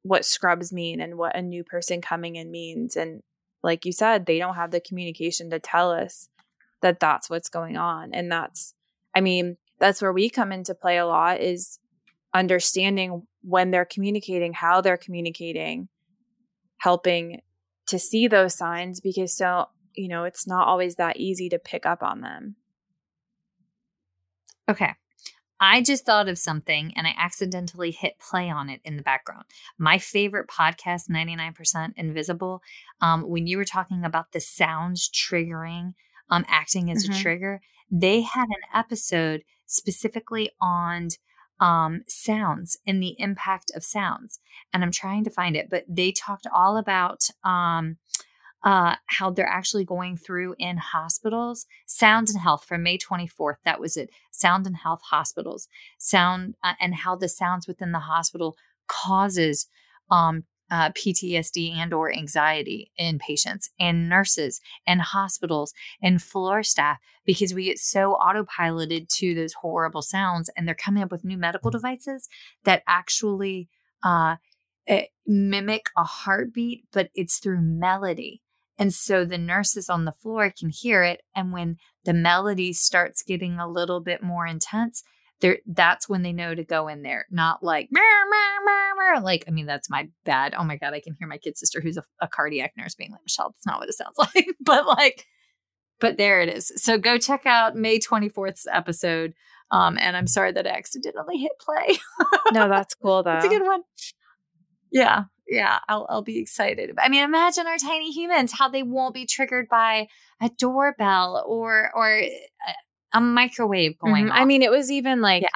what 0.03 0.25
scrubs 0.25 0.71
mean 0.71 1.01
and 1.01 1.17
what 1.17 1.35
a 1.35 1.41
new 1.41 1.63
person 1.63 2.01
coming 2.01 2.35
in 2.35 2.51
means. 2.51 2.95
And 2.95 3.21
like 3.63 3.85
you 3.85 3.91
said, 3.91 4.25
they 4.25 4.39
don't 4.39 4.55
have 4.55 4.71
the 4.71 4.79
communication 4.79 5.49
to 5.49 5.59
tell 5.59 5.91
us 5.91 6.29
that 6.81 6.99
that's 6.99 7.29
what's 7.29 7.49
going 7.49 7.77
on. 7.77 8.13
And 8.13 8.31
that's 8.31 8.73
I 9.15 9.21
mean, 9.21 9.57
that's 9.79 10.01
where 10.01 10.13
we 10.13 10.29
come 10.29 10.51
into 10.51 10.75
play 10.75 10.97
a 10.97 11.05
lot 11.05 11.41
is 11.41 11.79
understanding 12.33 13.23
when 13.41 13.71
they're 13.71 13.85
communicating, 13.85 14.53
how 14.53 14.81
they're 14.81 14.97
communicating, 14.97 15.87
helping 16.77 17.41
to 17.87 17.97
see 17.97 18.27
those 18.27 18.53
signs 18.53 18.99
because 18.99 19.35
so 19.35 19.67
you 19.97 20.07
know 20.07 20.23
it's 20.23 20.47
not 20.47 20.67
always 20.67 20.95
that 20.95 21.17
easy 21.17 21.49
to 21.49 21.59
pick 21.59 21.85
up 21.85 22.03
on 22.03 22.21
them 22.21 22.55
okay 24.69 24.93
I 25.59 25.81
just 25.81 26.05
thought 26.05 26.29
of 26.29 26.37
something 26.37 26.93
and 26.95 27.07
I 27.07 27.15
accidentally 27.17 27.91
hit 27.91 28.19
play 28.19 28.49
on 28.49 28.69
it 28.69 28.79
in 28.83 28.95
the 28.95 29.01
background. 29.01 29.45
My 29.77 29.97
favorite 29.97 30.47
podcast, 30.47 31.09
99% 31.09 31.93
Invisible, 31.95 32.61
um, 33.01 33.27
when 33.27 33.47
you 33.47 33.57
were 33.57 33.65
talking 33.65 34.03
about 34.03 34.33
the 34.33 34.39
sounds 34.39 35.09
triggering, 35.09 35.95
um, 36.29 36.45
acting 36.47 36.91
as 36.91 37.03
mm-hmm. 37.03 37.13
a 37.13 37.21
trigger, 37.21 37.61
they 37.89 38.21
had 38.21 38.47
an 38.49 38.61
episode 38.73 39.43
specifically 39.65 40.51
on 40.61 41.09
um, 41.59 42.03
sounds 42.07 42.77
and 42.85 43.01
the 43.01 43.15
impact 43.17 43.71
of 43.75 43.83
sounds. 43.83 44.39
And 44.71 44.83
I'm 44.83 44.91
trying 44.91 45.23
to 45.23 45.31
find 45.31 45.55
it, 45.55 45.69
but 45.69 45.85
they 45.87 46.11
talked 46.11 46.45
all 46.53 46.77
about 46.77 47.29
um, 47.43 47.97
uh, 48.67 48.97
how 49.05 49.29
they're 49.29 49.47
actually 49.47 49.85
going 49.85 50.17
through 50.17 50.53
in 50.59 50.75
hospitals. 50.75 51.65
Sound 51.85 52.27
and 52.27 52.37
Health 52.37 52.65
from 52.65 52.83
May 52.83 52.97
24th. 52.97 53.55
That 53.63 53.79
was 53.79 53.95
it. 53.95 54.09
Sound 54.29 54.67
and 54.67 54.75
Health 54.75 54.99
hospitals. 55.09 55.69
Sound 55.97 56.55
uh, 56.61 56.73
and 56.81 56.93
how 56.93 57.15
the 57.15 57.29
sounds 57.29 57.65
within 57.65 57.93
the 57.93 57.99
hospital 57.99 58.57
causes 58.85 59.67
um, 60.11 60.43
uh, 60.69 60.89
PTSD 60.89 61.77
and 61.77 61.93
or 61.93 62.11
anxiety 62.11 62.91
in 62.97 63.19
patients 63.19 63.69
and 63.79 64.09
nurses 64.09 64.59
and 64.85 64.99
hospitals 64.99 65.73
and 66.01 66.21
floor 66.21 66.61
staff 66.61 66.97
because 67.25 67.53
we 67.53 67.63
get 67.63 67.79
so 67.79 68.17
autopiloted 68.21 69.07
to 69.07 69.33
those 69.33 69.53
horrible 69.53 70.01
sounds 70.01 70.49
and 70.57 70.67
they're 70.67 70.75
coming 70.75 71.01
up 71.01 71.09
with 71.09 71.23
new 71.23 71.37
medical 71.37 71.71
devices 71.71 72.27
that 72.65 72.83
actually 72.85 73.69
uh, 74.03 74.35
eh, 74.87 75.05
mimic 75.25 75.85
a 75.95 76.03
heartbeat, 76.03 76.83
but 76.91 77.09
it's 77.15 77.37
through 77.37 77.61
melody. 77.61 78.41
And 78.79 78.93
so 78.93 79.25
the 79.25 79.37
nurses 79.37 79.89
on 79.89 80.05
the 80.05 80.11
floor 80.11 80.51
can 80.57 80.69
hear 80.69 81.03
it. 81.03 81.21
And 81.35 81.51
when 81.51 81.77
the 82.05 82.13
melody 82.13 82.73
starts 82.73 83.23
getting 83.23 83.59
a 83.59 83.67
little 83.67 83.99
bit 83.99 84.21
more 84.21 84.45
intense, 84.45 85.03
there 85.39 85.59
that's 85.65 86.09
when 86.09 86.23
they 86.23 86.33
know 86.33 86.55
to 86.55 86.63
go 86.63 86.87
in 86.87 87.03
there, 87.03 87.25
not 87.29 87.63
like 87.63 87.89
like 89.21 89.45
I 89.47 89.51
mean 89.51 89.65
that's 89.65 89.89
my 89.89 90.09
bad. 90.25 90.53
Oh 90.57 90.63
my 90.63 90.77
god, 90.77 90.93
I 90.93 90.99
can 90.99 91.15
hear 91.17 91.27
my 91.27 91.37
kid 91.37 91.57
sister 91.57 91.81
who's 91.81 91.97
a, 91.97 92.03
a 92.21 92.27
cardiac 92.27 92.73
nurse 92.77 92.95
being 92.95 93.11
like 93.11 93.21
Michelle. 93.23 93.51
That's 93.51 93.65
not 93.65 93.79
what 93.79 93.89
it 93.89 93.95
sounds 93.95 94.17
like, 94.35 94.47
but 94.59 94.85
like, 94.87 95.25
but 95.99 96.17
there 96.17 96.41
it 96.41 96.49
is. 96.49 96.71
So 96.75 96.97
go 96.97 97.17
check 97.17 97.45
out 97.45 97.75
May 97.75 97.99
twenty 97.99 98.29
fourth's 98.29 98.67
episode. 98.71 99.33
Um, 99.69 99.97
and 99.99 100.15
I'm 100.15 100.27
sorry 100.27 100.53
that 100.53 100.65
I 100.65 100.69
accidentally 100.69 101.37
hit 101.37 101.51
play. 101.59 101.97
no, 102.53 102.69
that's 102.69 102.93
cool 102.95 103.21
though. 103.23 103.31
That's 103.31 103.45
a 103.45 103.49
good 103.49 103.65
one. 103.65 103.81
Yeah, 104.91 105.25
yeah, 105.47 105.79
I'll 105.87 106.05
I'll 106.09 106.21
be 106.21 106.39
excited. 106.39 106.91
I 107.01 107.09
mean, 107.09 107.23
imagine 107.23 107.67
our 107.67 107.77
tiny 107.77 108.11
humans 108.11 108.51
how 108.53 108.69
they 108.69 108.83
won't 108.83 109.13
be 109.13 109.25
triggered 109.25 109.67
by 109.69 110.07
a 110.41 110.49
doorbell 110.49 111.43
or 111.47 111.91
or 111.95 112.21
a 113.13 113.21
microwave 113.21 113.97
going 113.97 114.25
mm-hmm. 114.25 114.33
I 114.33 114.45
mean, 114.45 114.61
it 114.61 114.71
was 114.71 114.91
even 114.91 115.21
like, 115.21 115.43
yeah. 115.43 115.49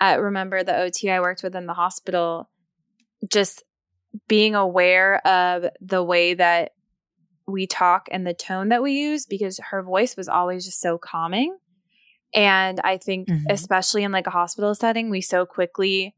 I 0.00 0.14
remember 0.14 0.62
the 0.62 0.76
OT 0.76 1.10
I 1.10 1.20
worked 1.20 1.42
with 1.42 1.56
in 1.56 1.66
the 1.66 1.74
hospital, 1.74 2.50
just 3.32 3.62
being 4.28 4.54
aware 4.54 5.26
of 5.26 5.64
the 5.80 6.02
way 6.02 6.34
that 6.34 6.72
we 7.46 7.66
talk 7.66 8.08
and 8.10 8.26
the 8.26 8.34
tone 8.34 8.68
that 8.68 8.82
we 8.82 8.92
use 8.92 9.26
because 9.26 9.60
her 9.70 9.82
voice 9.82 10.16
was 10.16 10.28
always 10.28 10.64
just 10.64 10.80
so 10.80 10.98
calming. 10.98 11.56
And 12.34 12.80
I 12.82 12.96
think, 12.96 13.28
mm-hmm. 13.28 13.44
especially 13.50 14.02
in 14.02 14.12
like 14.12 14.26
a 14.26 14.30
hospital 14.30 14.74
setting, 14.74 15.10
we 15.10 15.20
so 15.20 15.46
quickly 15.46 16.14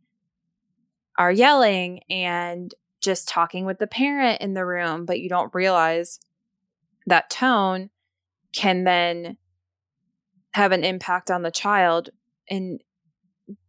are 1.19 1.33
yelling 1.33 2.01
and 2.09 2.73
just 3.07 3.29
talking 3.29 3.65
with 3.65 3.79
the 3.79 3.87
parent 3.87 4.43
in 4.43 4.53
the 4.53 4.67
room, 4.67 5.07
but 5.07 5.21
you 5.21 5.31
don't 5.31 5.55
realize 5.55 6.21
that 7.07 7.31
tone 7.31 7.89
can 8.53 8.85
then 8.85 9.39
have 10.53 10.73
an 10.73 10.85
impact 10.85 11.31
on 11.31 11.43
the 11.43 11.51
child 11.51 12.11
and 12.51 12.83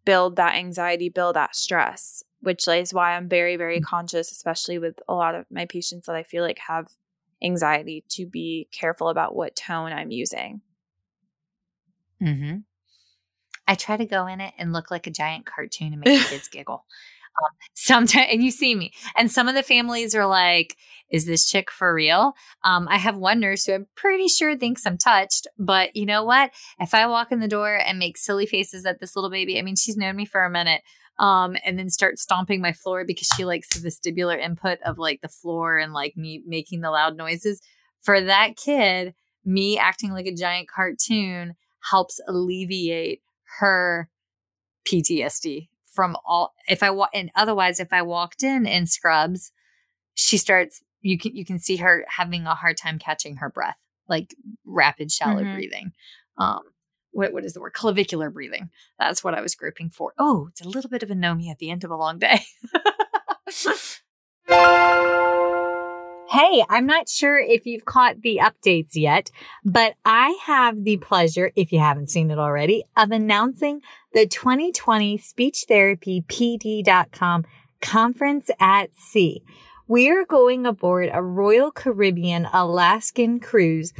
build 0.06 0.38
that 0.38 0.56
anxiety, 0.56 1.10
build 1.10 1.36
that 1.36 1.56
stress, 1.56 2.24
which 2.42 2.68
is 2.68 2.94
why 2.94 3.14
I'm 3.14 3.30
very, 3.30 3.56
very 3.56 3.80
mm. 3.80 3.84
conscious, 3.84 4.32
especially 4.32 4.80
with 4.80 5.00
a 5.08 5.14
lot 5.14 5.36
of 5.36 5.46
my 5.52 5.66
patients 5.66 6.08
that 6.08 6.16
I 6.16 6.24
feel 6.24 6.44
like 6.44 6.60
have 6.68 6.88
anxiety, 7.44 8.04
to 8.10 8.26
be 8.26 8.68
careful 8.72 9.10
about 9.10 9.36
what 9.36 9.56
tone 9.56 9.94
I'm 9.94 10.12
using. 10.12 10.62
Mm-hmm. 12.22 12.58
I 13.68 13.76
try 13.76 13.98
to 13.98 14.06
go 14.06 14.26
in 14.28 14.42
it 14.42 14.54
and 14.58 14.74
look 14.74 14.90
like 14.90 15.06
a 15.06 15.12
giant 15.12 15.46
cartoon 15.46 15.94
and 15.94 16.02
make 16.04 16.24
the 16.24 16.30
kids 16.30 16.48
giggle. 16.52 16.86
Um, 17.42 17.56
sometimes, 17.74 18.28
and 18.32 18.44
you 18.44 18.52
see 18.52 18.76
me, 18.76 18.92
and 19.16 19.32
some 19.32 19.48
of 19.48 19.56
the 19.56 19.64
families 19.64 20.16
are 20.16 20.26
like, 20.28 20.76
"Is 21.10 21.26
this 21.26 21.50
chick 21.50 21.72
for 21.72 21.94
real?" 21.94 22.34
Um, 22.64 22.88
I 22.90 22.98
have 22.98 23.18
one 23.18 23.40
nurse 23.40 23.66
who 23.66 23.74
I'm 23.74 23.88
pretty 23.96 24.28
sure 24.28 24.58
thinks 24.58 24.86
I'm 24.86 24.98
touched, 24.98 25.48
but 25.58 25.96
you 25.96 26.06
know 26.06 26.24
what? 26.24 26.52
If 26.80 26.94
I 26.94 27.08
walk 27.08 27.32
in 27.32 27.40
the 27.40 27.48
door 27.48 27.76
and 27.76 28.00
make 28.00 28.18
silly 28.18 28.46
faces 28.46 28.86
at 28.86 29.00
this 29.00 29.16
little 29.16 29.32
baby, 29.32 29.60
I 29.60 29.62
mean, 29.62 29.76
she's 29.76 29.98
known 29.98 30.16
me 30.16 30.26
for 30.26 30.44
a 30.44 30.50
minute. 30.50 30.82
Um, 31.20 31.58
and 31.66 31.80
then 31.80 31.90
start 31.90 32.20
stomping 32.20 32.62
my 32.62 32.74
floor 32.74 33.04
because 33.04 33.28
she 33.36 33.44
likes 33.44 33.70
the 33.70 33.90
vestibular 33.90 34.40
input 34.40 34.78
of 34.86 35.00
like 35.00 35.22
the 35.22 35.28
floor 35.28 35.80
and 35.80 35.92
like 35.92 36.16
me 36.16 36.44
making 36.46 36.82
the 36.82 36.92
loud 36.92 37.18
noises. 37.18 37.60
For 38.02 38.22
that 38.22 38.56
kid, 38.56 39.16
me 39.44 39.80
acting 39.80 40.12
like 40.12 40.28
a 40.28 40.36
giant 40.36 40.70
cartoon 40.70 41.56
helps 41.90 42.20
alleviate 42.28 43.22
her 43.60 44.10
PTSD 44.88 45.70
from 45.98 46.16
all 46.24 46.54
if 46.70 46.84
I 46.84 46.92
walk 46.92 47.10
and 47.16 47.32
otherwise 47.36 47.80
if 47.80 47.92
I 47.92 48.04
walked 48.04 48.44
in 48.44 48.68
in 48.68 48.86
scrubs, 48.86 49.52
she 50.14 50.38
starts 50.38 50.84
you 51.02 51.18
can 51.18 51.36
you 51.36 51.44
can 51.44 51.58
see 51.58 51.78
her 51.78 52.06
having 52.08 52.46
a 52.46 52.54
hard 52.54 52.78
time 52.78 53.00
catching 53.00 53.38
her 53.38 53.50
breath, 53.50 53.80
like 54.08 54.36
rapid 54.64 55.12
shallow 55.12 55.42
mm-hmm. 55.42 55.56
breathing. 55.56 55.92
Um 56.38 56.62
what, 57.14 57.34
what 57.34 57.46
is 57.46 57.54
the 57.54 57.62
word? 57.62 57.74
Clavicular 57.74 58.30
breathing. 58.30 58.70
That's 59.00 59.24
what 59.24 59.34
I 59.34 59.42
was 59.42 59.56
grouping 59.56 59.90
for. 59.90 60.14
Oh, 60.20 60.50
it's 60.52 60.62
a 60.62 60.70
little 60.70 60.92
bit 60.92 61.02
of 61.02 61.10
anomia 61.10 61.50
at 61.50 61.58
the 61.58 61.72
end 61.72 61.84
of 61.84 61.90
a 61.90 61.96
long 61.96 62.20
day. 62.20 62.42
Hey, 66.38 66.64
I'm 66.70 66.86
not 66.86 67.10
sure 67.10 67.40
if 67.40 67.66
you've 67.66 67.86
caught 67.86 68.22
the 68.22 68.42
updates 68.44 68.92
yet, 68.94 69.32
but 69.66 69.96
I 70.06 70.38
have 70.44 70.84
the 70.84 70.98
pleasure, 70.98 71.52
if 71.56 71.72
you 71.72 71.80
haven't 71.80 72.12
seen 72.12 72.30
it 72.30 72.38
already, 72.38 72.84
of 72.96 73.10
announcing 73.10 73.82
the 74.14 74.28
2020 74.28 75.18
Speech 75.18 75.66
Therapy 75.68 76.24
PD.com 76.28 77.44
conference 77.82 78.52
at 78.60 78.96
sea. 78.96 79.42
We 79.88 80.12
are 80.12 80.26
going 80.26 80.68
aboard 80.68 81.10
a 81.12 81.24
Royal 81.24 81.72
Caribbean 81.72 82.48
Alaskan 82.54 83.40
cruise 83.40 83.92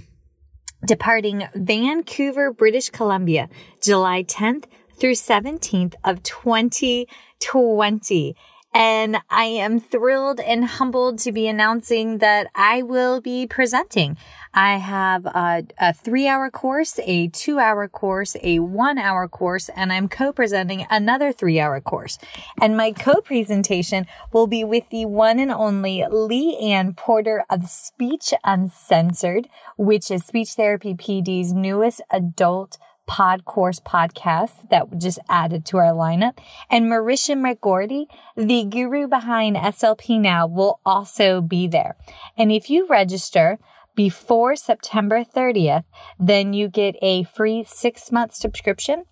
departing 0.86 1.48
Vancouver, 1.56 2.54
British 2.54 2.92
Columbia, 2.92 3.50
July 3.82 4.24
10th 4.24 4.66
through 5.00 5.14
17th 5.14 5.96
of 6.04 6.22
2020. 6.22 8.36
And 8.80 9.18
I 9.32 9.46
am 9.46 9.80
thrilled 9.80 10.40
and 10.40 10.64
humbled 10.64 11.18
to 11.22 11.32
be 11.32 11.48
announcing 11.48 12.20
that 12.20 12.46
I 12.54 12.84
will 12.84 13.22
be 13.22 13.48
presenting. 13.48 14.18
I 14.54 14.78
have 14.78 15.26
a, 15.26 15.64
a 15.80 15.94
three 15.94 16.28
hour 16.28 16.52
course, 16.52 17.00
a 17.04 17.30
two 17.30 17.58
hour 17.58 17.88
course, 17.88 18.36
a 18.44 18.60
one 18.60 19.00
hour 19.00 19.28
course, 19.28 19.72
and 19.76 19.92
I'm 19.92 20.08
co-presenting 20.08 20.86
another 20.92 21.32
three 21.32 21.60
hour 21.60 21.82
course. 21.82 22.20
And 22.62 22.78
my 22.78 22.92
co-presentation 22.92 24.06
will 24.32 24.46
be 24.46 24.64
with 24.64 24.88
the 24.92 25.08
one 25.08 25.40
and 25.40 25.52
only 25.52 26.06
Lee 26.08 26.56
Ann 26.58 26.94
Porter 26.94 27.46
of 27.50 27.72
Speech 27.72 28.32
Uncensored, 28.44 29.50
which 29.76 30.12
is 30.12 30.24
Speech 30.24 30.50
Therapy 30.50 30.94
PD's 30.94 31.52
newest 31.52 32.00
adult 32.12 32.78
pod 33.08 33.46
course 33.46 33.80
podcast 33.80 34.70
that 34.70 35.00
just 35.00 35.18
added 35.30 35.66
to 35.66 35.78
our 35.78 35.94
lineup. 35.94 36.38
And 36.70 36.86
Marisha 36.86 37.36
McGordy, 37.36 38.06
the 38.36 38.66
guru 38.66 39.08
behind 39.08 39.56
SLP 39.56 40.20
Now, 40.20 40.46
will 40.46 40.80
also 40.86 41.42
be 41.42 41.68
there. 41.68 41.96
And 42.38 42.52
if 42.52 42.70
you 42.70 42.86
register 42.88 43.58
before 43.96 44.56
September 44.56 45.24
30th, 45.24 45.86
then 46.20 46.54
you 46.54 46.68
get 46.68 46.96
a 47.02 47.24
free 47.24 47.64
six 47.64 48.12
month 48.12 48.36
subscription 48.36 49.06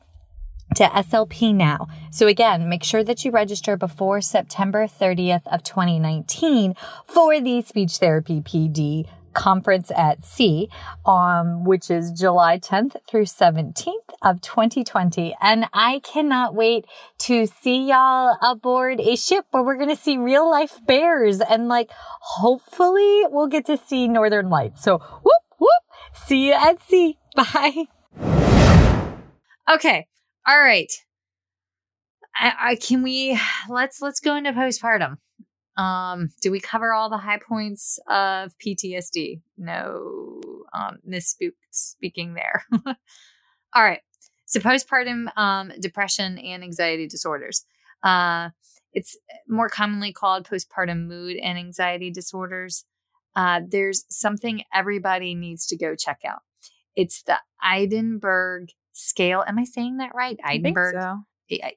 to 0.76 0.84
SLP 0.84 1.56
now. 1.56 1.88
So 2.12 2.28
again, 2.28 2.68
make 2.70 2.84
sure 2.84 3.04
that 3.04 3.24
you 3.24 3.32
register 3.32 3.78
before 3.78 4.22
September 4.22 4.88
30th 4.88 5.46
of 5.48 5.64
2019 5.64 6.76
for 7.06 7.40
the 7.40 7.62
speech 7.62 7.98
therapy 7.98 8.42
PD 8.42 9.08
conference 9.36 9.92
at 9.96 10.26
sea, 10.26 10.70
um, 11.06 11.64
which 11.64 11.92
is 11.92 12.12
July 12.12 12.58
10th 12.58 12.96
through 13.08 13.26
17th 13.26 13.94
of 14.24 14.42
2020. 14.42 15.36
And 15.40 15.68
I 15.74 16.00
cannot 16.00 16.56
wait 16.56 16.86
to 17.20 17.46
see 17.46 17.90
y'all 17.90 18.38
aboard 18.42 19.00
a 19.00 19.16
ship 19.16 19.46
where 19.52 19.62
we're 19.62 19.78
going 19.78 19.96
to 19.96 19.96
see 19.96 20.18
real 20.18 20.50
life 20.50 20.80
bears 20.88 21.42
and 21.42 21.68
like, 21.68 21.92
hopefully 21.92 23.24
we'll 23.28 23.48
get 23.48 23.66
to 23.68 23.78
see 23.78 24.08
northern 24.08 24.50
lights. 24.50 24.82
So 24.82 24.98
whoop, 24.98 25.44
whoop. 25.60 25.70
See 26.14 26.48
you 26.48 26.54
at 26.54 26.82
sea. 26.82 27.18
Bye. 27.36 27.86
Okay. 29.70 30.08
All 30.48 30.60
right. 30.60 30.92
I, 32.36 32.54
I, 32.60 32.76
can 32.76 33.02
we 33.02 33.40
let's 33.70 34.02
let's 34.02 34.20
go 34.20 34.36
into 34.36 34.52
postpartum. 34.52 35.18
Um, 35.78 36.30
do 36.42 36.52
we 36.52 36.60
cover 36.60 36.94
all 36.94 37.10
the 37.10 37.18
high 37.18 37.40
points 37.40 38.00
of 38.08 38.54
PTSD? 38.58 39.42
No, 39.58 40.42
um, 40.74 41.00
speaking 41.72 42.34
there. 42.34 42.64
all 43.74 43.84
right. 43.84 44.02
So 44.46 44.60
postpartum 44.60 45.36
um, 45.38 45.72
depression 45.80 46.38
and 46.38 46.64
anxiety 46.64 47.08
disorders. 47.08 47.66
Uh, 48.04 48.50
it's 48.94 49.18
more 49.48 49.68
commonly 49.68 50.14
called 50.14 50.48
postpartum 50.48 51.08
mood 51.08 51.38
and 51.38 51.58
anxiety 51.58 52.12
disorders. 52.12 52.86
Uh, 53.36 53.62
there's 53.68 54.06
something 54.10 54.64
everybody 54.74 55.36
needs 55.36 55.66
to 55.68 55.78
go 55.78 55.96
check 55.96 56.20
out. 56.26 56.40
It's 56.96 57.24
the 57.24 57.38
Edinburgh 57.64 58.68
scale. 58.94 59.44
Am 59.46 59.60
I 59.60 59.66
saying 59.66 59.98
that 59.98 60.16
right? 60.16 60.40
Edinburgh. 60.44 60.94
so. 60.94 61.18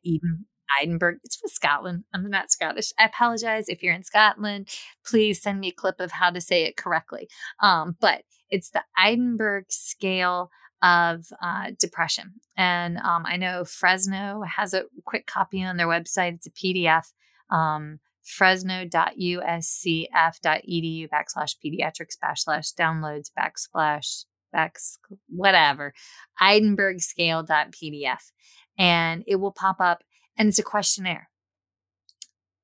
Eden, 0.04 0.46
Edinburgh. 0.80 1.16
It's 1.24 1.36
from 1.36 1.48
Scotland. 1.48 2.04
I'm 2.14 2.28
not 2.30 2.50
Scottish. 2.50 2.92
I 2.98 3.04
apologize 3.04 3.68
if 3.68 3.82
you're 3.82 3.94
in 3.94 4.04
Scotland. 4.04 4.68
Please 5.04 5.42
send 5.42 5.60
me 5.60 5.68
a 5.68 5.72
clip 5.72 6.00
of 6.00 6.12
how 6.12 6.30
to 6.30 6.40
say 6.40 6.64
it 6.64 6.76
correctly. 6.76 7.28
Um, 7.62 7.96
but 8.00 8.22
it's 8.50 8.70
the 8.70 8.82
Edinburgh 8.98 9.64
scale 9.68 10.50
of 10.82 11.26
uh, 11.42 11.72
depression. 11.78 12.34
And 12.56 12.98
um, 12.98 13.24
I 13.26 13.36
know 13.36 13.64
Fresno 13.64 14.42
has 14.42 14.74
a 14.74 14.84
quick 15.04 15.26
copy 15.26 15.62
on 15.62 15.76
their 15.76 15.88
website. 15.88 16.34
It's 16.34 16.46
a 16.46 16.50
PDF. 16.50 17.12
Um, 17.50 17.98
fresno.uscf.edu 18.28 21.08
backslash 21.08 21.56
pediatrics 21.64 22.18
backslash 22.22 22.74
downloads 22.74 23.30
backslash 23.38 24.26
backs 24.52 24.98
whatever 25.28 25.94
eidenbergscale.pdf 26.40 28.32
and 28.78 29.24
it 29.26 29.36
will 29.36 29.52
pop 29.52 29.76
up 29.80 30.02
and 30.38 30.48
it's 30.48 30.58
a 30.58 30.62
questionnaire 30.62 31.28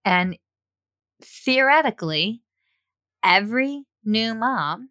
and 0.04 0.38
theoretically 1.22 2.42
every 3.22 3.84
new 4.04 4.34
mom 4.34 4.90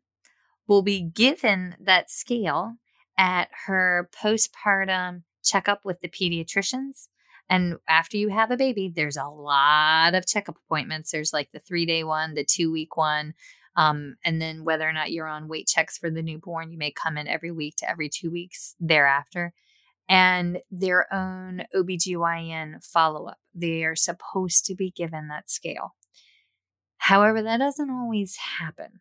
will 0.67 0.81
be 0.81 1.01
given 1.01 1.75
that 1.79 2.09
scale 2.09 2.75
at 3.17 3.49
her 3.67 4.09
postpartum 4.11 5.23
checkup 5.43 5.85
with 5.85 6.01
the 6.01 6.09
pediatricians. 6.09 7.09
And 7.49 7.75
after 7.87 8.17
you 8.17 8.29
have 8.29 8.49
a 8.49 8.57
baby, 8.57 8.91
there's 8.93 9.17
a 9.17 9.25
lot 9.25 10.15
of 10.15 10.25
checkup 10.25 10.57
appointments. 10.65 11.11
There's 11.11 11.33
like 11.33 11.51
the 11.51 11.59
three 11.59 11.85
day 11.85 12.03
one, 12.03 12.33
the 12.33 12.45
two 12.45 12.71
week 12.71 12.97
one. 12.97 13.33
Um, 13.75 14.15
and 14.23 14.41
then 14.41 14.63
whether 14.63 14.87
or 14.87 14.93
not 14.93 15.11
you're 15.11 15.27
on 15.27 15.47
weight 15.47 15.67
checks 15.67 15.97
for 15.97 16.09
the 16.09 16.21
newborn, 16.21 16.71
you 16.71 16.77
may 16.77 16.91
come 16.91 17.17
in 17.17 17.27
every 17.27 17.51
week 17.51 17.75
to 17.77 17.89
every 17.89 18.07
two 18.07 18.31
weeks 18.31 18.75
thereafter. 18.79 19.53
And 20.09 20.59
their 20.69 21.11
own 21.13 21.63
OBGYN 21.75 22.85
follow 22.85 23.27
up. 23.27 23.37
They 23.55 23.83
are 23.83 23.95
supposed 23.95 24.65
to 24.65 24.75
be 24.75 24.91
given 24.91 25.29
that 25.29 25.49
scale. 25.49 25.95
However, 26.97 27.41
that 27.41 27.57
doesn't 27.57 27.89
always 27.89 28.35
happen. 28.37 28.99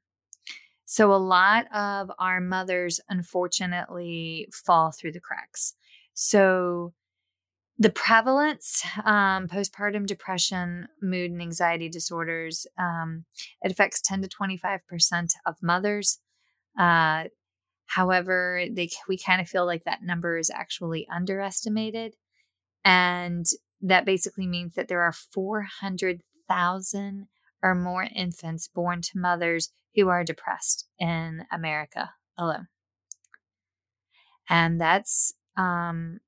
So 0.85 1.13
a 1.13 1.17
lot 1.17 1.75
of 1.75 2.11
our 2.19 2.41
mothers, 2.41 3.01
unfortunately, 3.09 4.49
fall 4.53 4.93
through 4.93 5.13
the 5.13 5.21
cracks. 5.21 5.75
So 6.15 6.93
the 7.79 7.91
prevalence, 7.91 8.85
um, 9.05 9.49
postpartum 9.49 10.07
depression, 10.07 10.89
mood 11.01 11.31
and 11.31 11.41
anxiety 11.41 11.89
disorders, 11.89 12.67
um, 12.79 13.25
it 13.63 13.73
affects 13.73 14.01
10 14.03 14.23
to 14.23 14.29
25% 14.29 15.31
of 15.47 15.57
mothers. 15.63 16.19
Uh, 16.79 17.25
however, 17.95 18.65
they, 18.71 18.89
we 19.09 19.19
kind 19.19 19.41
of 19.41 19.49
feel 19.49 19.67
like 19.67 19.85
that 19.85 20.03
number 20.03 20.39
is 20.39 20.51
actually 20.51 21.07
underestimated. 21.13 22.15
And 22.85 23.45
that 23.83 24.07
basically 24.07 24.47
means 24.47 24.75
that 24.75 24.89
there 24.89 25.03
are 25.03 25.13
400,000 25.13 27.29
or 27.63 27.75
more 27.75 28.09
infants 28.15 28.69
born 28.69 29.03
to 29.03 29.19
mothers 29.19 29.71
who 29.95 30.09
are 30.09 30.25
depressed 30.25 30.87
in 30.99 31.45
America 31.53 32.11
alone. 32.39 32.69
And 34.49 34.81
that's 34.81 35.35
um 35.57 36.19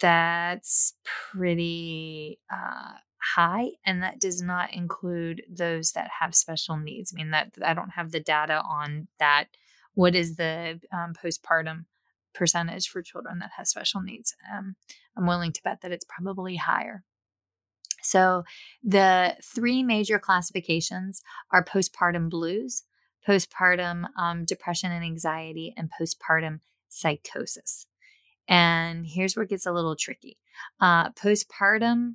that's 0.00 0.94
pretty 1.04 2.38
uh 2.50 2.92
high 3.36 3.70
and 3.84 4.02
that 4.02 4.20
does 4.20 4.40
not 4.40 4.72
include 4.72 5.42
those 5.48 5.92
that 5.92 6.10
have 6.20 6.34
special 6.34 6.76
needs. 6.76 7.12
I 7.12 7.16
mean 7.16 7.30
that 7.32 7.54
I 7.64 7.74
don't 7.74 7.90
have 7.90 8.12
the 8.12 8.20
data 8.20 8.62
on 8.62 9.08
that 9.18 9.48
what 9.94 10.14
is 10.14 10.36
the 10.36 10.80
um, 10.92 11.12
postpartum 11.14 11.84
percentage 12.34 12.88
for 12.88 13.02
children 13.02 13.38
that 13.38 13.50
have 13.56 13.68
special 13.68 14.00
needs. 14.00 14.34
Um, 14.52 14.76
I'm 15.16 15.26
willing 15.26 15.52
to 15.52 15.62
bet 15.62 15.80
that 15.82 15.92
it's 15.92 16.06
probably 16.08 16.56
higher. 16.56 17.04
So, 18.02 18.42
the 18.82 19.36
three 19.44 19.82
major 19.82 20.18
classifications 20.18 21.22
are 21.52 21.64
postpartum 21.64 22.30
blues, 22.30 22.82
postpartum 23.28 24.06
um, 24.18 24.44
depression 24.44 24.90
and 24.90 25.04
anxiety, 25.04 25.72
and 25.76 25.88
postpartum 26.00 26.60
psychosis. 26.88 27.86
And 28.48 29.06
here's 29.06 29.36
where 29.36 29.44
it 29.44 29.50
gets 29.50 29.66
a 29.66 29.72
little 29.72 29.94
tricky 29.94 30.38
uh, 30.80 31.10
postpartum 31.10 32.14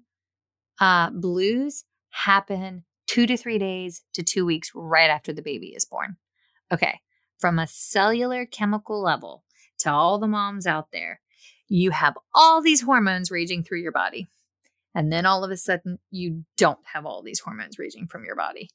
uh, 0.79 1.09
blues 1.11 1.85
happen 2.09 2.83
two 3.07 3.25
to 3.25 3.37
three 3.37 3.57
days 3.57 4.03
to 4.13 4.23
two 4.23 4.45
weeks 4.45 4.71
right 4.75 5.09
after 5.09 5.31
the 5.31 5.41
baby 5.41 5.67
is 5.67 5.85
born. 5.85 6.17
Okay, 6.71 6.99
from 7.39 7.59
a 7.59 7.67
cellular 7.67 8.45
chemical 8.45 9.01
level 9.01 9.43
to 9.79 9.91
all 9.91 10.19
the 10.19 10.27
moms 10.27 10.65
out 10.65 10.91
there, 10.91 11.19
you 11.67 11.91
have 11.91 12.17
all 12.33 12.61
these 12.61 12.81
hormones 12.81 13.31
raging 13.31 13.63
through 13.63 13.81
your 13.81 13.91
body. 13.91 14.27
And 14.95 15.11
then 15.11 15.25
all 15.25 15.43
of 15.43 15.51
a 15.51 15.57
sudden, 15.57 15.99
you 16.09 16.43
don't 16.55 16.79
have 16.93 17.05
all 17.05 17.21
these 17.21 17.39
hormones 17.39 17.77
raging 17.77 18.07
from 18.07 18.25
your 18.25 18.35
body. 18.35 18.69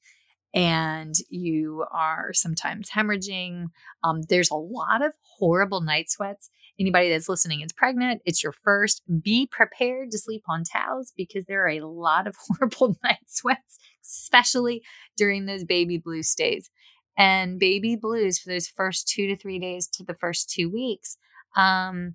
And 0.54 1.14
you 1.30 1.84
are 1.90 2.32
sometimes 2.34 2.90
hemorrhaging. 2.90 3.66
Um, 4.04 4.22
there's 4.28 4.50
a 4.50 4.56
lot 4.56 5.04
of 5.04 5.14
horrible 5.38 5.80
night 5.80 6.10
sweats. 6.10 6.50
Anybody 6.78 7.08
that's 7.08 7.28
listening 7.28 7.62
is 7.62 7.72
pregnant, 7.72 8.22
it's 8.24 8.42
your 8.42 8.52
first. 8.52 9.02
Be 9.22 9.46
prepared 9.46 10.10
to 10.10 10.18
sleep 10.18 10.42
on 10.48 10.64
towels 10.64 11.12
because 11.16 11.46
there 11.46 11.64
are 11.64 11.70
a 11.70 11.80
lot 11.80 12.26
of 12.26 12.36
horrible 12.48 12.96
night 13.04 13.24
sweats, 13.26 13.78
especially 14.04 14.82
during 15.16 15.46
those 15.46 15.64
baby 15.64 15.98
blue 15.98 16.22
stays. 16.22 16.70
And 17.16 17.58
baby 17.58 17.96
blues 17.96 18.38
for 18.38 18.48
those 18.48 18.68
first 18.68 19.06
two 19.08 19.26
to 19.26 19.36
three 19.36 19.58
days 19.58 19.86
to 19.88 20.04
the 20.04 20.14
first 20.14 20.50
two 20.50 20.70
weeks, 20.70 21.18
um, 21.56 22.14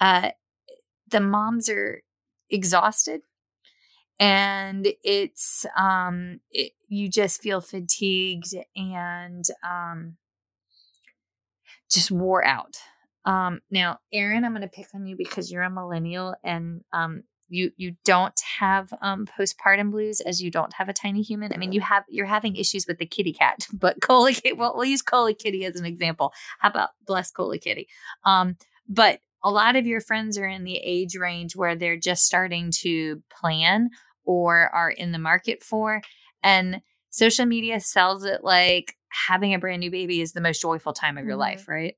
uh, 0.00 0.30
the 1.10 1.20
moms 1.20 1.68
are 1.68 2.02
exhausted 2.50 3.22
and 4.18 4.88
it's 5.02 5.66
um 5.76 6.40
it, 6.50 6.72
you 6.88 7.08
just 7.08 7.42
feel 7.42 7.60
fatigued 7.60 8.54
and 8.74 9.44
um 9.62 10.16
just 11.90 12.10
wore 12.10 12.44
out. 12.44 12.76
Um 13.24 13.60
now 13.70 13.98
Erin 14.12 14.44
i'm 14.44 14.52
going 14.52 14.62
to 14.62 14.68
pick 14.68 14.88
on 14.94 15.06
you 15.06 15.16
because 15.16 15.50
you're 15.50 15.62
a 15.62 15.70
millennial 15.70 16.34
and 16.44 16.82
um 16.92 17.24
you 17.48 17.70
you 17.76 17.94
don't 18.04 18.40
have 18.58 18.92
um 19.00 19.26
postpartum 19.38 19.90
blues 19.90 20.20
as 20.20 20.42
you 20.42 20.50
don't 20.50 20.74
have 20.74 20.88
a 20.88 20.92
tiny 20.92 21.22
human 21.22 21.52
i 21.52 21.56
mean 21.56 21.72
you 21.72 21.80
have 21.80 22.04
you're 22.08 22.26
having 22.26 22.56
issues 22.56 22.86
with 22.86 22.98
the 22.98 23.06
kitty 23.06 23.32
cat 23.32 23.66
but 23.72 24.00
Cola 24.00 24.32
well, 24.56 24.74
we'll 24.74 24.84
use 24.84 25.02
Cola 25.02 25.34
Kitty 25.34 25.64
as 25.64 25.76
an 25.76 25.86
example 25.86 26.32
how 26.58 26.70
about 26.70 26.90
bless 27.06 27.30
Cola 27.30 27.58
Kitty 27.58 27.88
um 28.24 28.56
but 28.88 29.20
a 29.42 29.50
lot 29.50 29.76
of 29.76 29.86
your 29.86 30.00
friends 30.00 30.36
are 30.38 30.48
in 30.48 30.64
the 30.64 30.76
age 30.76 31.14
range 31.14 31.54
where 31.54 31.76
they're 31.76 31.96
just 31.96 32.24
starting 32.24 32.72
to 32.82 33.22
plan 33.30 33.90
or 34.24 34.68
are 34.74 34.90
in 34.90 35.12
the 35.12 35.18
market 35.18 35.62
for. 35.62 36.02
And 36.42 36.80
social 37.10 37.46
media 37.46 37.80
sells 37.80 38.24
it 38.24 38.42
like 38.42 38.96
having 39.28 39.54
a 39.54 39.58
brand 39.58 39.80
new 39.80 39.90
baby 39.90 40.20
is 40.20 40.32
the 40.32 40.40
most 40.40 40.60
joyful 40.60 40.92
time 40.92 41.16
of 41.16 41.24
your 41.24 41.34
mm-hmm. 41.34 41.40
life, 41.40 41.68
right? 41.68 41.94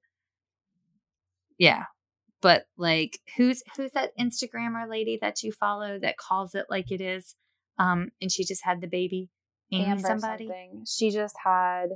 Yeah. 1.57 1.85
But 2.41 2.67
like 2.77 3.19
who's 3.37 3.63
who's 3.77 3.93
that 3.93 4.17
Instagrammer 4.19 4.89
lady 4.89 5.19
that 5.21 5.43
you 5.43 5.53
follow 5.53 5.99
that 5.99 6.17
calls 6.17 6.55
it 6.55 6.67
like 6.71 6.91
it 6.91 7.01
is? 7.01 7.35
Um, 7.79 8.11
and 8.21 8.31
she 8.31 8.45
just 8.45 8.65
had 8.65 8.81
the 8.81 8.87
baby. 8.87 9.29
Amy 9.73 9.99
somebody. 9.99 10.47
Something. 10.47 10.85
She 10.87 11.11
just 11.11 11.35
had 11.45 11.91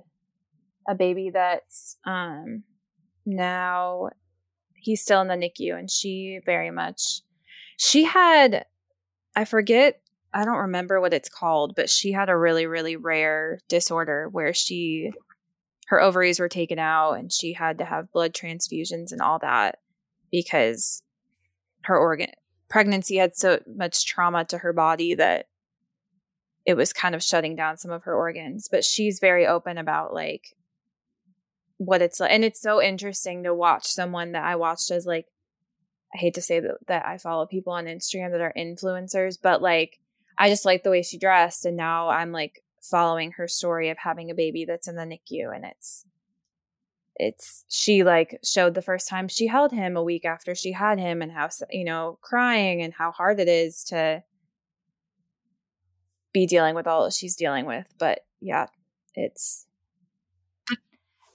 a 0.89 0.95
baby 0.95 1.31
that's 1.33 1.97
um 2.05 2.65
now 3.25 4.09
he's 4.75 5.01
still 5.01 5.21
in 5.21 5.29
the 5.29 5.35
NICU 5.35 5.79
and 5.79 5.89
she 5.89 6.41
very 6.45 6.73
much 6.73 7.21
she 7.77 8.05
had 8.05 8.67
I 9.37 9.45
forget 9.45 10.03
I 10.35 10.45
don't 10.45 10.57
remember 10.57 11.01
what 11.01 11.13
it's 11.13 11.29
called, 11.29 11.75
but 11.77 11.91
she 11.91 12.13
had 12.13 12.31
a 12.31 12.37
really, 12.37 12.67
really 12.67 12.97
rare 12.97 13.61
disorder 13.69 14.29
where 14.31 14.55
she, 14.55 15.13
her 15.89 16.01
ovaries 16.01 16.41
were 16.41 16.49
taken 16.49 16.79
out 16.79 17.13
and 17.13 17.31
she 17.31 17.53
had 17.53 17.79
to 17.79 17.85
have 17.85 18.13
blood 18.13 18.33
transfusions 18.33 19.13
and 19.13 19.21
all 19.21 19.39
that 19.41 19.79
because 20.33 21.03
her 21.83 21.97
organ 21.97 22.31
pregnancy 22.69 23.17
had 23.17 23.37
so 23.37 23.61
much 23.67 24.07
trauma 24.07 24.45
to 24.47 24.59
her 24.59 24.73
body 24.73 25.15
that 25.15 25.47
it 26.65 26.75
was 26.75 26.93
kind 26.93 27.15
of 27.15 27.23
shutting 27.23 27.55
down 27.55 27.77
some 27.77 27.91
of 27.91 28.05
her 28.05 28.15
organs. 28.15 28.67
But 28.71 28.85
she's 28.85 29.21
very 29.21 29.47
open 29.47 29.79
about 29.79 30.15
like 30.15 30.57
what 31.77 32.01
it's 32.03 32.19
like. 32.19 32.31
And 32.31 32.45
it's 32.45 32.61
so 32.61 32.81
interesting 32.81 33.43
to 33.43 33.55
watch 33.55 33.87
someone 33.87 34.33
that 34.33 34.45
I 34.45 34.57
watched 34.57 34.91
as 34.91 35.05
like, 35.05 35.27
I 36.15 36.19
hate 36.19 36.35
to 36.35 36.43
say 36.43 36.61
that, 36.61 36.77
that 36.87 37.05
I 37.05 37.19
follow 37.19 37.47
people 37.47 37.73
on 37.73 37.85
Instagram 37.85 38.31
that 38.33 38.41
are 38.41 38.55
influencers, 38.57 39.37
but 39.41 39.61
like 39.61 39.99
I 40.39 40.49
just 40.49 40.65
like 40.65 40.83
the 40.83 40.91
way 40.91 41.03
she 41.03 41.19
dressed. 41.19 41.67
And 41.67 41.77
now 41.77 42.09
I'm 42.09 42.33
like 42.33 42.63
following 42.81 43.33
her 43.33 43.49
story 43.49 43.91
of 43.91 43.99
having 43.99 44.31
a 44.31 44.35
baby 44.35 44.65
that's 44.65 44.89
in 44.89 44.97
the 44.97 45.03
NICU. 45.03 45.55
And 45.55 45.65
it's, 45.65 46.07
it's, 47.23 47.65
she 47.69 48.03
like 48.03 48.39
showed 48.45 48.75
the 48.75 48.83
first 48.83 49.09
time 49.09 49.29
she 49.29 49.47
held 49.47 49.73
him 49.73 49.97
a 49.97 50.03
week 50.03 50.25
after 50.25 50.55
she 50.55 50.73
had 50.73 50.99
him 50.99 51.23
and 51.23 51.31
how, 51.31 51.49
you 51.71 51.85
know, 51.85 52.19
crying 52.21 52.83
and 52.83 52.93
how 52.93 53.13
hard 53.13 53.39
it 53.39 53.49
is 53.49 53.85
to 53.85 54.23
be 56.33 56.47
dealing 56.47 56.75
with 56.75 56.87
all 56.87 57.09
she's 57.11 57.37
dealing 57.37 57.67
with. 57.67 57.87
But 57.99 58.21
yeah, 58.41 58.67
it's, 59.15 59.67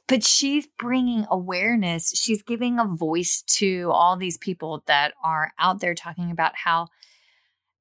but 0.08 0.24
she's 0.24 0.68
bringing 0.78 1.26
awareness. 1.30 2.12
She's 2.16 2.42
giving 2.42 2.80
a 2.80 2.86
voice 2.86 3.42
to 3.58 3.90
all 3.92 4.18
these 4.18 4.38
people 4.38 4.84
that 4.88 5.14
are 5.24 5.52
out 5.60 5.80
there 5.80 5.96
talking 5.96 6.32
about 6.32 6.54
how 6.56 6.88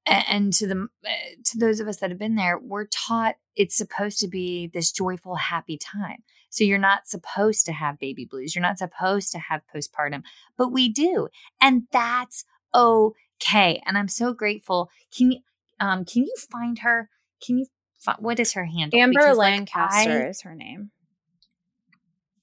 and 0.07 0.53
to 0.53 0.67
the 0.67 0.89
eh, 1.05 1.35
to 1.45 1.59
those 1.59 1.81
of 1.81 1.89
us 1.89 1.99
that 1.99 2.11
have 2.11 2.19
been 2.19 2.37
there 2.37 2.59
we're 2.59 2.87
taught 2.87 3.35
it's 3.57 3.77
supposed 3.77 4.21
to 4.21 4.29
be 4.29 4.71
this 4.73 4.93
joyful 4.93 5.35
happy 5.35 5.77
time 5.77 6.23
so 6.57 6.65
you're 6.65 6.79
not 6.79 7.07
supposed 7.07 7.67
to 7.67 7.73
have 7.73 7.99
baby 7.99 8.25
blues 8.25 8.55
you're 8.55 8.63
not 8.63 8.79
supposed 8.79 9.33
to 9.33 9.39
have 9.39 9.63
postpartum 9.75 10.23
but 10.57 10.73
we 10.73 10.89
do 10.89 11.29
and 11.61 11.83
that's 11.93 12.45
okay 12.75 13.83
and 13.87 13.97
i'm 13.99 14.09
so 14.09 14.33
grateful 14.33 14.91
can 15.17 15.33
you 15.33 15.39
um 15.81 16.05
can 16.05 16.23
you 16.23 16.35
find 16.51 16.81
her 16.81 17.09
can 17.45 17.59
you 17.59 17.67
find, 17.99 18.19
what 18.21 18.41
is 18.41 18.55
her 18.55 18.65
handle? 18.65 18.99
Amber 18.99 19.21
because, 19.21 19.37
Lancaster 19.37 20.11
like, 20.11 20.25
I, 20.25 20.29
is 20.29 20.43
her 20.43 20.55
name. 20.55 20.91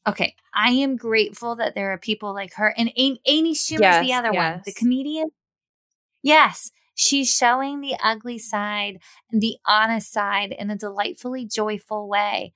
Okay, 0.05 0.35
I 0.53 0.71
am 0.71 0.97
grateful 0.97 1.55
that 1.55 1.75
there 1.75 1.93
are 1.93 1.97
people 1.97 2.33
like 2.33 2.53
her 2.55 2.73
and 2.77 2.91
Amy, 2.97 3.21
Amy 3.25 3.53
Schumer's 3.53 3.81
yes, 3.81 4.05
the 4.05 4.13
other 4.13 4.33
yes. 4.33 4.55
one, 4.55 4.61
the 4.65 4.73
comedian. 4.73 5.29
Yes, 6.21 6.71
she's 6.93 7.33
showing 7.33 7.79
the 7.79 7.95
ugly 8.03 8.37
side 8.37 8.99
and 9.31 9.41
the 9.41 9.55
honest 9.65 10.11
side 10.11 10.53
in 10.57 10.69
a 10.69 10.77
delightfully 10.77 11.45
joyful 11.45 12.09
way. 12.09 12.53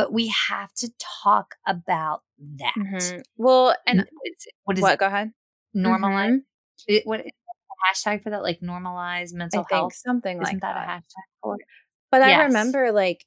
But 0.00 0.12
we 0.12 0.28
have 0.48 0.72
to 0.74 0.90
talk 1.22 1.56
about 1.66 2.22
that. 2.56 2.74
Mm-hmm. 2.78 3.20
Well, 3.36 3.74
and 3.86 4.06
what 4.64 4.78
is 4.78 4.82
what? 4.82 4.94
It? 4.94 4.98
Go 4.98 5.06
ahead. 5.06 5.32
Normalize. 5.76 6.30
Mm-hmm. 6.30 6.38
It, 6.86 7.06
what 7.06 7.22
hashtag 7.90 8.22
for 8.22 8.30
that? 8.30 8.42
Like 8.42 8.60
normalize 8.60 9.32
mental 9.32 9.66
I 9.70 9.74
health. 9.74 9.94
something 9.94 10.40
Isn't 10.40 10.54
like 10.54 10.60
that, 10.62 10.74
that 10.74 10.88
a 10.88 10.90
hashtag 10.90 11.24
for 11.42 11.54
it? 11.56 11.60
But 12.10 12.22
yes. 12.22 12.40
I 12.40 12.44
remember 12.44 12.92
like 12.92 13.24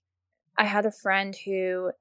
I 0.58 0.66
had 0.66 0.86
a 0.86 0.92
friend 0.92 1.36
who 1.46 1.92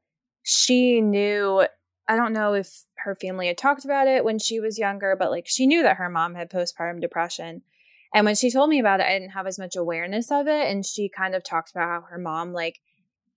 she 0.42 1.00
knew 1.00 1.66
I 2.08 2.16
don't 2.16 2.32
know 2.32 2.54
if 2.54 2.84
her 2.98 3.14
family 3.14 3.46
had 3.46 3.58
talked 3.58 3.84
about 3.84 4.08
it 4.08 4.24
when 4.24 4.38
she 4.38 4.60
was 4.60 4.78
younger, 4.78 5.16
but 5.18 5.30
like 5.30 5.46
she 5.46 5.66
knew 5.66 5.82
that 5.82 5.96
her 5.96 6.08
mom 6.08 6.34
had 6.34 6.50
postpartum 6.50 7.00
depression. 7.00 7.62
And 8.14 8.26
when 8.26 8.34
she 8.34 8.50
told 8.50 8.68
me 8.68 8.78
about 8.78 9.00
it, 9.00 9.06
I 9.06 9.12
didn't 9.12 9.30
have 9.30 9.46
as 9.46 9.58
much 9.58 9.74
awareness 9.76 10.30
of 10.30 10.46
it. 10.46 10.68
And 10.70 10.84
she 10.84 11.08
kind 11.08 11.34
of 11.34 11.42
talked 11.42 11.70
about 11.70 11.88
how 11.88 12.06
her 12.10 12.18
mom 12.18 12.52
like 12.52 12.80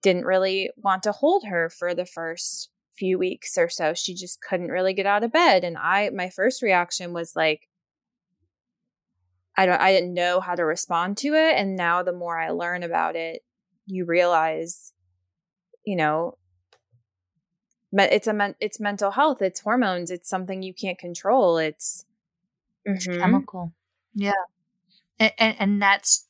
didn't 0.06 0.26
really 0.26 0.70
want 0.78 1.02
to 1.02 1.12
hold 1.12 1.46
her 1.46 1.68
for 1.68 1.96
the 1.96 2.06
first 2.06 2.70
few 2.96 3.18
weeks 3.18 3.58
or 3.58 3.68
so. 3.68 3.96
She 3.96 4.14
just 4.14 4.40
couldn't 4.40 4.70
really 4.70 4.94
get 4.94 5.08
out 5.08 5.24
of 5.24 5.32
bed. 5.32 5.64
And 5.64 5.76
I 5.80 6.12
my 6.12 6.30
first 6.30 6.62
reaction 6.62 7.12
was 7.12 7.36
like, 7.36 7.68
I 9.58 9.66
don't 9.66 9.82
I 9.82 9.92
didn't 9.92 10.14
know 10.14 10.42
how 10.42 10.54
to 10.54 10.64
respond 10.64 11.18
to 11.18 11.30
it. 11.30 11.56
And 11.58 11.76
now 11.76 12.04
the 12.04 12.14
more 12.14 12.40
I 12.40 12.52
learn 12.52 12.84
about 12.84 13.16
it, 13.16 13.42
you 13.88 14.06
realize, 14.06 14.94
you 15.84 15.96
know, 15.96 16.38
but 17.92 18.14
it's 18.14 18.28
a 18.28 18.56
it's 18.60 18.80
mental 18.80 19.10
health, 19.10 19.42
it's 19.42 19.62
hormones, 19.62 20.12
it's 20.12 20.30
something 20.30 20.62
you 20.62 20.76
can't 20.76 21.00
control. 21.00 21.58
It's, 21.58 22.06
mm-hmm. 22.88 23.20
chemical. 23.20 23.74
Yeah. 24.14 24.34
And, 25.18 25.34
and 25.40 25.56
and 25.60 25.82
that's 25.82 26.28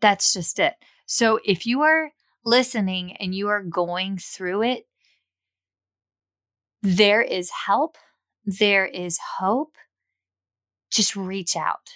that's 0.00 0.32
just 0.32 0.58
it. 0.58 0.74
So 1.06 1.38
if 1.44 1.64
you 1.64 1.82
are 1.82 2.10
listening 2.44 3.16
and 3.16 3.34
you 3.34 3.48
are 3.48 3.62
going 3.62 4.18
through 4.18 4.62
it, 4.62 4.86
there 6.82 7.22
is 7.22 7.50
help, 7.66 7.96
there 8.44 8.86
is 8.86 9.18
hope. 9.38 9.76
Just 10.90 11.16
reach 11.16 11.56
out 11.56 11.90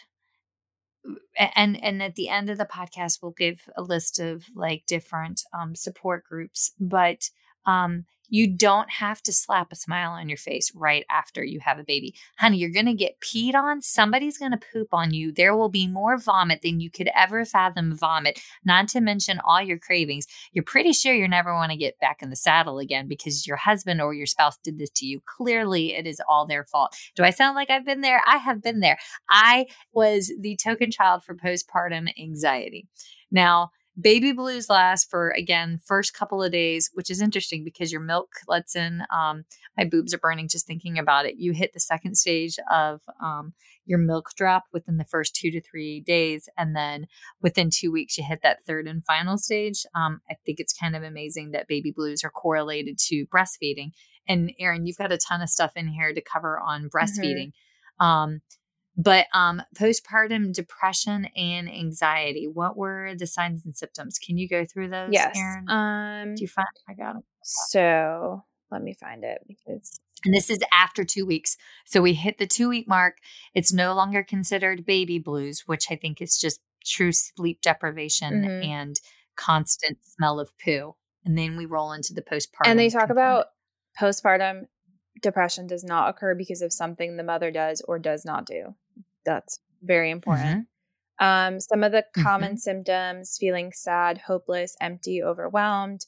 and 1.38 1.82
and 1.82 2.02
at 2.02 2.14
the 2.14 2.28
end 2.28 2.50
of 2.50 2.58
the 2.58 2.64
podcast 2.64 3.18
we'll 3.22 3.32
give 3.32 3.68
a 3.76 3.82
list 3.82 4.18
of 4.18 4.44
like 4.54 4.84
different 4.86 5.42
um, 5.52 5.74
support 5.74 6.24
groups 6.24 6.72
but 6.78 7.30
um, 7.66 8.06
you 8.28 8.46
don't 8.46 8.90
have 8.90 9.22
to 9.22 9.32
slap 9.32 9.72
a 9.72 9.76
smile 9.76 10.10
on 10.12 10.28
your 10.28 10.38
face 10.38 10.70
right 10.74 11.04
after 11.10 11.42
you 11.42 11.60
have 11.60 11.78
a 11.78 11.84
baby. 11.84 12.14
Honey, 12.38 12.58
you're 12.58 12.70
going 12.70 12.86
to 12.86 12.94
get 12.94 13.20
peed 13.20 13.54
on. 13.54 13.82
Somebody's 13.82 14.38
going 14.38 14.52
to 14.52 14.60
poop 14.72 14.88
on 14.92 15.12
you. 15.12 15.32
There 15.32 15.56
will 15.56 15.68
be 15.68 15.86
more 15.86 16.18
vomit 16.18 16.60
than 16.62 16.80
you 16.80 16.90
could 16.90 17.10
ever 17.16 17.44
fathom 17.44 17.96
vomit, 17.96 18.40
not 18.64 18.88
to 18.88 19.00
mention 19.00 19.40
all 19.44 19.62
your 19.62 19.78
cravings. 19.78 20.26
You're 20.52 20.64
pretty 20.64 20.92
sure 20.92 21.14
you're 21.14 21.28
never 21.28 21.54
want 21.54 21.72
to 21.72 21.78
get 21.78 21.98
back 22.00 22.22
in 22.22 22.30
the 22.30 22.36
saddle 22.36 22.78
again 22.78 23.08
because 23.08 23.46
your 23.46 23.56
husband 23.56 24.00
or 24.00 24.14
your 24.14 24.26
spouse 24.26 24.58
did 24.58 24.78
this 24.78 24.90
to 24.96 25.06
you. 25.06 25.20
Clearly, 25.24 25.94
it 25.94 26.06
is 26.06 26.20
all 26.28 26.46
their 26.46 26.64
fault. 26.64 26.94
Do 27.14 27.24
I 27.24 27.30
sound 27.30 27.56
like 27.56 27.70
I've 27.70 27.86
been 27.86 28.02
there? 28.02 28.20
I 28.26 28.36
have 28.36 28.62
been 28.62 28.80
there. 28.80 28.98
I 29.30 29.66
was 29.92 30.32
the 30.38 30.56
token 30.56 30.90
child 30.90 31.24
for 31.24 31.34
postpartum 31.34 32.08
anxiety. 32.20 32.86
Now, 33.30 33.70
Baby 34.00 34.32
blues 34.32 34.70
last 34.70 35.10
for 35.10 35.30
again 35.30 35.80
first 35.84 36.14
couple 36.14 36.42
of 36.42 36.52
days, 36.52 36.90
which 36.94 37.10
is 37.10 37.20
interesting 37.20 37.64
because 37.64 37.90
your 37.90 38.00
milk 38.00 38.28
lets 38.46 38.76
in. 38.76 39.02
Um, 39.12 39.44
my 39.76 39.84
boobs 39.84 40.14
are 40.14 40.18
burning 40.18 40.48
just 40.48 40.66
thinking 40.66 40.98
about 40.98 41.26
it. 41.26 41.36
You 41.38 41.52
hit 41.52 41.72
the 41.72 41.80
second 41.80 42.16
stage 42.16 42.56
of 42.70 43.00
um, 43.22 43.54
your 43.86 43.98
milk 43.98 44.30
drop 44.36 44.64
within 44.72 44.98
the 44.98 45.04
first 45.04 45.34
two 45.34 45.50
to 45.50 45.60
three 45.60 46.00
days, 46.00 46.48
and 46.56 46.76
then 46.76 47.06
within 47.42 47.70
two 47.72 47.90
weeks 47.90 48.16
you 48.16 48.24
hit 48.24 48.40
that 48.42 48.64
third 48.64 48.86
and 48.86 49.04
final 49.04 49.36
stage. 49.36 49.84
Um, 49.94 50.20
I 50.30 50.34
think 50.46 50.60
it's 50.60 50.72
kind 50.72 50.94
of 50.94 51.02
amazing 51.02 51.50
that 51.52 51.66
baby 51.66 51.92
blues 51.94 52.22
are 52.22 52.30
correlated 52.30 52.98
to 53.08 53.26
breastfeeding. 53.26 53.90
And 54.28 54.52
Erin, 54.60 54.86
you've 54.86 54.98
got 54.98 55.10
a 55.10 55.18
ton 55.18 55.40
of 55.40 55.48
stuff 55.48 55.72
in 55.74 55.88
here 55.88 56.12
to 56.12 56.20
cover 56.20 56.60
on 56.60 56.82
mm-hmm. 56.82 56.96
breastfeeding. 56.96 57.52
Mm-hmm. 58.00 58.06
Um, 58.06 58.40
but 58.98 59.26
um, 59.32 59.62
postpartum 59.76 60.52
depression 60.52 61.26
and 61.36 61.70
anxiety, 61.70 62.48
what 62.52 62.76
were 62.76 63.14
the 63.16 63.28
signs 63.28 63.64
and 63.64 63.76
symptoms? 63.76 64.18
Can 64.18 64.36
you 64.36 64.48
go 64.48 64.64
through 64.64 64.88
those? 64.88 65.10
Yes. 65.12 65.38
Erin? 65.38 65.70
Um, 65.70 66.34
Do 66.34 66.42
you 66.42 66.48
find 66.48 66.66
I 66.88 66.94
got 66.94 67.14
them? 67.14 67.22
So 67.42 68.42
let 68.72 68.82
me 68.82 68.94
find 68.94 69.22
it 69.22 69.38
because. 69.46 70.00
And 70.24 70.34
this 70.34 70.50
is 70.50 70.58
after 70.74 71.04
two 71.04 71.24
weeks. 71.24 71.56
So 71.86 72.02
we 72.02 72.12
hit 72.12 72.38
the 72.38 72.46
two 72.46 72.68
week 72.68 72.88
mark. 72.88 73.18
It's 73.54 73.72
no 73.72 73.94
longer 73.94 74.24
considered 74.24 74.84
baby 74.84 75.20
blues, 75.20 75.62
which 75.66 75.86
I 75.92 75.94
think 75.94 76.20
is 76.20 76.36
just 76.36 76.60
true 76.84 77.12
sleep 77.12 77.60
deprivation 77.62 78.42
mm-hmm. 78.42 78.68
and 78.68 79.00
constant 79.36 79.98
smell 80.02 80.40
of 80.40 80.50
poo. 80.58 80.96
And 81.24 81.38
then 81.38 81.56
we 81.56 81.66
roll 81.66 81.92
into 81.92 82.14
the 82.14 82.22
postpartum. 82.22 82.66
And 82.66 82.78
they 82.78 82.88
talk 82.88 83.06
component. 83.06 83.12
about 83.12 83.46
postpartum 84.00 84.66
depression 85.22 85.66
does 85.66 85.84
not 85.84 86.08
occur 86.08 86.34
because 86.34 86.62
of 86.62 86.72
something 86.72 87.16
the 87.16 87.22
mother 87.22 87.50
does 87.50 87.80
or 87.86 87.98
does 87.98 88.24
not 88.24 88.44
do. 88.46 88.74
That's 89.28 89.60
very 89.82 90.10
important. 90.10 90.66
Mm-hmm. 91.20 91.54
Um, 91.54 91.60
some 91.60 91.84
of 91.84 91.92
the 91.92 92.04
common 92.16 92.52
mm-hmm. 92.52 92.56
symptoms 92.56 93.36
feeling 93.38 93.72
sad, 93.74 94.22
hopeless, 94.26 94.74
empty, 94.80 95.22
overwhelmed, 95.22 96.06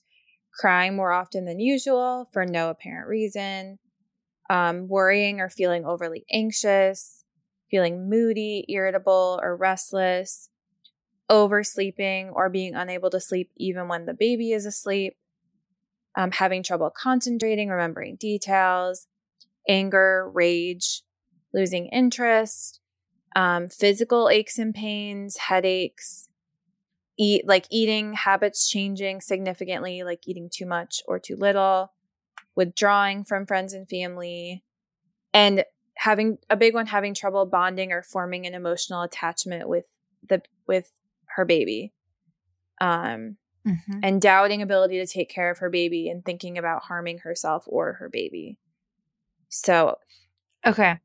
crying 0.59 0.97
more 0.97 1.13
often 1.13 1.45
than 1.45 1.61
usual 1.61 2.29
for 2.33 2.47
no 2.47 2.71
apparent 2.71 3.09
reason, 3.09 3.79
um, 4.49 4.89
worrying 4.89 5.41
or 5.41 5.51
feeling 5.51 5.85
overly 5.85 6.25
anxious, 6.33 7.25
feeling 7.71 8.09
moody, 8.09 8.65
irritable, 8.69 9.39
or 9.43 9.55
restless, 9.55 10.49
oversleeping 11.29 12.31
or 12.33 12.49
being 12.49 12.75
unable 12.75 13.11
to 13.11 13.21
sleep 13.21 13.51
even 13.57 13.87
when 13.87 14.07
the 14.07 14.15
baby 14.15 14.53
is 14.53 14.65
asleep, 14.65 15.15
um, 16.17 16.31
having 16.31 16.63
trouble 16.63 16.91
concentrating, 16.91 17.69
remembering 17.69 18.17
details, 18.17 19.07
anger, 19.69 20.31
rage, 20.33 21.03
losing 21.53 21.87
interest, 21.87 22.80
um, 23.37 23.69
physical 23.69 24.29
aches 24.29 24.59
and 24.59 24.75
pains, 24.75 25.37
headaches, 25.37 26.29
eat 27.19 27.47
like 27.47 27.67
eating 27.71 28.15
habits 28.15 28.69
changing 28.69 29.21
significantly, 29.21 30.03
like 30.03 30.27
eating 30.27 30.49
too 30.53 30.67
much 30.67 31.03
or 31.07 31.19
too 31.19 31.37
little, 31.37 31.93
withdrawing 32.57 33.25
from 33.25 33.47
friends 33.47 33.73
and 33.73 33.89
family, 33.89 34.65
and 35.33 35.65
having 35.95 36.39
a 36.49 36.57
big 36.57 36.75
one 36.75 36.87
having 36.87 37.15
trouble 37.15 37.47
bonding 37.47 37.93
or 37.93 38.03
forming 38.03 38.47
an 38.47 38.55
emotional 38.55 39.03
attachment 39.03 39.69
with 39.69 39.85
the 40.29 40.43
with 40.67 40.91
her 41.37 41.45
baby. 41.45 41.93
Um, 42.81 43.37
mm-hmm. 43.67 44.01
and 44.03 44.23
doubting 44.23 44.63
ability 44.63 44.99
to 44.99 45.07
take 45.07 45.29
care 45.29 45.51
of 45.51 45.59
her 45.59 45.71
baby 45.71 46.09
and 46.09 46.25
thinking 46.25 46.59
about 46.59 46.85
harming 46.85 47.19
herself 47.19 47.65
or 47.67 47.95
her 47.95 48.09
baby. 48.09 48.59
So, 49.49 49.99
okay. 50.65 50.99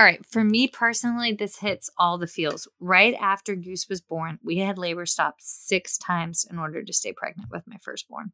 All 0.00 0.06
right. 0.06 0.24
For 0.24 0.42
me 0.42 0.66
personally, 0.66 1.34
this 1.34 1.58
hits 1.58 1.90
all 1.98 2.16
the 2.16 2.26
feels. 2.26 2.66
Right 2.80 3.14
after 3.20 3.54
Goose 3.54 3.86
was 3.86 4.00
born, 4.00 4.38
we 4.42 4.56
had 4.56 4.78
labor 4.78 5.04
stopped 5.04 5.42
six 5.42 5.98
times 5.98 6.46
in 6.50 6.58
order 6.58 6.82
to 6.82 6.92
stay 6.94 7.12
pregnant 7.12 7.50
with 7.50 7.66
my 7.66 7.76
firstborn. 7.82 8.32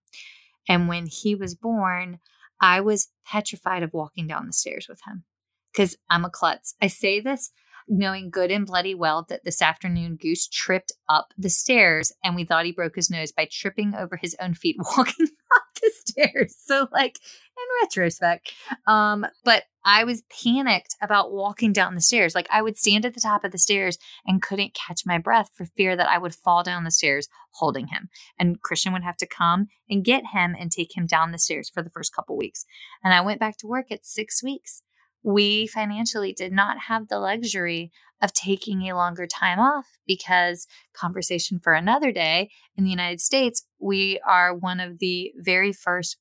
And 0.69 0.87
when 0.87 1.07
he 1.07 1.35
was 1.35 1.57
born, 1.57 2.21
I 2.61 2.83
was 2.83 3.09
petrified 3.25 3.83
of 3.83 3.93
walking 3.93 4.29
down 4.29 4.47
the 4.47 4.53
stairs 4.53 4.87
with 4.89 5.01
him 5.09 5.25
because 5.73 5.97
I'm 6.09 6.25
a 6.25 6.31
klutz. 6.31 6.77
I 6.81 6.87
say 6.87 7.19
this 7.19 7.51
knowing 7.89 8.31
good 8.31 8.51
and 8.51 8.67
bloody 8.67 8.95
well 8.95 9.25
that 9.29 9.45
this 9.45 9.63
afternoon 9.63 10.17
Goose 10.17 10.49
tripped 10.49 10.93
up 11.09 11.33
the 11.39 11.51
stairs 11.51 12.13
and 12.23 12.35
we 12.35 12.45
thought 12.45 12.65
he 12.65 12.73
broke 12.73 12.97
his 12.97 13.11
nose 13.11 13.33
by 13.33 13.49
tripping 13.51 13.95
over 13.95 14.17
his 14.17 14.37
own 14.41 14.55
feet 14.55 14.77
walking 14.97 15.29
up 15.57 15.63
the 15.81 15.93
stairs. 16.05 16.57
So, 16.59 16.89
like, 16.93 17.19
in 17.57 17.83
retrospect, 17.83 18.53
um, 18.87 19.27
but 19.45 19.65
I 19.85 20.05
was 20.05 20.23
panicked 20.43 20.97
about 21.01 21.33
walking 21.33 21.73
down 21.73 21.95
the 21.95 22.01
stairs. 22.01 22.35
Like, 22.35 22.49
I 22.51 22.61
would 22.61 22.77
stand 22.77 23.05
at 23.07 23.15
the 23.15 23.21
top 23.21 23.45
of 23.45 23.53
the 23.53 23.59
stairs 23.59 23.99
and 24.27 24.43
couldn't 24.43 24.75
catch 24.75 25.03
my 25.07 25.19
breath 25.19 25.51
for 25.55 25.65
fear 25.65 25.97
that 25.97 26.09
I 26.09 26.19
would 26.19 26.35
fall 26.35 26.63
down 26.63 26.85
the 26.85 26.91
stairs 26.91 27.29
holding 27.53 27.87
him. 27.89 28.09
And 28.39 28.61
Christian 28.61 28.93
would 28.93 29.05
have 29.05 29.17
to 29.19 29.27
come 29.27 29.69
and 29.89 30.05
get 30.05 30.25
him 30.33 30.57
and 30.59 30.71
take 30.71 30.97
him 30.97 31.07
down 31.07 31.31
the 31.31 31.39
stairs 31.39 31.71
for 31.73 31.83
the 31.83 31.91
first 31.91 32.15
couple 32.15 32.37
weeks. 32.37 32.67
And 33.05 33.15
I 33.15 33.21
went 33.21 33.41
back 33.41 33.57
to 33.59 33.67
work 33.67 33.93
at 33.93 34.05
six 34.05 34.43
weeks 34.43 34.83
we 35.27 35.67
financially 35.67 36.33
did 36.33 36.53
not 36.53 36.79
have 36.87 37.09
the 37.09 37.19
luxury 37.19 37.91
of 38.23 38.33
taking 38.33 38.83
a 38.83 38.95
longer 38.95 39.27
time 39.27 39.59
off 39.59 39.99
because 40.07 40.69
conversation 40.95 41.59
for 41.59 41.73
another 41.73 42.13
day 42.13 42.49
in 42.77 42.85
the 42.85 42.91
United 42.91 43.21
States, 43.21 43.67
we 43.81 44.21
are 44.25 44.55
one 44.55 44.79
of 44.79 45.01
the 45.01 45.33
very 45.37 45.73
first 45.73 46.17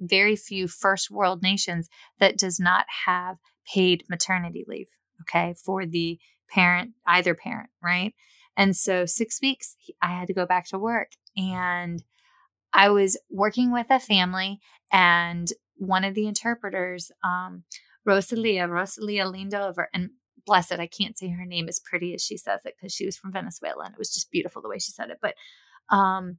very 0.00 0.34
few 0.34 0.66
first 0.66 1.10
world 1.10 1.42
nations 1.42 1.88
that 2.20 2.38
does 2.38 2.58
not 2.58 2.86
have 3.04 3.36
paid 3.74 4.02
maternity 4.08 4.64
leave, 4.66 4.88
okay, 5.20 5.54
for 5.62 5.84
the 5.84 6.18
parent 6.50 6.92
either 7.06 7.34
parent, 7.34 7.68
right? 7.82 8.14
And 8.56 8.74
so, 8.74 9.04
six 9.04 9.40
weeks, 9.42 9.76
I 10.00 10.18
had 10.18 10.26
to 10.28 10.34
go 10.34 10.46
back 10.46 10.66
to 10.68 10.78
work. 10.78 11.12
And 11.36 12.02
I 12.72 12.88
was 12.88 13.18
working 13.30 13.70
with 13.70 13.88
a 13.90 14.00
family, 14.00 14.58
and 14.90 15.48
one 15.76 16.04
of 16.04 16.14
the 16.14 16.26
interpreters, 16.26 17.10
um, 17.22 17.64
Rosalia, 18.08 18.66
Rosalia 18.66 19.28
leaned 19.28 19.54
over 19.54 19.88
and 19.92 20.10
bless 20.46 20.72
it, 20.72 20.80
I 20.80 20.86
can't 20.86 21.16
say 21.18 21.28
her 21.28 21.44
name 21.44 21.68
as 21.68 21.78
pretty 21.78 22.14
as 22.14 22.22
she 22.22 22.38
says 22.38 22.60
it 22.64 22.74
because 22.80 22.94
she 22.94 23.04
was 23.04 23.18
from 23.18 23.32
Venezuela 23.32 23.84
and 23.84 23.92
it 23.92 23.98
was 23.98 24.12
just 24.12 24.30
beautiful 24.30 24.62
the 24.62 24.68
way 24.68 24.78
she 24.78 24.92
said 24.92 25.10
it. 25.10 25.18
But 25.20 25.34
um, 25.94 26.38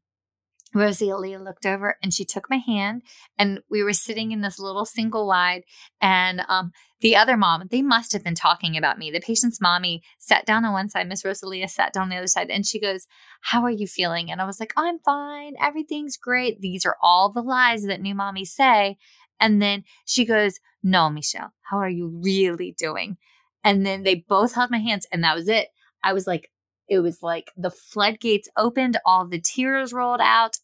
Rosalia 0.73 1.39
looked 1.39 1.65
over 1.65 1.97
and 2.01 2.13
she 2.13 2.25
took 2.25 2.49
my 2.49 2.57
hand 2.57 3.03
and 3.37 3.59
we 3.69 3.83
were 3.83 3.93
sitting 3.93 4.31
in 4.31 4.41
this 4.41 4.59
little 4.59 4.85
single 4.85 5.27
wide 5.27 5.63
and 6.01 6.41
um, 6.47 6.71
the 7.01 7.15
other 7.15 7.37
mom 7.37 7.67
they 7.69 7.81
must 7.81 8.13
have 8.13 8.23
been 8.23 8.35
talking 8.35 8.77
about 8.77 8.97
me. 8.97 9.11
The 9.11 9.19
patient's 9.19 9.61
mommy 9.61 10.01
sat 10.17 10.45
down 10.45 10.65
on 10.65 10.73
one 10.73 10.89
side 10.89 11.07
miss 11.07 11.23
rosalia 11.23 11.67
sat 11.67 11.93
down 11.93 12.03
on 12.03 12.09
the 12.09 12.17
other 12.17 12.27
side 12.27 12.49
and 12.49 12.65
she 12.65 12.79
goes 12.79 13.07
how 13.41 13.63
are 13.63 13.71
you 13.71 13.87
feeling? 13.87 14.31
And 14.31 14.41
i 14.41 14.45
was 14.45 14.59
like 14.59 14.73
i'm 14.75 14.99
fine. 14.99 15.53
Everything's 15.61 16.17
great. 16.17 16.61
These 16.61 16.85
are 16.85 16.97
all 17.01 17.31
the 17.31 17.41
lies 17.41 17.83
that 17.85 18.01
new 18.01 18.15
mommies 18.15 18.47
say 18.47 18.97
and 19.39 19.61
then 19.61 19.83
she 20.05 20.25
goes 20.25 20.59
no 20.83 21.09
michelle 21.09 21.51
how 21.69 21.77
are 21.77 21.89
you 21.89 22.07
really 22.07 22.73
doing 22.77 23.17
and 23.63 23.85
then 23.85 24.03
they 24.03 24.15
both 24.15 24.53
held 24.53 24.71
my 24.71 24.79
hands 24.79 25.05
and 25.11 25.23
that 25.23 25.35
was 25.35 25.47
it 25.47 25.67
i 26.03 26.13
was 26.13 26.25
like 26.27 26.49
it 26.89 26.99
was 26.99 27.21
like 27.21 27.51
the 27.55 27.69
floodgates 27.69 28.49
opened, 28.57 28.97
all 29.05 29.27
the 29.27 29.39
tears 29.39 29.93
rolled 29.93 30.21
out 30.21 30.57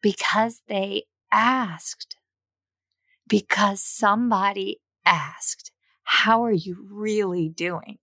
because 0.00 0.62
they 0.68 1.04
asked. 1.32 2.16
Because 3.26 3.82
somebody 3.82 4.80
asked, 5.04 5.72
How 6.04 6.44
are 6.44 6.52
you 6.52 6.86
really 6.90 7.48
doing? 7.48 7.98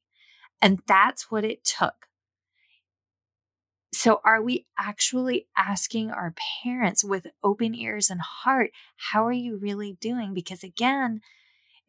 And 0.62 0.82
that's 0.86 1.32
what 1.32 1.45
it 1.45 1.64
took. 1.64 2.08
So, 3.96 4.20
are 4.26 4.41
we 4.41 4.66
actually 4.78 5.48
asking 5.58 6.12
our 6.12 6.34
parents 6.64 7.02
with 7.02 7.28
open 7.41 7.74
ears 7.74 8.10
and 8.10 8.20
heart, 8.20 8.72
How 9.12 9.26
are 9.26 9.32
you 9.32 9.58
really 9.58 9.98
doing? 10.02 10.34
Because 10.34 10.64
again, 10.64 11.22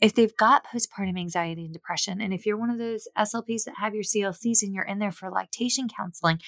if 0.01 0.15
they've 0.15 0.37
got 0.37 0.67
postpartum 0.67 1.19
anxiety 1.19 1.65
and 1.65 1.73
depression, 1.73 2.21
and 2.21 2.33
if 2.33 2.47
you're 2.47 2.57
one 2.57 2.71
of 2.71 2.79
those 2.79 3.09
SLPs 3.19 3.65
that 3.65 3.79
have 3.79 3.93
your 3.93 4.05
CLCs 4.05 4.63
and 4.63 4.73
you're 4.73 4.85
in 4.85 5.01
there 5.01 5.11
for 5.11 5.31
lactation 5.31 5.89
counseling, 5.89 6.39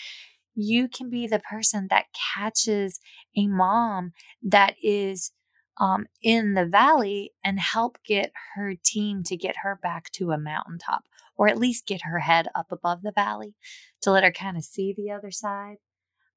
you 0.54 0.86
can 0.88 1.10
be 1.10 1.26
the 1.26 1.40
person 1.40 1.88
that 1.90 2.06
catches 2.34 3.00
a 3.36 3.48
mom 3.48 4.12
that 4.40 4.76
is 4.80 5.32
um, 5.78 6.06
in 6.22 6.54
the 6.54 6.66
valley 6.66 7.32
and 7.44 7.60
help 7.60 7.98
get 8.04 8.32
her 8.54 8.74
team 8.82 9.22
to 9.24 9.36
get 9.36 9.56
her 9.62 9.78
back 9.80 10.10
to 10.12 10.32
a 10.32 10.38
mountaintop 10.38 11.04
or 11.36 11.48
at 11.48 11.58
least 11.58 11.86
get 11.86 12.02
her 12.02 12.18
head 12.18 12.48
up 12.54 12.72
above 12.72 13.02
the 13.02 13.12
valley 13.12 13.54
to 14.02 14.10
let 14.10 14.24
her 14.24 14.32
kind 14.32 14.56
of 14.56 14.64
see 14.64 14.92
the 14.92 15.10
other 15.10 15.30
side 15.30 15.76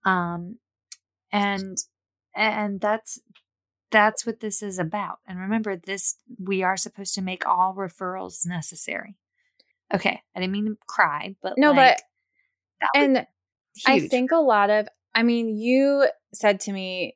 um, 0.05 0.57
and 1.31 1.77
and 2.35 2.79
that's 2.79 3.19
that's 3.91 4.25
what 4.25 4.39
this 4.39 4.63
is 4.63 4.79
about. 4.79 5.19
And 5.27 5.39
remember, 5.39 5.75
this 5.75 6.15
we 6.39 6.63
are 6.63 6.77
supposed 6.77 7.13
to 7.15 7.21
make 7.21 7.45
all 7.45 7.75
referrals 7.75 8.45
necessary. 8.45 9.17
Okay, 9.93 10.21
I 10.35 10.39
didn't 10.39 10.53
mean 10.53 10.65
to 10.65 10.77
cry, 10.87 11.35
but 11.41 11.53
no, 11.57 11.71
like, 11.71 12.01
but 12.79 12.89
and. 12.95 13.27
I 13.85 13.99
think 13.99 14.31
a 14.31 14.35
lot 14.35 14.69
of, 14.69 14.89
I 15.15 15.23
mean, 15.23 15.55
you 15.55 16.05
said 16.33 16.59
to 16.61 16.73
me, 16.73 17.15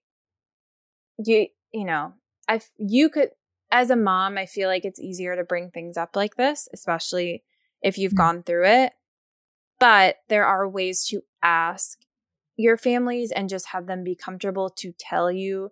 you 1.17 1.47
you 1.75 1.83
know, 1.83 2.13
I 2.47 2.61
you 2.77 3.09
could 3.09 3.31
as 3.69 3.89
a 3.89 3.95
mom, 3.97 4.37
I 4.37 4.45
feel 4.45 4.69
like 4.69 4.85
it's 4.85 4.99
easier 4.99 5.35
to 5.35 5.43
bring 5.43 5.69
things 5.69 5.97
up 5.97 6.15
like 6.15 6.35
this, 6.35 6.69
especially 6.73 7.43
if 7.81 7.97
you've 7.97 8.13
mm-hmm. 8.13 8.37
gone 8.37 8.43
through 8.43 8.65
it. 8.67 8.93
But 9.77 10.15
there 10.29 10.45
are 10.45 10.69
ways 10.69 11.05
to 11.09 11.21
ask 11.43 11.99
your 12.55 12.77
families 12.77 13.33
and 13.35 13.49
just 13.49 13.67
have 13.67 13.87
them 13.87 14.05
be 14.05 14.15
comfortable 14.15 14.69
to 14.77 14.93
tell 14.97 15.29
you 15.29 15.71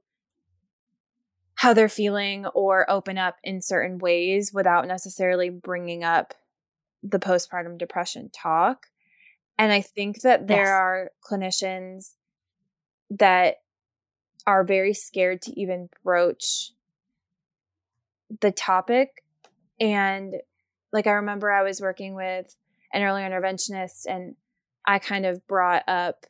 how 1.55 1.73
they're 1.73 1.87
feeling 1.87 2.45
or 2.47 2.89
open 2.91 3.17
up 3.17 3.37
in 3.41 3.61
certain 3.61 3.97
ways 3.97 4.51
without 4.53 4.85
necessarily 4.85 5.49
bringing 5.49 6.03
up 6.03 6.33
the 7.01 7.19
postpartum 7.19 7.77
depression 7.77 8.29
talk. 8.35 8.87
And 9.57 9.71
I 9.71 9.79
think 9.79 10.23
that 10.23 10.47
there 10.47 10.63
yes. 10.63 10.69
are 10.69 11.11
clinicians 11.23 12.15
that 13.11 13.57
are 14.45 14.63
very 14.63 14.93
scared 14.93 15.41
to 15.43 15.59
even 15.59 15.89
broach 16.03 16.71
the 18.41 18.51
topic. 18.51 19.23
And 19.79 20.35
like, 20.91 21.07
I 21.07 21.11
remember 21.11 21.51
I 21.51 21.63
was 21.63 21.81
working 21.81 22.15
with 22.15 22.55
an 22.93 23.03
early 23.03 23.21
interventionist 23.21 24.05
and 24.07 24.35
I 24.85 24.99
kind 24.99 25.25
of 25.25 25.45
brought 25.47 25.83
up 25.87 26.25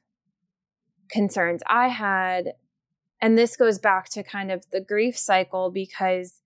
concerns 1.10 1.62
I 1.68 1.90
had 1.90 2.54
and 3.22 3.38
this 3.38 3.56
goes 3.56 3.80
back 3.80 4.10
to 4.10 4.24
kind 4.24 4.52
of 4.52 4.66
the 4.72 4.82
grief 4.82 5.18
cycle 5.18 5.72
because 5.72 6.42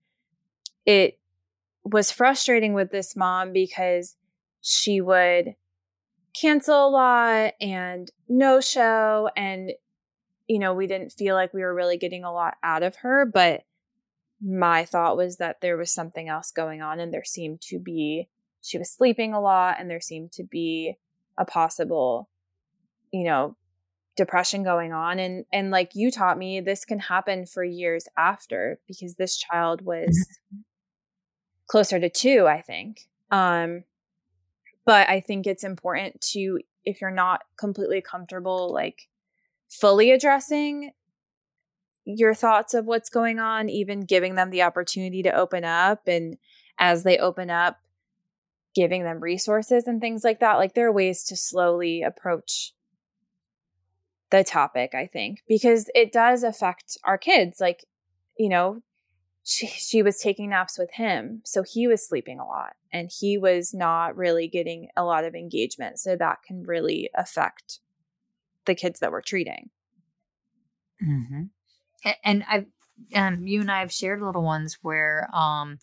it 0.86 1.18
was 1.84 2.12
frustrating 2.12 2.72
with 2.72 2.90
this 2.90 3.16
mom 3.16 3.52
because 3.52 4.14
she 4.60 5.00
would 5.00 5.54
cancel 6.40 6.86
a 6.86 6.90
lot 6.90 7.54
and 7.60 8.12
no 8.28 8.60
show 8.60 9.28
and 9.36 9.72
you 10.48 10.58
know 10.58 10.74
we 10.74 10.86
didn't 10.86 11.12
feel 11.12 11.34
like 11.34 11.54
we 11.54 11.62
were 11.62 11.74
really 11.74 11.98
getting 11.98 12.24
a 12.24 12.32
lot 12.32 12.56
out 12.62 12.82
of 12.82 12.96
her 12.96 13.24
but 13.24 13.62
my 14.40 14.84
thought 14.84 15.16
was 15.16 15.36
that 15.36 15.60
there 15.60 15.76
was 15.76 15.92
something 15.92 16.28
else 16.28 16.50
going 16.50 16.80
on 16.80 16.98
and 17.00 17.12
there 17.12 17.24
seemed 17.24 17.60
to 17.60 17.78
be 17.78 18.28
she 18.62 18.78
was 18.78 18.90
sleeping 18.90 19.32
a 19.32 19.40
lot 19.40 19.76
and 19.78 19.90
there 19.90 20.00
seemed 20.00 20.32
to 20.32 20.44
be 20.44 20.96
a 21.36 21.44
possible 21.44 22.28
you 23.12 23.24
know 23.24 23.56
depression 24.16 24.64
going 24.64 24.92
on 24.92 25.18
and 25.20 25.44
and 25.52 25.70
like 25.70 25.94
you 25.94 26.10
taught 26.10 26.36
me 26.36 26.60
this 26.60 26.84
can 26.84 26.98
happen 26.98 27.46
for 27.46 27.62
years 27.62 28.08
after 28.16 28.80
because 28.88 29.14
this 29.14 29.36
child 29.36 29.80
was 29.82 30.08
mm-hmm. 30.08 30.60
closer 31.68 32.00
to 32.00 32.10
2 32.10 32.46
I 32.46 32.60
think 32.60 33.08
um 33.30 33.84
but 34.84 35.08
I 35.08 35.20
think 35.20 35.46
it's 35.46 35.64
important 35.64 36.20
to 36.32 36.60
if 36.84 37.00
you're 37.00 37.10
not 37.10 37.42
completely 37.56 38.00
comfortable 38.00 38.72
like 38.72 39.08
fully 39.68 40.10
addressing 40.10 40.92
your 42.04 42.34
thoughts 42.34 42.72
of 42.72 42.86
what's 42.86 43.10
going 43.10 43.38
on 43.38 43.68
even 43.68 44.00
giving 44.00 44.34
them 44.34 44.50
the 44.50 44.62
opportunity 44.62 45.22
to 45.22 45.34
open 45.34 45.64
up 45.64 46.08
and 46.08 46.38
as 46.78 47.02
they 47.02 47.18
open 47.18 47.50
up 47.50 47.78
giving 48.74 49.02
them 49.02 49.20
resources 49.20 49.86
and 49.86 50.00
things 50.00 50.24
like 50.24 50.40
that 50.40 50.54
like 50.54 50.74
there 50.74 50.88
are 50.88 50.92
ways 50.92 51.24
to 51.24 51.36
slowly 51.36 52.02
approach 52.02 52.72
the 54.30 54.44
topic, 54.44 54.94
I 54.94 55.06
think, 55.06 55.42
because 55.48 55.90
it 55.94 56.12
does 56.12 56.42
affect 56.42 56.98
our 57.04 57.18
kids. 57.18 57.60
Like, 57.60 57.84
you 58.38 58.48
know, 58.48 58.82
she, 59.44 59.66
she 59.66 60.02
was 60.02 60.18
taking 60.18 60.50
naps 60.50 60.78
with 60.78 60.90
him. 60.92 61.40
So 61.44 61.62
he 61.62 61.86
was 61.86 62.06
sleeping 62.06 62.38
a 62.38 62.46
lot 62.46 62.74
and 62.92 63.10
he 63.10 63.38
was 63.38 63.72
not 63.72 64.16
really 64.16 64.48
getting 64.48 64.88
a 64.96 65.04
lot 65.04 65.24
of 65.24 65.34
engagement. 65.34 65.98
So 65.98 66.16
that 66.16 66.42
can 66.46 66.64
really 66.64 67.10
affect 67.14 67.80
the 68.68 68.76
kids 68.76 69.00
that 69.00 69.10
we're 69.10 69.20
treating. 69.20 69.70
Mm-hmm. 71.02 71.42
And 72.22 72.44
I've, 72.48 72.66
um, 73.14 73.46
you 73.46 73.60
and 73.60 73.70
I 73.70 73.80
have 73.80 73.92
shared 73.92 74.22
little 74.22 74.44
ones 74.44 74.78
where, 74.82 75.28
um, 75.34 75.78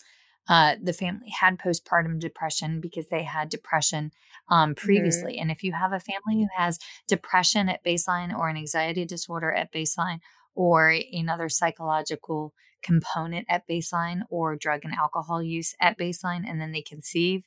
uh, 0.48 0.76
the 0.82 0.94
family 0.94 1.34
had 1.42 1.58
postpartum 1.58 2.20
depression 2.20 2.80
because 2.80 3.08
they 3.08 3.24
had 3.24 3.50
depression 3.50 4.12
um, 4.50 4.70
mm-hmm. 4.70 4.86
previously. 4.86 5.34
Mm-hmm. 5.34 5.42
And 5.42 5.52
if 5.52 5.64
you 5.64 5.74
have 5.74 5.92
a 5.92 6.00
family 6.00 6.44
who 6.44 6.48
has 6.56 6.80
depression 7.08 7.68
at 7.68 7.84
baseline 7.84 8.38
or 8.38 8.48
an 8.48 8.58
anxiety 8.58 9.06
disorder 9.06 9.52
at 9.52 9.74
baseline 9.74 10.20
or 10.54 10.96
another 11.12 11.50
psychological 11.50 12.54
component 12.84 13.48
at 13.50 13.68
baseline 13.68 14.22
or 14.30 14.56
drug 14.56 14.82
and 14.84 14.94
alcohol 14.94 15.42
use 15.42 15.74
at 15.82 15.98
baseline, 15.98 16.44
and 16.48 16.62
then 16.62 16.72
they 16.72 16.84
conceive, 16.84 17.44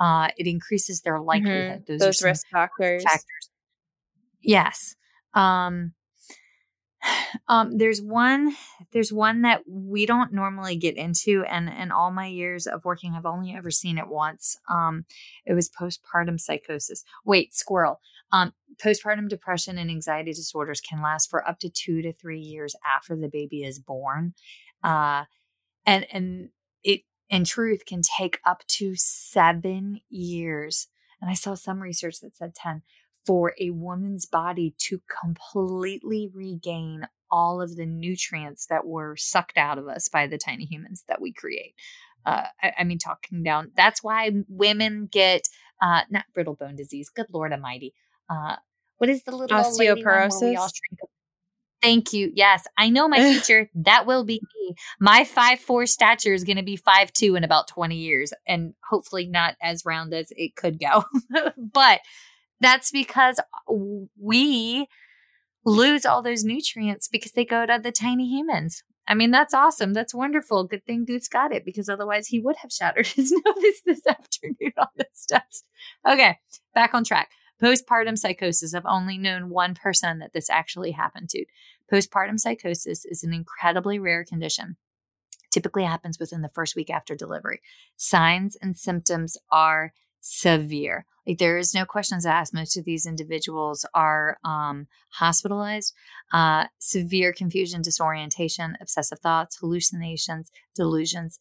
uh, 0.00 0.28
it 0.36 0.48
increases 0.48 1.02
their 1.02 1.20
likelihood. 1.20 1.84
Mm-hmm. 1.84 1.92
Those, 1.92 2.00
Those 2.00 2.22
risk 2.22 2.46
factors. 2.50 3.04
factors. 3.04 3.50
Yes. 4.42 4.96
Um, 5.34 5.92
um, 7.48 7.78
there's 7.78 8.00
one 8.00 8.54
there's 8.92 9.12
one 9.12 9.42
that 9.42 9.62
we 9.68 10.06
don't 10.06 10.32
normally 10.32 10.76
get 10.76 10.96
into 10.96 11.44
and 11.48 11.68
in 11.68 11.92
all 11.92 12.10
my 12.10 12.26
years 12.26 12.66
of 12.66 12.84
working 12.84 13.14
i've 13.14 13.26
only 13.26 13.54
ever 13.54 13.70
seen 13.70 13.98
it 13.98 14.08
once. 14.08 14.58
Um, 14.68 15.04
it 15.46 15.54
was 15.54 15.70
postpartum 15.70 16.40
psychosis. 16.40 17.04
Wait 17.24 17.54
squirrel. 17.54 18.00
Um, 18.32 18.52
postpartum 18.82 19.28
depression 19.28 19.78
and 19.78 19.90
anxiety 19.90 20.32
disorders 20.32 20.80
can 20.80 21.02
last 21.02 21.28
for 21.30 21.46
up 21.48 21.58
to 21.60 21.68
two 21.68 22.02
to 22.02 22.12
three 22.12 22.40
years 22.40 22.74
after 22.86 23.16
the 23.16 23.28
baby 23.28 23.62
is 23.62 23.78
born. 23.78 24.34
Uh, 24.82 25.24
and 25.86 26.06
and 26.12 26.48
it 26.82 27.02
in 27.28 27.44
truth 27.44 27.84
can 27.86 28.02
take 28.02 28.40
up 28.44 28.66
to 28.66 28.94
seven 28.96 30.00
years. 30.08 30.88
And 31.20 31.30
i 31.30 31.34
saw 31.34 31.54
some 31.54 31.80
research 31.80 32.20
that 32.20 32.36
said 32.36 32.54
10 32.54 32.82
for 33.26 33.54
a 33.60 33.70
woman's 33.70 34.26
body 34.26 34.74
to 34.78 35.00
completely 35.22 36.30
regain 36.32 37.06
all 37.30 37.60
of 37.62 37.76
the 37.76 37.86
nutrients 37.86 38.66
that 38.66 38.86
were 38.86 39.16
sucked 39.16 39.56
out 39.56 39.78
of 39.78 39.88
us 39.88 40.08
by 40.08 40.26
the 40.26 40.38
tiny 40.38 40.64
humans 40.64 41.04
that 41.08 41.20
we 41.20 41.32
create. 41.32 41.74
Uh, 42.26 42.44
I, 42.62 42.72
I, 42.80 42.84
mean, 42.84 42.98
talking 42.98 43.42
down, 43.42 43.70
that's 43.76 44.02
why 44.02 44.30
women 44.48 45.08
get 45.10 45.48
uh, 45.80 46.02
not 46.10 46.24
brittle 46.34 46.54
bone 46.54 46.76
disease, 46.76 47.08
good 47.08 47.26
Lord 47.32 47.52
Almighty, 47.52 47.94
uh, 48.28 48.56
what 48.98 49.08
is 49.08 49.22
the 49.22 49.34
little 49.34 49.56
osteoporosis? 49.56 50.70
Thank 51.82 52.12
you. 52.12 52.30
Yes, 52.34 52.66
I 52.76 52.90
know 52.90 53.08
my 53.08 53.18
future. 53.32 53.70
that 53.74 54.04
will 54.06 54.24
be 54.24 54.42
me. 54.58 54.74
My 55.00 55.24
five 55.24 55.58
four 55.58 55.86
stature 55.86 56.34
is 56.34 56.44
going 56.44 56.58
to 56.58 56.62
be 56.62 56.76
five 56.76 57.10
two 57.12 57.34
in 57.34 57.42
about 57.42 57.66
twenty 57.66 57.96
years, 57.96 58.34
and 58.46 58.74
hopefully 58.86 59.26
not 59.26 59.56
as 59.62 59.86
round 59.86 60.12
as 60.12 60.30
it 60.36 60.54
could 60.54 60.78
go. 60.78 61.04
but 61.56 62.00
that's 62.60 62.90
because 62.90 63.40
we 64.16 64.86
lose 65.64 66.06
all 66.06 66.22
those 66.22 66.44
nutrients 66.44 67.08
because 67.08 67.32
they 67.32 67.44
go 67.44 67.66
to 67.66 67.78
the 67.82 67.92
tiny 67.92 68.26
humans. 68.28 68.82
I 69.06 69.14
mean, 69.14 69.30
that's 69.30 69.54
awesome. 69.54 69.92
That's 69.92 70.14
wonderful. 70.14 70.64
Good 70.64 70.86
thing 70.86 71.04
Goose 71.04 71.26
got 71.26 71.52
it 71.52 71.64
because 71.64 71.88
otherwise 71.88 72.28
he 72.28 72.38
would 72.38 72.56
have 72.56 72.70
shattered 72.70 73.06
his 73.16 73.32
nose 73.32 73.80
this 73.84 74.06
afternoon 74.06 74.72
on 74.78 74.86
the 74.96 75.06
steps. 75.12 75.64
Okay, 76.08 76.38
back 76.74 76.94
on 76.94 77.04
track. 77.04 77.30
Postpartum 77.60 78.16
psychosis. 78.16 78.74
I've 78.74 78.86
only 78.86 79.18
known 79.18 79.50
one 79.50 79.74
person 79.74 80.18
that 80.20 80.32
this 80.32 80.48
actually 80.48 80.92
happened 80.92 81.28
to. 81.30 81.44
Postpartum 81.92 82.38
psychosis 82.38 83.04
is 83.04 83.22
an 83.22 83.34
incredibly 83.34 83.98
rare 83.98 84.24
condition. 84.24 84.76
Typically 85.50 85.82
happens 85.82 86.18
within 86.18 86.42
the 86.42 86.48
first 86.48 86.76
week 86.76 86.88
after 86.88 87.14
delivery. 87.14 87.60
Signs 87.96 88.56
and 88.62 88.78
symptoms 88.78 89.36
are 89.50 89.92
severe. 90.20 91.04
Like 91.30 91.38
there 91.38 91.58
is 91.58 91.72
no 91.72 91.84
questions 91.84 92.26
asked. 92.26 92.52
Most 92.52 92.76
of 92.76 92.84
these 92.84 93.06
individuals 93.06 93.86
are 93.94 94.38
um, 94.44 94.88
hospitalized. 95.10 95.94
Uh, 96.32 96.64
severe 96.80 97.32
confusion, 97.32 97.82
disorientation, 97.82 98.76
obsessive 98.80 99.20
thoughts, 99.20 99.58
hallucinations, 99.58 100.50
delusions, 100.74 101.38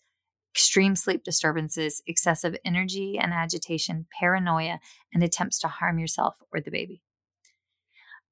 extreme 0.53 0.95
sleep 0.95 1.23
disturbances, 1.23 2.03
excessive 2.05 2.55
energy 2.63 3.17
and 3.19 3.33
agitation, 3.33 4.05
paranoia, 4.19 4.79
and 5.11 5.23
attempts 5.23 5.57
to 5.59 5.67
harm 5.67 5.97
yourself 5.97 6.35
or 6.53 6.61
the 6.61 6.69
baby. 6.69 7.01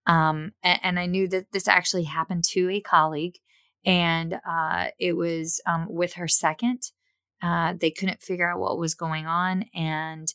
Um, 0.05 0.51
and, 0.62 0.80
and, 0.84 0.99
I 0.99 1.08
knew 1.08 1.28
that 1.30 1.51
this 1.53 1.68
actually 1.68 2.03
happened 2.03 2.43
to 2.49 2.70
a 2.70 2.82
colleague, 2.82 3.39
and 3.84 4.39
uh, 4.47 4.89
it 4.99 5.18
was 5.18 5.60
um, 5.66 5.88
with 5.89 6.14
her 6.14 6.28
second. 6.28 6.84
Uh, 7.41 7.74
they 7.74 7.89
couldn't 7.89 8.22
figure 8.22 8.49
out 8.49 8.60
what 8.60 8.78
was 8.78 8.93
going 8.93 9.26
on, 9.26 9.66
and 9.74 10.32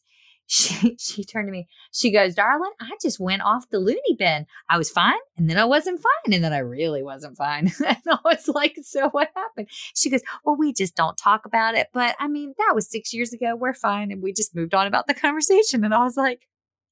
she 0.52 0.96
she 1.00 1.24
turned 1.24 1.48
to 1.48 1.52
me. 1.52 1.66
She 1.92 2.10
goes, 2.10 2.34
"Darling, 2.34 2.72
I 2.78 2.90
just 3.00 3.18
went 3.18 3.40
off 3.42 3.70
the 3.70 3.78
loony 3.78 4.16
bin. 4.18 4.46
I 4.68 4.76
was 4.76 4.90
fine, 4.90 5.18
and 5.38 5.48
then 5.48 5.56
I 5.58 5.64
wasn't 5.64 6.02
fine, 6.02 6.34
and 6.34 6.44
then 6.44 6.52
I 6.52 6.58
really 6.58 7.02
wasn't 7.02 7.38
fine." 7.38 7.72
and 7.86 7.96
I 8.06 8.18
was 8.22 8.48
like, 8.48 8.76
"So 8.82 9.08
what 9.10 9.30
happened?" 9.34 9.68
She 9.94 10.10
goes, 10.10 10.20
"Well, 10.44 10.56
we 10.56 10.74
just 10.74 10.94
don't 10.94 11.16
talk 11.16 11.46
about 11.46 11.74
it. 11.74 11.88
But 11.94 12.16
I 12.20 12.28
mean, 12.28 12.52
that 12.58 12.74
was 12.74 12.90
six 12.90 13.14
years 13.14 13.32
ago. 13.32 13.56
We're 13.56 13.72
fine, 13.72 14.12
and 14.12 14.22
we 14.22 14.32
just 14.34 14.54
moved 14.54 14.74
on 14.74 14.86
about 14.86 15.06
the 15.06 15.14
conversation." 15.14 15.84
And 15.84 15.94
I 15.94 16.04
was 16.04 16.18
like, 16.18 16.46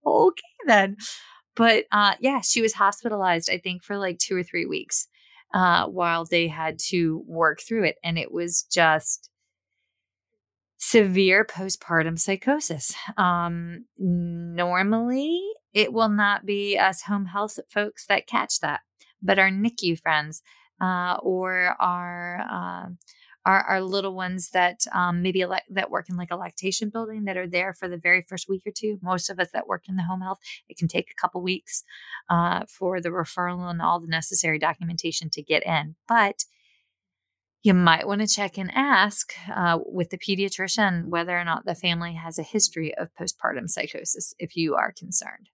"Okay, 0.06 0.42
then." 0.66 0.96
But 1.54 1.84
uh, 1.92 2.14
yeah, 2.20 2.40
she 2.40 2.62
was 2.62 2.72
hospitalized. 2.72 3.50
I 3.50 3.58
think 3.58 3.82
for 3.82 3.98
like 3.98 4.18
two 4.18 4.36
or 4.36 4.42
three 4.42 4.64
weeks 4.64 5.06
uh, 5.52 5.86
while 5.86 6.24
they 6.24 6.48
had 6.48 6.78
to 6.88 7.22
work 7.26 7.60
through 7.60 7.84
it, 7.84 7.96
and 8.02 8.18
it 8.18 8.32
was 8.32 8.62
just 8.62 9.28
severe 10.80 11.44
postpartum 11.44 12.18
psychosis. 12.18 12.94
Um, 13.18 13.84
normally, 13.98 15.40
it 15.74 15.92
will 15.92 16.08
not 16.08 16.46
be 16.46 16.78
us 16.78 17.02
home 17.02 17.26
health 17.26 17.58
folks 17.68 18.06
that 18.06 18.26
catch 18.26 18.60
that, 18.60 18.80
but 19.22 19.38
our 19.38 19.50
NICU 19.50 20.00
friends 20.00 20.42
uh, 20.80 21.18
or 21.22 21.76
our, 21.78 22.40
uh, 22.50 22.88
our, 23.44 23.60
our 23.62 23.80
little 23.82 24.14
ones 24.14 24.50
that 24.50 24.80
um, 24.94 25.20
maybe 25.20 25.42
ele- 25.42 25.60
that 25.68 25.90
work 25.90 26.08
in 26.08 26.16
like 26.16 26.30
a 26.30 26.36
lactation 26.36 26.88
building 26.88 27.24
that 27.26 27.36
are 27.36 27.46
there 27.46 27.74
for 27.74 27.86
the 27.86 27.98
very 27.98 28.24
first 28.26 28.48
week 28.48 28.62
or 28.66 28.72
two. 28.74 28.98
Most 29.02 29.28
of 29.28 29.38
us 29.38 29.48
that 29.52 29.68
work 29.68 29.84
in 29.86 29.96
the 29.96 30.02
home 30.02 30.22
health, 30.22 30.38
it 30.70 30.78
can 30.78 30.88
take 30.88 31.10
a 31.10 31.20
couple 31.20 31.42
weeks 31.42 31.84
uh, 32.30 32.62
for 32.66 33.02
the 33.02 33.10
referral 33.10 33.70
and 33.70 33.82
all 33.82 34.00
the 34.00 34.08
necessary 34.08 34.58
documentation 34.58 35.28
to 35.30 35.42
get 35.42 35.64
in, 35.66 35.96
but 36.08 36.44
you 37.62 37.74
might 37.74 38.06
want 38.06 38.22
to 38.22 38.26
check 38.26 38.56
and 38.56 38.70
ask 38.74 39.34
uh, 39.54 39.78
with 39.84 40.10
the 40.10 40.18
pediatrician 40.18 41.06
whether 41.06 41.38
or 41.38 41.44
not 41.44 41.66
the 41.66 41.74
family 41.74 42.14
has 42.14 42.38
a 42.38 42.42
history 42.42 42.94
of 42.96 43.14
postpartum 43.14 43.68
psychosis 43.68 44.34
if 44.38 44.56
you 44.56 44.74
are 44.74 44.92
concerned. 44.92 45.50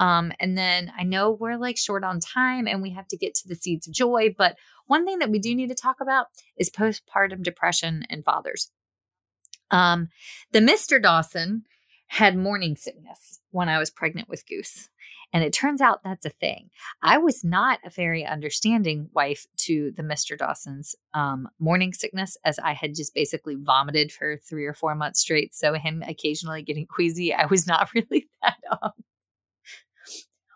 Um, 0.00 0.32
and 0.40 0.58
then 0.58 0.92
I 0.98 1.04
know 1.04 1.30
we're 1.30 1.56
like 1.56 1.76
short 1.76 2.02
on 2.02 2.18
time 2.18 2.66
and 2.66 2.82
we 2.82 2.90
have 2.90 3.06
to 3.08 3.16
get 3.16 3.34
to 3.36 3.48
the 3.48 3.54
seeds 3.54 3.86
of 3.86 3.94
joy, 3.94 4.34
but 4.36 4.56
one 4.86 5.06
thing 5.06 5.20
that 5.20 5.30
we 5.30 5.38
do 5.38 5.54
need 5.54 5.68
to 5.68 5.74
talk 5.74 6.00
about 6.00 6.26
is 6.56 6.70
postpartum 6.70 7.42
depression 7.42 8.04
in 8.10 8.22
fathers. 8.22 8.70
Um, 9.70 10.08
the 10.52 10.58
Mr. 10.58 11.00
Dawson 11.00 11.64
had 12.08 12.36
morning 12.36 12.76
sickness 12.76 13.40
when 13.50 13.68
I 13.68 13.78
was 13.78 13.90
pregnant 13.90 14.28
with 14.28 14.46
Goose. 14.46 14.88
And 15.34 15.42
it 15.42 15.52
turns 15.52 15.80
out 15.80 16.04
that's 16.04 16.24
a 16.24 16.30
thing. 16.30 16.70
I 17.02 17.18
was 17.18 17.42
not 17.42 17.80
a 17.84 17.90
very 17.90 18.24
understanding 18.24 19.10
wife 19.12 19.46
to 19.58 19.92
the 19.96 20.04
Mr. 20.04 20.38
Dawson's 20.38 20.94
um, 21.12 21.48
morning 21.58 21.92
sickness, 21.92 22.36
as 22.44 22.60
I 22.60 22.72
had 22.72 22.94
just 22.94 23.12
basically 23.14 23.56
vomited 23.56 24.12
for 24.12 24.36
three 24.36 24.64
or 24.64 24.74
four 24.74 24.94
months 24.94 25.18
straight. 25.18 25.52
So, 25.52 25.74
him 25.74 26.04
occasionally 26.06 26.62
getting 26.62 26.86
queasy, 26.86 27.34
I 27.34 27.46
was 27.46 27.66
not 27.66 27.90
really 27.94 28.28
that. 28.42 28.58
Um, 28.80 28.92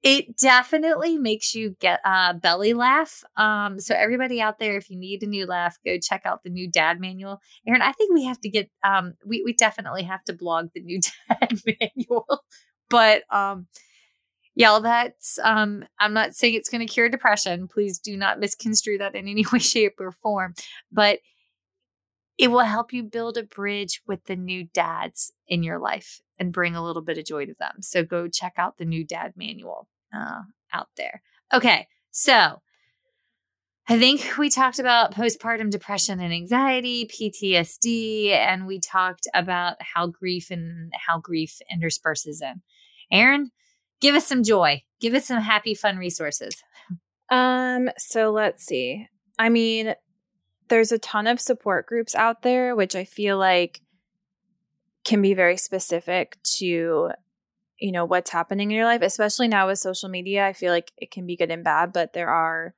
it 0.03 0.37
definitely 0.37 1.17
makes 1.17 1.55
you 1.55 1.77
get 1.79 2.01
a 2.05 2.35
belly 2.35 2.75
laugh. 2.75 3.23
Um, 3.37 3.79
so 3.79 3.95
everybody 3.95 4.41
out 4.41 4.59
there, 4.59 4.77
if 4.77 4.91
you 4.91 4.99
need 4.99 5.23
a 5.23 5.27
new 5.27 5.47
laugh, 5.47 5.79
go 5.85 5.97
check 5.99 6.23
out 6.25 6.43
the 6.43 6.51
new 6.51 6.69
dad 6.69 6.99
manual. 7.01 7.41
Erin, 7.67 7.83
I 7.83 7.93
think 7.93 8.13
we 8.13 8.25
have 8.25 8.41
to 8.41 8.49
get 8.49 8.69
um 8.83 9.15
we, 9.25 9.43
we 9.45 9.53
definitely 9.53 10.03
have 10.03 10.25
to 10.25 10.33
blog 10.33 10.71
the 10.75 10.83
new 10.83 11.01
dad 11.29 11.53
manual. 11.67 12.43
But 12.91 13.23
um 13.31 13.69
yeah, 14.57 14.81
that's 14.83 15.39
um 15.45 15.85
I'm 16.01 16.15
not 16.15 16.35
saying 16.35 16.55
it's 16.55 16.69
gonna 16.69 16.87
cure 16.87 17.09
depression. 17.09 17.69
Please 17.69 17.99
do 18.01 18.17
not 18.17 18.41
misconstrue 18.41 18.99
that 18.99 19.15
in 19.15 19.29
any 19.29 19.45
way, 19.53 19.61
shape, 19.61 19.95
or 20.01 20.13
form. 20.13 20.55
But 20.91 21.21
it 22.39 22.51
will 22.51 22.61
help 22.61 22.93
you 22.93 23.05
build 23.05 23.37
a 23.37 23.45
bridge 23.45 24.03
with 24.07 24.25
the 24.25 24.35
new 24.35 24.65
dads 24.75 25.33
in 25.47 25.63
your 25.63 25.79
life 25.79 26.21
and 26.41 26.53
bring 26.53 26.75
a 26.75 26.83
little 26.83 27.03
bit 27.03 27.19
of 27.19 27.25
joy 27.25 27.47
to 27.47 27.55
them. 27.61 27.77
So 27.83 28.03
go 28.03 28.27
check 28.27 28.55
out 28.57 28.79
the 28.79 28.85
new 28.85 29.05
dad 29.05 29.35
manual 29.37 29.87
uh, 30.15 30.43
out 30.73 30.89
there. 30.97 31.23
Okay, 31.53 31.87
so 32.11 32.61
I 33.89 33.99
think 33.99 34.39
we 34.39 34.49
talked 34.49 34.79
about 34.79 35.15
postpartum 35.15 35.71
depression 35.71 36.21
and 36.21 36.33
anxiety, 36.33 37.07
PTSD, 37.07 38.31
and 38.31 38.67
we 38.67 38.79
talked 38.79 39.27
about 39.35 39.77
how 39.81 40.07
grief 40.07 40.51
and 40.51 40.93
how 41.07 41.19
grief 41.19 41.59
intersperses 41.71 42.41
in. 42.41 42.63
Erin, 43.11 43.51
give 44.01 44.15
us 44.15 44.27
some 44.27 44.43
joy. 44.43 44.83
Give 45.01 45.15
us 45.15 45.27
some 45.27 45.43
happy, 45.43 45.75
fun 45.75 45.99
resources. 45.99 46.63
Um, 47.29 47.89
so 47.99 48.31
let's 48.31 48.65
see. 48.65 49.09
I 49.39 49.49
mean, 49.49 49.95
there's 50.69 50.93
a 50.93 50.99
ton 50.99 51.27
of 51.27 51.41
support 51.41 51.87
groups 51.87 52.15
out 52.15 52.43
there, 52.43 52.77
which 52.77 52.95
I 52.95 53.05
feel 53.05 53.37
like 53.37 53.81
can 55.05 55.21
be 55.21 55.35
very 55.35 55.57
specific 55.57 56.39
to 56.59 57.11
you 57.83 57.93
know 57.93 58.05
what's 58.05 58.31
happening 58.31 58.71
in 58.71 58.77
your 58.77 58.87
life 58.87 59.03
especially 59.03 59.49
now 59.49 59.67
with 59.67 59.79
social 59.79 60.09
media 60.09 60.47
i 60.47 60.53
feel 60.53 60.73
like 60.73 60.93
it 60.97 61.11
can 61.11 61.27
be 61.27 61.37
good 61.37 61.51
and 61.51 61.65
bad 61.65 61.93
but 61.93 62.13
there 62.13 62.31
are 62.31 62.75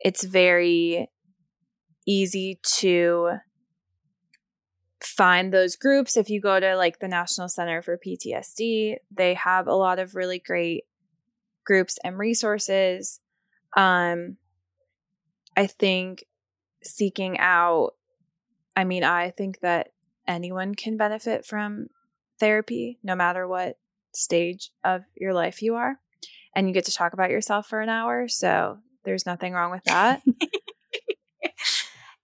it's 0.00 0.24
very 0.24 1.08
easy 2.06 2.58
to 2.62 3.32
find 5.02 5.52
those 5.52 5.76
groups. 5.76 6.16
If 6.16 6.30
you 6.30 6.40
go 6.40 6.58
to 6.58 6.76
like 6.76 6.98
the 6.98 7.08
National 7.08 7.48
Center 7.48 7.82
for 7.82 7.98
PTSD, 7.98 8.96
they 9.10 9.34
have 9.34 9.66
a 9.66 9.74
lot 9.74 9.98
of 9.98 10.14
really 10.14 10.38
great 10.38 10.84
groups 11.64 11.98
and 12.02 12.18
resources. 12.18 13.20
Um, 13.76 14.36
I 15.56 15.66
think 15.66 16.24
seeking 16.82 17.38
out, 17.38 17.94
I 18.76 18.84
mean, 18.84 19.04
I 19.04 19.30
think 19.30 19.60
that 19.60 19.88
anyone 20.26 20.74
can 20.74 20.96
benefit 20.96 21.44
from 21.44 21.88
therapy, 22.40 22.98
no 23.02 23.14
matter 23.14 23.46
what 23.46 23.76
stage 24.18 24.70
of 24.84 25.02
your 25.16 25.32
life 25.32 25.62
you 25.62 25.76
are. 25.76 25.98
And 26.54 26.66
you 26.66 26.74
get 26.74 26.86
to 26.86 26.94
talk 26.94 27.12
about 27.12 27.30
yourself 27.30 27.68
for 27.68 27.80
an 27.80 27.88
hour. 27.88 28.26
So 28.28 28.78
there's 29.04 29.26
nothing 29.26 29.52
wrong 29.52 29.70
with 29.70 29.84
that. 29.84 30.22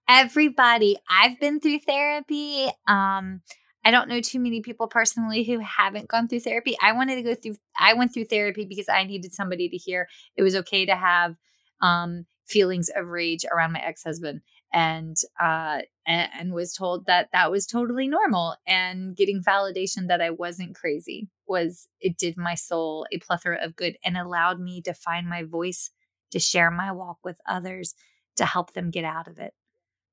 Everybody, 0.09 0.99
I've 1.09 1.41
been 1.41 1.61
through 1.61 1.81
therapy. 1.81 2.69
Um, 2.87 3.41
I 3.85 3.91
don't 3.91 4.09
know 4.09 4.21
too 4.21 4.41
many 4.41 4.63
people 4.63 4.87
personally 4.87 5.45
who 5.45 5.61
haven't 5.61 6.09
gone 6.09 6.29
through 6.29 6.41
therapy. 6.41 6.77
I 6.81 6.93
wanted 6.93 7.17
to 7.17 7.23
go 7.23 7.35
through 7.35 7.57
I 7.79 7.95
went 7.95 8.15
through 8.15 8.27
therapy 8.27 8.65
because 8.65 8.89
I 8.89 9.05
needed 9.05 9.35
somebody 9.35 9.69
to 9.69 9.77
hear 9.77 10.09
it 10.37 10.43
was 10.43 10.57
okay 10.57 10.87
to 10.87 10.97
have 10.97 11.37
um, 11.81 12.27
feelings 12.47 12.91
of 12.95 13.09
rage 13.09 13.45
around 13.51 13.73
my 13.73 13.81
ex-husband 13.81 14.41
and 14.73 15.17
uh 15.41 15.81
and, 16.07 16.31
and 16.39 16.53
was 16.53 16.75
told 16.75 17.07
that 17.07 17.29
that 17.33 17.51
was 17.51 17.67
totally 17.67 18.09
normal 18.09 18.57
and 18.67 19.17
getting 19.17 19.43
validation 19.43 20.09
that 20.09 20.21
I 20.21 20.31
wasn't 20.31 20.75
crazy 20.75 21.29
was 21.47 21.89
it 22.01 22.17
did 22.17 22.37
my 22.37 22.55
soul 22.55 23.07
a 23.13 23.19
plethora 23.19 23.59
of 23.63 23.77
good 23.77 23.97
and 24.05 24.17
allowed 24.17 24.61
me 24.61 24.81
to 24.83 24.95
find 24.95 25.29
my 25.29 25.43
voice 25.43 25.91
to 26.31 26.41
share 26.41 26.71
my 26.71 26.91
walk 26.93 27.19
with 27.25 27.41
others 27.47 27.95
to 28.37 28.45
help 28.45 28.73
them 28.73 28.91
get 28.91 29.05
out 29.05 29.29
of 29.29 29.39
it. 29.39 29.55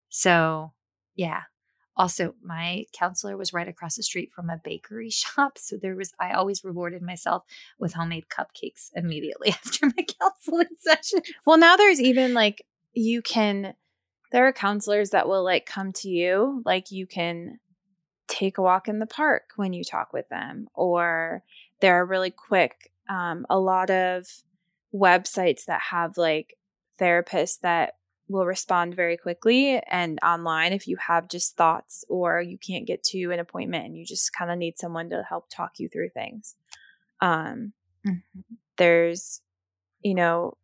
So, 0.10 0.74
yeah. 1.16 1.44
Also, 1.98 2.36
my 2.42 2.86
counselor 2.94 3.36
was 3.36 3.54
right 3.54 3.68
across 3.68 3.96
the 3.96 4.04
street 4.04 4.32
from 4.34 4.50
a 4.50 4.62
bakery 4.64 5.10
shop. 5.10 5.58
So 5.58 5.78
there 5.78 5.96
was, 5.96 6.14
I 6.20 6.34
always 6.34 6.64
rewarded 6.64 7.02
myself 7.02 7.44
with 7.80 7.94
homemade 7.94 8.26
cupcakes 8.30 8.90
immediately 8.96 9.50
after 9.66 9.88
my 9.88 10.06
counseling 10.20 10.68
session. 10.80 11.22
Well, 11.46 11.58
now 11.58 11.76
there's 11.76 12.02
even 12.02 12.34
like, 12.34 12.66
you 12.94 13.22
can, 13.22 13.74
there 14.32 14.48
are 14.48 14.54
counselors 14.54 15.10
that 15.10 15.28
will 15.28 15.44
like 15.44 15.66
come 15.66 15.92
to 15.94 16.10
you. 16.10 16.62
Like 16.66 16.92
you 16.92 17.08
can 17.08 17.60
take 18.32 18.58
a 18.58 18.62
walk 18.62 18.88
in 18.88 19.00
the 19.00 19.06
park 19.06 19.52
when 19.58 19.74
you 19.74 19.84
talk 19.84 20.14
with 20.14 20.30
them, 20.30 20.68
or 20.74 21.44
they're 21.82 22.06
really 22.06 22.32
quick. 22.32 22.92
Um, 23.10 23.46
a 23.50 23.60
lot 23.60 23.90
of 23.90 24.26
websites 24.96 25.66
that 25.66 25.82
have 25.92 26.18
like 26.18 26.58
therapists 27.00 27.60
that 27.62 27.96
will 28.30 28.46
respond 28.46 28.96
very 28.96 29.18
quickly 29.18 29.82
and 29.90 30.18
online 30.24 30.72
if 30.72 30.88
you 30.88 30.96
have 30.96 31.28
just 31.28 31.58
thoughts 31.58 32.06
or 32.08 32.42
you 32.42 32.58
can't 32.58 32.88
get 32.88 33.04
to 33.04 33.32
an 33.32 33.40
appointment 33.40 33.86
and 33.86 33.98
you 33.98 34.06
just 34.06 34.32
kind 34.34 34.50
of 34.50 34.58
need 34.58 34.78
someone 34.78 35.10
to 35.10 35.24
help 35.28 35.50
talk 35.50 35.72
you 35.78 35.90
through 35.90 36.10
things 36.10 36.56
um, 37.20 37.74
mm-hmm. 38.08 38.40
there's 38.78 39.42
you 40.02 40.14
know 40.14 40.56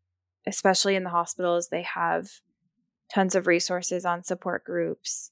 especially 0.46 0.96
in 0.96 1.04
the 1.04 1.10
hospitals 1.10 1.68
they 1.68 1.82
have 1.82 2.30
tons 3.14 3.36
of 3.36 3.48
resources 3.48 4.06
on 4.06 4.24
support 4.24 4.64
groups 4.64 5.32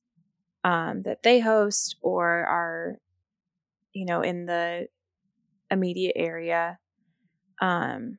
um, 0.65 1.03
that 1.03 1.23
they 1.23 1.39
host 1.39 1.95
or 2.01 2.27
are 2.27 2.97
you 3.93 4.05
know 4.05 4.21
in 4.21 4.45
the 4.47 4.87
immediate 5.71 6.13
area 6.17 6.79
um, 7.61 8.17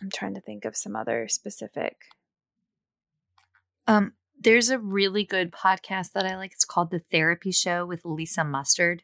i'm 0.00 0.10
trying 0.14 0.34
to 0.34 0.40
think 0.40 0.64
of 0.64 0.76
some 0.76 0.94
other 0.94 1.26
specific 1.26 1.96
um, 3.86 4.12
there's 4.40 4.70
a 4.70 4.78
really 4.78 5.24
good 5.24 5.50
podcast 5.50 6.12
that 6.12 6.24
I 6.24 6.36
like. 6.36 6.52
It's 6.52 6.64
called 6.64 6.90
The 6.90 7.02
Therapy 7.10 7.50
Show 7.50 7.84
with 7.84 8.04
Lisa 8.04 8.44
Mustard. 8.44 9.02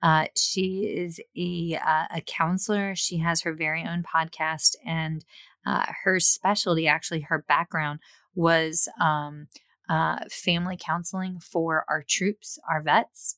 Uh, 0.00 0.26
she 0.36 0.84
is 0.84 1.20
a 1.36 1.76
uh, 1.84 2.06
a 2.14 2.20
counselor. 2.24 2.94
She 2.94 3.18
has 3.18 3.42
her 3.42 3.52
very 3.52 3.84
own 3.84 4.04
podcast, 4.04 4.76
and 4.86 5.24
uh, 5.66 5.86
her 6.04 6.20
specialty, 6.20 6.86
actually, 6.86 7.22
her 7.22 7.44
background 7.48 7.98
was 8.34 8.88
um, 9.00 9.48
uh, 9.88 10.18
family 10.30 10.78
counseling 10.78 11.40
for 11.40 11.84
our 11.88 12.04
troops, 12.06 12.58
our 12.68 12.82
vets, 12.82 13.36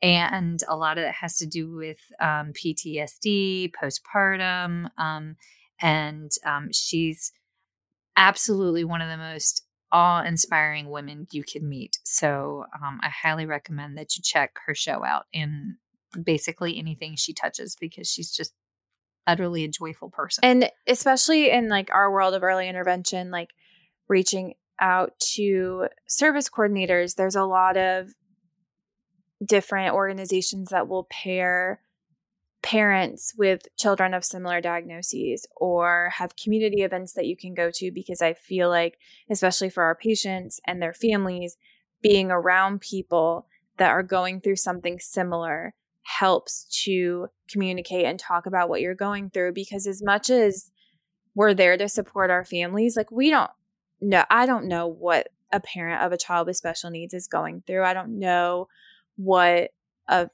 and 0.00 0.60
a 0.68 0.76
lot 0.76 0.98
of 0.98 1.04
it 1.04 1.14
has 1.14 1.36
to 1.38 1.46
do 1.46 1.74
with 1.74 1.98
um, 2.20 2.52
PTSD, 2.52 3.72
postpartum, 3.72 4.88
um, 4.98 5.36
and 5.80 6.30
um, 6.44 6.70
she's 6.72 7.32
absolutely 8.16 8.84
one 8.84 9.00
of 9.00 9.08
the 9.08 9.16
most 9.16 9.64
awe 9.92 10.22
inspiring 10.22 10.90
women 10.90 11.26
you 11.30 11.44
can 11.44 11.68
meet. 11.68 11.98
So 12.02 12.64
um, 12.82 12.98
I 13.02 13.10
highly 13.10 13.46
recommend 13.46 13.98
that 13.98 14.16
you 14.16 14.22
check 14.22 14.58
her 14.66 14.74
show 14.74 15.04
out 15.04 15.26
in 15.32 15.76
basically 16.20 16.78
anything 16.78 17.14
she 17.16 17.32
touches 17.32 17.76
because 17.76 18.08
she's 18.08 18.30
just 18.30 18.54
utterly 19.26 19.64
a 19.64 19.68
joyful 19.68 20.10
person. 20.10 20.44
And 20.44 20.70
especially 20.86 21.50
in 21.50 21.68
like 21.68 21.90
our 21.92 22.10
world 22.10 22.34
of 22.34 22.42
early 22.42 22.68
intervention, 22.68 23.30
like 23.30 23.50
reaching 24.08 24.54
out 24.80 25.18
to 25.34 25.88
service 26.06 26.48
coordinators, 26.48 27.14
there's 27.14 27.36
a 27.36 27.44
lot 27.44 27.76
of 27.76 28.14
different 29.44 29.94
organizations 29.94 30.70
that 30.70 30.88
will 30.88 31.04
pair 31.04 31.80
parents 32.62 33.34
with 33.36 33.62
children 33.76 34.14
of 34.14 34.24
similar 34.24 34.60
diagnoses 34.60 35.46
or 35.56 36.10
have 36.16 36.36
community 36.36 36.82
events 36.82 37.12
that 37.14 37.26
you 37.26 37.36
can 37.36 37.54
go 37.54 37.70
to 37.74 37.90
because 37.90 38.22
I 38.22 38.34
feel 38.34 38.68
like, 38.68 38.98
especially 39.28 39.68
for 39.68 39.82
our 39.82 39.96
patients 39.96 40.60
and 40.66 40.80
their 40.80 40.92
families, 40.92 41.56
being 42.02 42.30
around 42.30 42.80
people 42.80 43.46
that 43.78 43.90
are 43.90 44.02
going 44.02 44.40
through 44.40 44.56
something 44.56 44.98
similar 45.00 45.74
helps 46.02 46.64
to 46.84 47.28
communicate 47.48 48.04
and 48.04 48.18
talk 48.18 48.46
about 48.46 48.68
what 48.68 48.80
you're 48.80 48.94
going 48.94 49.30
through 49.30 49.52
because 49.52 49.86
as 49.86 50.02
much 50.02 50.30
as 50.30 50.70
we're 51.34 51.54
there 51.54 51.76
to 51.76 51.88
support 51.88 52.30
our 52.30 52.44
families 52.44 52.96
like 52.96 53.10
we 53.10 53.30
don't 53.30 53.50
know 54.02 54.24
I 54.30 54.46
don't 54.46 54.68
know 54.68 54.86
what 54.86 55.28
a 55.52 55.60
parent 55.60 56.02
of 56.02 56.12
a 56.12 56.18
child 56.18 56.46
with 56.46 56.56
special 56.56 56.90
needs 56.90 57.14
is 57.14 57.28
going 57.28 57.62
through 57.66 57.84
I 57.84 57.94
don't 57.94 58.18
know 58.18 58.68
what 59.16 59.70
a 60.08 60.28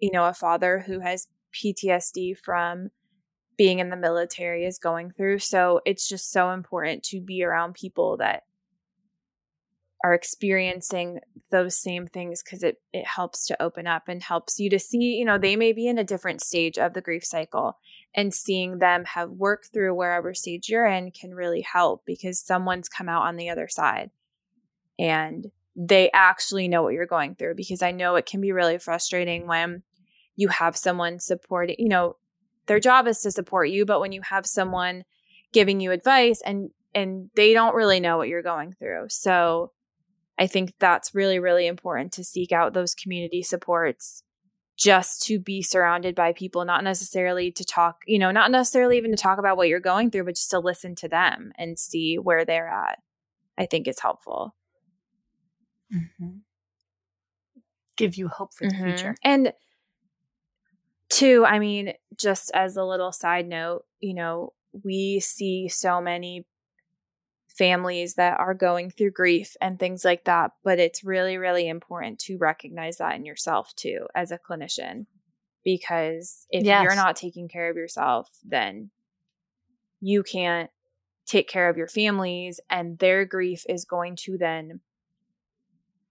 you 0.00 0.10
know 0.12 0.24
a 0.24 0.34
father 0.34 0.80
who 0.86 1.00
has 1.00 1.28
PTSD 1.54 2.36
from 2.36 2.90
being 3.56 3.78
in 3.78 3.90
the 3.90 3.96
military 3.96 4.64
is 4.64 4.78
going 4.78 5.12
through. 5.12 5.38
So 5.38 5.80
it's 5.84 6.08
just 6.08 6.32
so 6.32 6.50
important 6.50 7.02
to 7.04 7.20
be 7.20 7.44
around 7.44 7.74
people 7.74 8.16
that 8.16 8.44
are 10.04 10.14
experiencing 10.14 11.20
those 11.50 11.80
same 11.80 12.06
things 12.06 12.42
because 12.42 12.62
it 12.62 12.78
it 12.92 13.06
helps 13.06 13.46
to 13.46 13.62
open 13.62 13.86
up 13.86 14.08
and 14.08 14.22
helps 14.22 14.58
you 14.58 14.68
to 14.70 14.78
see, 14.78 14.98
you 14.98 15.24
know, 15.24 15.38
they 15.38 15.54
may 15.54 15.72
be 15.72 15.86
in 15.86 15.98
a 15.98 16.04
different 16.04 16.40
stage 16.40 16.78
of 16.78 16.94
the 16.94 17.00
grief 17.00 17.24
cycle 17.24 17.78
and 18.14 18.34
seeing 18.34 18.78
them 18.78 19.04
have 19.04 19.30
worked 19.30 19.68
through 19.72 19.94
wherever 19.94 20.34
stage 20.34 20.68
you're 20.68 20.86
in 20.86 21.10
can 21.10 21.34
really 21.34 21.62
help 21.62 22.02
because 22.04 22.38
someone's 22.38 22.88
come 22.88 23.08
out 23.08 23.22
on 23.22 23.36
the 23.36 23.48
other 23.48 23.68
side 23.68 24.10
and 24.98 25.50
they 25.74 26.10
actually 26.12 26.68
know 26.68 26.82
what 26.82 26.92
you're 26.92 27.06
going 27.06 27.34
through 27.34 27.54
because 27.54 27.82
I 27.82 27.92
know 27.92 28.16
it 28.16 28.26
can 28.26 28.40
be 28.40 28.52
really 28.52 28.78
frustrating 28.78 29.46
when 29.46 29.82
you 30.36 30.48
have 30.48 30.76
someone 30.76 31.18
supporting, 31.18 31.76
you 31.78 31.88
know, 31.88 32.16
their 32.66 32.80
job 32.80 33.06
is 33.06 33.20
to 33.20 33.30
support 33.30 33.70
you, 33.70 33.84
but 33.84 34.00
when 34.00 34.12
you 34.12 34.20
have 34.22 34.46
someone 34.46 35.04
giving 35.52 35.80
you 35.80 35.92
advice 35.92 36.40
and 36.44 36.70
and 36.94 37.30
they 37.36 37.54
don't 37.54 37.74
really 37.74 38.00
know 38.00 38.18
what 38.18 38.28
you're 38.28 38.42
going 38.42 38.74
through. 38.74 39.06
So 39.08 39.72
I 40.38 40.46
think 40.46 40.74
that's 40.78 41.14
really 41.14 41.38
really 41.38 41.66
important 41.66 42.12
to 42.12 42.24
seek 42.24 42.52
out 42.52 42.74
those 42.74 42.94
community 42.94 43.42
supports 43.42 44.22
just 44.76 45.22
to 45.24 45.38
be 45.38 45.62
surrounded 45.62 46.14
by 46.14 46.32
people 46.32 46.64
not 46.64 46.82
necessarily 46.82 47.52
to 47.52 47.64
talk, 47.64 48.02
you 48.06 48.18
know, 48.18 48.30
not 48.30 48.50
necessarily 48.50 48.96
even 48.96 49.10
to 49.10 49.16
talk 49.16 49.38
about 49.38 49.56
what 49.56 49.68
you're 49.68 49.80
going 49.80 50.10
through, 50.10 50.24
but 50.24 50.34
just 50.34 50.50
to 50.50 50.58
listen 50.58 50.94
to 50.96 51.08
them 51.08 51.52
and 51.58 51.78
see 51.78 52.16
where 52.16 52.44
they're 52.44 52.68
at. 52.68 52.98
I 53.58 53.66
think 53.66 53.86
it's 53.86 54.00
helpful. 54.00 54.54
Mm-hmm. 55.94 56.38
Give 57.96 58.16
you 58.16 58.28
hope 58.28 58.54
for 58.54 58.66
the 58.66 58.74
mm-hmm. 58.74 58.84
future. 58.84 59.14
And 59.22 59.52
two, 61.10 61.44
I 61.44 61.58
mean, 61.58 61.92
just 62.18 62.50
as 62.54 62.76
a 62.76 62.84
little 62.84 63.12
side 63.12 63.46
note, 63.46 63.84
you 64.00 64.14
know, 64.14 64.54
we 64.82 65.20
see 65.20 65.68
so 65.68 66.00
many 66.00 66.46
families 67.56 68.14
that 68.14 68.38
are 68.38 68.54
going 68.54 68.90
through 68.90 69.10
grief 69.10 69.56
and 69.60 69.78
things 69.78 70.04
like 70.04 70.24
that, 70.24 70.52
but 70.64 70.78
it's 70.78 71.04
really, 71.04 71.36
really 71.36 71.68
important 71.68 72.18
to 72.20 72.38
recognize 72.38 72.98
that 72.98 73.14
in 73.16 73.24
yourself 73.24 73.74
too 73.74 74.06
as 74.14 74.30
a 74.30 74.38
clinician. 74.38 75.06
Because 75.64 76.46
if 76.50 76.64
yes. 76.64 76.82
you're 76.82 76.96
not 76.96 77.16
taking 77.16 77.48
care 77.48 77.70
of 77.70 77.76
yourself, 77.76 78.28
then 78.44 78.90
you 80.00 80.22
can't 80.22 80.70
take 81.24 81.48
care 81.48 81.68
of 81.68 81.76
your 81.76 81.86
families, 81.86 82.58
and 82.68 82.98
their 82.98 83.24
grief 83.24 83.64
is 83.68 83.84
going 83.84 84.16
to 84.16 84.36
then 84.36 84.80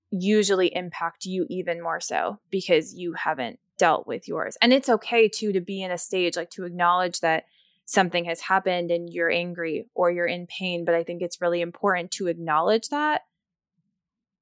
usually 0.10 0.74
impact 0.76 1.26
you 1.26 1.46
even 1.50 1.82
more 1.82 2.00
so 2.00 2.40
because 2.50 2.94
you 2.94 3.14
haven't 3.14 3.60
dealt 3.78 4.06
with 4.06 4.28
yours. 4.28 4.58
And 4.62 4.72
it's 4.72 4.90
okay 4.90 5.28
too 5.28 5.52
to 5.54 5.62
be 5.62 5.82
in 5.82 5.92
a 5.92 5.98
stage 5.98 6.36
like 6.36 6.50
to 6.52 6.66
acknowledge 6.66 7.20
that 7.22 7.46
something 7.92 8.24
has 8.24 8.40
happened 8.40 8.90
and 8.90 9.10
you're 9.12 9.30
angry 9.30 9.86
or 9.94 10.10
you're 10.10 10.26
in 10.26 10.48
pain. 10.48 10.86
But 10.86 10.96
I 10.96 11.04
think 11.04 11.22
it's 11.22 11.42
really 11.42 11.60
important 11.60 12.12
to 12.12 12.28
acknowledge 12.28 12.88
that 12.88 13.24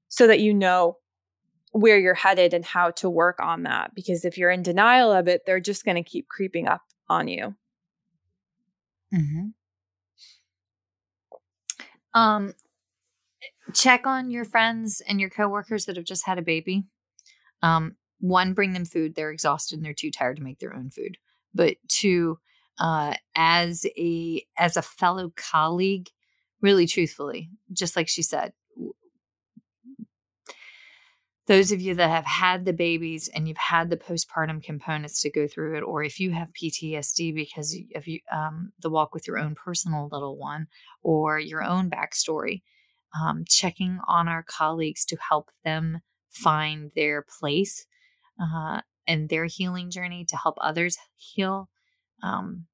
so 0.07 0.27
that 0.27 0.39
you 0.39 0.53
know 0.53 0.97
where 1.71 1.97
you're 1.97 2.13
headed 2.13 2.53
and 2.53 2.63
how 2.63 2.91
to 2.91 3.09
work 3.09 3.39
on 3.41 3.63
that. 3.63 3.95
Because 3.95 4.23
if 4.23 4.37
you're 4.37 4.51
in 4.51 4.61
denial 4.61 5.11
of 5.11 5.27
it, 5.27 5.41
they're 5.47 5.59
just 5.59 5.83
going 5.83 5.95
to 5.95 6.07
keep 6.07 6.27
creeping 6.27 6.67
up 6.67 6.81
on 7.07 7.27
you. 7.27 7.55
Mm-hmm. 9.11 9.47
Um, 12.13 12.53
check 13.73 14.05
on 14.05 14.29
your 14.29 14.45
friends 14.45 15.01
and 15.07 15.19
your 15.19 15.31
coworkers 15.31 15.85
that 15.85 15.95
have 15.95 16.05
just 16.05 16.27
had 16.27 16.37
a 16.37 16.43
baby. 16.43 16.83
Um, 17.63 17.95
one, 18.19 18.53
bring 18.53 18.73
them 18.73 18.85
food. 18.85 19.15
They're 19.15 19.31
exhausted 19.31 19.77
and 19.77 19.85
they're 19.85 19.93
too 19.93 20.11
tired 20.11 20.37
to 20.37 20.43
make 20.43 20.59
their 20.59 20.75
own 20.75 20.91
food. 20.91 21.17
But 21.55 21.77
two, 21.87 22.37
uh, 22.79 23.15
as 23.35 23.85
a 23.97 24.45
as 24.57 24.77
a 24.77 24.81
fellow 24.81 25.31
colleague, 25.35 26.09
really 26.61 26.87
truthfully, 26.87 27.49
just 27.71 27.95
like 27.95 28.07
she 28.07 28.21
said, 28.21 28.53
those 31.49 31.71
of 31.71 31.81
you 31.81 31.95
that 31.95 32.11
have 32.11 32.25
had 32.25 32.63
the 32.63 32.73
babies 32.73 33.27
and 33.33 33.47
you've 33.47 33.57
had 33.57 33.89
the 33.89 33.97
postpartum 33.97 34.61
components 34.61 35.19
to 35.23 35.31
go 35.31 35.47
through 35.47 35.77
it, 35.77 35.81
or 35.81 36.03
if 36.03 36.19
you 36.19 36.31
have 36.31 36.49
PTSD 36.53 37.33
because 37.33 37.75
of 37.95 38.07
you, 38.07 38.19
um, 38.31 38.71
the 38.83 38.89
walk 38.89 39.15
with 39.15 39.27
your 39.27 39.39
own 39.39 39.55
personal 39.55 40.07
little 40.11 40.37
one 40.37 40.67
or 41.01 41.39
your 41.39 41.63
own 41.63 41.89
backstory, 41.89 42.61
um, 43.19 43.45
checking 43.47 43.97
on 44.07 44.27
our 44.27 44.43
colleagues 44.43 45.03
to 45.05 45.17
help 45.27 45.49
them 45.65 46.01
find 46.29 46.91
their 46.95 47.25
place 47.39 47.87
uh, 48.39 48.81
and 49.07 49.29
their 49.29 49.45
healing 49.45 49.89
journey 49.89 50.23
to 50.25 50.37
help 50.37 50.55
others 50.61 50.99
heal. 51.15 51.67
Um, 52.23 52.65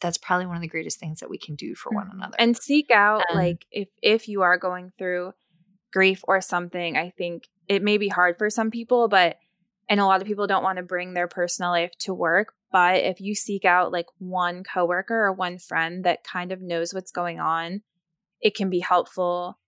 that's 0.00 0.18
probably 0.18 0.46
one 0.46 0.56
of 0.56 0.62
the 0.62 0.68
greatest 0.68 1.00
things 1.00 1.20
that 1.20 1.30
we 1.30 1.38
can 1.38 1.56
do 1.56 1.74
for 1.74 1.90
one 1.90 2.06
mm-hmm. 2.06 2.18
another. 2.18 2.36
And 2.38 2.56
seek 2.56 2.90
out, 2.90 3.24
um, 3.30 3.36
like, 3.36 3.66
if 3.70 3.88
if 4.02 4.28
you 4.28 4.42
are 4.42 4.56
going 4.56 4.92
through 4.98 5.32
grief 5.92 6.22
or 6.28 6.40
something, 6.40 6.96
I 6.96 7.10
think 7.10 7.48
it 7.68 7.82
may 7.82 7.98
be 7.98 8.08
hard 8.08 8.38
for 8.38 8.50
some 8.50 8.70
people, 8.70 9.08
but 9.08 9.38
and 9.88 9.98
a 9.98 10.06
lot 10.06 10.20
of 10.20 10.26
people 10.28 10.46
don't 10.46 10.62
want 10.62 10.76
to 10.76 10.84
bring 10.84 11.14
their 11.14 11.28
personal 11.28 11.72
life 11.72 11.90
to 12.00 12.14
work. 12.14 12.54
But 12.70 13.02
if 13.02 13.20
you 13.20 13.34
seek 13.34 13.64
out 13.64 13.90
like 13.90 14.06
one 14.18 14.62
coworker 14.62 15.26
or 15.26 15.32
one 15.32 15.58
friend 15.58 16.04
that 16.04 16.22
kind 16.22 16.52
of 16.52 16.62
knows 16.62 16.94
what's 16.94 17.10
going 17.10 17.40
on, 17.40 17.82
it 18.40 18.54
can 18.54 18.70
be 18.70 18.78
helpful. 18.78 19.58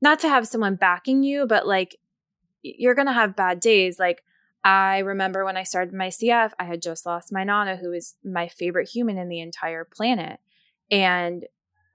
Not 0.00 0.18
to 0.20 0.28
have 0.28 0.48
someone 0.48 0.74
backing 0.74 1.22
you, 1.22 1.46
but 1.46 1.64
like 1.64 1.96
you're 2.62 2.96
going 2.96 3.06
to 3.06 3.12
have 3.12 3.36
bad 3.36 3.60
days. 3.60 4.00
Like 4.00 4.24
I 4.64 4.98
remember 4.98 5.44
when 5.44 5.56
I 5.56 5.64
started 5.64 5.92
my 5.92 6.08
CF, 6.08 6.52
I 6.58 6.64
had 6.64 6.82
just 6.82 7.04
lost 7.04 7.32
my 7.32 7.44
Nana, 7.44 7.76
who 7.76 7.92
is 7.92 8.14
my 8.24 8.48
favorite 8.48 8.88
human 8.88 9.18
in 9.18 9.28
the 9.28 9.40
entire 9.40 9.84
planet. 9.84 10.38
And 10.90 11.46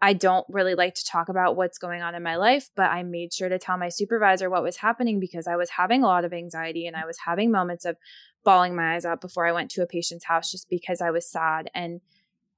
I 0.02 0.14
don't 0.14 0.46
really 0.50 0.76
like 0.76 0.94
to 0.96 1.06
talk 1.06 1.30
about 1.30 1.56
what's 1.56 1.80
going 1.80 2.02
on 2.02 2.14
in 2.14 2.22
my 2.22 2.36
life, 2.36 2.70
but 2.76 2.92
I 2.92 3.02
made 3.04 3.34
sure 3.34 3.50
to 3.50 3.58
tell 3.58 3.78
my 3.78 3.90
supervisor 3.90 4.50
what 4.50 4.64
was 4.64 4.78
happening 4.78 5.20
because 5.20 5.48
I 5.48 5.56
was 5.56 5.72
having 5.72 6.04
a 6.04 6.08
lot 6.08 6.26
of 6.26 6.34
anxiety 6.34 6.86
and 6.86 6.96
I 6.96 7.06
was 7.06 7.18
having 7.26 7.52
moments 7.52 7.86
of 7.86 7.98
bawling 8.44 8.76
my 8.76 8.96
eyes 8.96 9.06
out 9.06 9.22
before 9.22 9.48
I 9.48 9.52
went 9.52 9.72
to 9.72 9.82
a 9.82 9.88
patient's 9.88 10.26
house 10.26 10.52
just 10.52 10.70
because 10.70 11.02
I 11.02 11.10
was 11.10 11.30
sad 11.30 11.72
and 11.74 12.02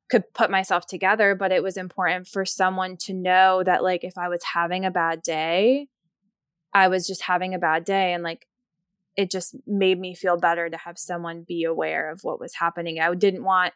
could 0.10 0.34
put 0.34 0.52
myself 0.52 0.86
together. 0.86 1.34
But 1.34 1.52
it 1.52 1.64
was 1.64 1.78
important 1.78 2.28
for 2.28 2.46
someone 2.46 2.98
to 2.98 3.14
know 3.14 3.64
that, 3.64 3.84
like, 3.84 4.04
if 4.04 4.18
I 4.18 4.28
was 4.28 4.44
having 4.44 4.84
a 4.84 4.92
bad 4.92 5.22
day, 5.22 5.88
I 6.74 6.90
was 6.90 7.08
just 7.08 7.22
having 7.22 7.54
a 7.54 7.60
bad 7.60 7.86
day. 7.86 8.14
And, 8.14 8.24
like, 8.24 8.48
it 9.20 9.30
just 9.30 9.54
made 9.68 10.00
me 10.00 10.16
feel 10.16 10.38
better 10.38 10.70
to 10.70 10.78
have 10.78 10.98
someone 10.98 11.44
be 11.44 11.66
aware 11.66 12.10
of 12.10 12.24
what 12.24 12.40
was 12.40 12.56
happening. 12.56 13.02
I 13.02 13.14
didn't 13.14 13.44
want 13.44 13.74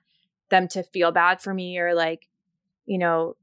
them 0.49 0.69
to 0.69 0.83
feel 0.83 1.11
bad 1.11 1.41
for 1.41 1.53
me 1.53 1.77
or, 1.79 1.93
like, 1.93 2.29
you 2.85 2.97
know, 2.97 3.35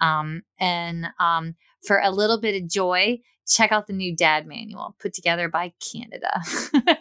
Um, 0.00 0.42
and 0.58 1.08
um, 1.18 1.56
for 1.86 1.98
a 1.98 2.10
little 2.10 2.40
bit 2.40 2.62
of 2.62 2.70
joy, 2.70 3.18
check 3.50 3.72
out 3.72 3.86
the 3.86 3.92
new 3.92 4.14
dad 4.14 4.46
manual 4.46 4.94
put 5.00 5.12
together 5.12 5.48
by 5.48 5.72
Canada. 5.80 6.40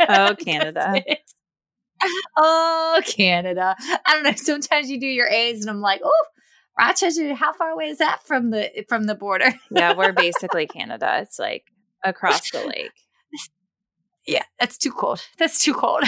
Oh, 0.10 0.36
Canada 0.44 1.04
oh, 2.38 3.02
Canada. 3.06 3.76
I 3.80 4.14
don't 4.14 4.24
know. 4.24 4.34
Sometimes 4.36 4.90
you 4.90 5.00
do 5.00 5.08
your 5.08 5.28
A's, 5.28 5.62
and 5.62 5.70
I'm 5.70 5.82
like, 5.82 6.02
oh, 6.04 6.26
Rochester. 6.78 7.34
How 7.34 7.54
far 7.54 7.70
away 7.72 7.86
is 7.86 7.98
that 8.00 8.22
from 8.26 8.52
the 8.52 8.86
from 8.88 9.06
the 9.06 9.16
border? 9.16 9.54
yeah, 9.72 9.94
we're 9.94 10.12
basically 10.14 10.68
Canada. 10.68 11.20
It's 11.22 11.40
like 11.40 11.66
across 12.04 12.52
the 12.52 12.66
lake. 12.66 12.92
Yeah, 14.28 14.44
that's 14.60 14.78
too 14.78 14.92
cold. 14.92 15.22
That's 15.40 15.58
too 15.58 15.74
cold. 15.74 16.04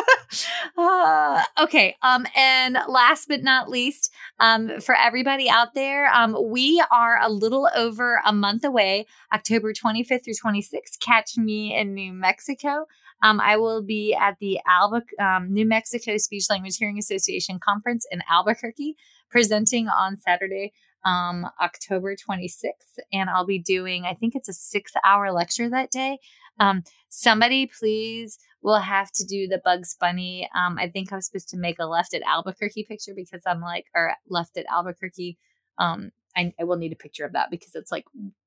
uh, 0.78 1.42
okay. 1.60 1.96
Um, 2.02 2.26
and 2.36 2.78
last 2.88 3.28
but 3.28 3.42
not 3.42 3.68
least, 3.68 4.12
um, 4.40 4.80
for 4.80 4.94
everybody 4.94 5.48
out 5.48 5.74
there, 5.74 6.12
um, 6.12 6.36
we 6.50 6.82
are 6.90 7.18
a 7.20 7.28
little 7.28 7.68
over 7.74 8.20
a 8.24 8.32
month 8.32 8.64
away, 8.64 9.06
October 9.32 9.72
25th 9.72 10.24
through 10.24 10.34
26th. 10.34 10.98
Catch 11.00 11.36
me 11.36 11.76
in 11.76 11.94
New 11.94 12.12
Mexico. 12.12 12.86
Um, 13.22 13.40
I 13.40 13.56
will 13.56 13.82
be 13.82 14.14
at 14.14 14.38
the 14.40 14.58
Alba, 14.66 15.02
um, 15.20 15.52
New 15.52 15.66
Mexico 15.66 16.16
Speech 16.16 16.46
Language 16.50 16.76
Hearing 16.76 16.98
Association 16.98 17.58
conference 17.60 18.06
in 18.10 18.22
Albuquerque, 18.28 18.96
presenting 19.30 19.88
on 19.88 20.16
Saturday, 20.16 20.72
um, 21.04 21.46
October 21.60 22.16
26th. 22.16 22.98
And 23.12 23.30
I'll 23.30 23.46
be 23.46 23.60
doing, 23.60 24.04
I 24.04 24.14
think 24.14 24.34
it's 24.34 24.48
a 24.48 24.52
six 24.52 24.92
hour 25.04 25.30
lecture 25.32 25.68
that 25.70 25.90
day. 25.90 26.18
Um, 26.58 26.82
somebody 27.08 27.66
please 27.66 28.38
will 28.62 28.78
have 28.78 29.10
to 29.12 29.24
do 29.24 29.48
the 29.48 29.60
Bugs 29.64 29.96
Bunny. 29.98 30.48
Um, 30.54 30.78
I 30.78 30.88
think 30.88 31.12
I'm 31.12 31.20
supposed 31.20 31.48
to 31.50 31.56
make 31.56 31.78
a 31.78 31.86
left 31.86 32.14
at 32.14 32.22
Albuquerque 32.22 32.84
picture 32.84 33.12
because 33.14 33.42
I'm 33.46 33.60
like, 33.60 33.86
or 33.94 34.14
left 34.28 34.56
at 34.56 34.66
Albuquerque. 34.70 35.38
Um, 35.78 36.12
I, 36.36 36.54
I 36.58 36.64
will 36.64 36.76
need 36.76 36.92
a 36.92 36.96
picture 36.96 37.24
of 37.24 37.32
that 37.32 37.50
because 37.50 37.74
it's 37.74 37.92
like 37.92 38.04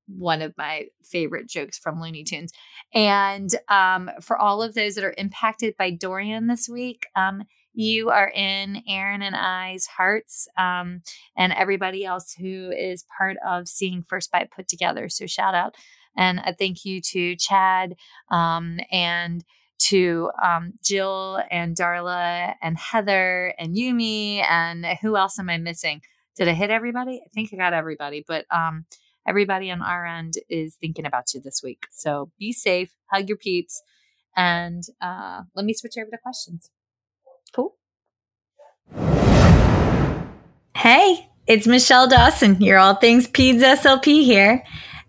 one 0.07 0.41
of 0.41 0.53
my 0.57 0.85
favorite 1.03 1.47
jokes 1.47 1.77
from 1.77 2.01
Looney 2.01 2.23
Tunes. 2.23 2.51
And 2.93 3.49
um, 3.69 4.09
for 4.21 4.37
all 4.37 4.61
of 4.61 4.73
those 4.73 4.95
that 4.95 5.03
are 5.03 5.15
impacted 5.17 5.75
by 5.77 5.91
Dorian 5.91 6.47
this 6.47 6.69
week, 6.69 7.05
um, 7.15 7.43
you 7.73 8.09
are 8.09 8.29
in 8.29 8.81
Erin 8.87 9.21
and 9.21 9.35
I's 9.35 9.85
hearts 9.85 10.47
um, 10.57 11.01
and 11.35 11.51
everybody 11.51 12.05
else 12.05 12.33
who 12.33 12.71
is 12.71 13.05
part 13.17 13.35
of 13.45 13.67
seeing 13.67 14.03
First 14.07 14.31
Bite 14.31 14.51
put 14.51 14.67
together. 14.67 15.09
So 15.09 15.27
shout 15.27 15.53
out 15.53 15.75
and 16.15 16.39
a 16.45 16.53
thank 16.53 16.85
you 16.85 17.01
to 17.01 17.35
Chad 17.35 17.95
um, 18.31 18.79
and 18.91 19.43
to 19.77 20.31
um, 20.41 20.73
Jill 20.83 21.39
and 21.51 21.75
Darla 21.75 22.55
and 22.61 22.77
Heather 22.77 23.53
and 23.59 23.75
Yumi 23.75 24.43
and 24.49 24.85
who 25.01 25.15
else 25.17 25.37
am 25.39 25.49
I 25.49 25.57
missing? 25.57 26.01
Did 26.35 26.47
I 26.47 26.53
hit 26.53 26.69
everybody? 26.69 27.21
I 27.23 27.29
think 27.33 27.53
I 27.53 27.57
got 27.57 27.73
everybody, 27.73 28.23
but 28.27 28.45
um, 28.51 28.85
everybody 29.27 29.71
on 29.71 29.81
our 29.81 30.05
end 30.05 30.33
is 30.49 30.75
thinking 30.75 31.05
about 31.05 31.33
you 31.33 31.41
this 31.41 31.61
week. 31.63 31.85
So 31.91 32.31
be 32.39 32.51
safe, 32.51 32.91
hug 33.07 33.29
your 33.29 33.37
peeps, 33.37 33.81
and 34.35 34.83
uh, 35.01 35.43
let 35.55 35.65
me 35.65 35.73
switch 35.73 35.97
over 35.97 36.11
to 36.11 36.17
questions. 36.17 36.69
Cool. 37.53 37.75
Hey, 40.75 41.29
it's 41.47 41.67
Michelle 41.67 42.07
Dawson. 42.07 42.59
You're 42.61 42.77
all 42.77 42.95
things 42.95 43.27
PEDS 43.27 43.61
SLP 43.61 44.23
here. 44.23 44.63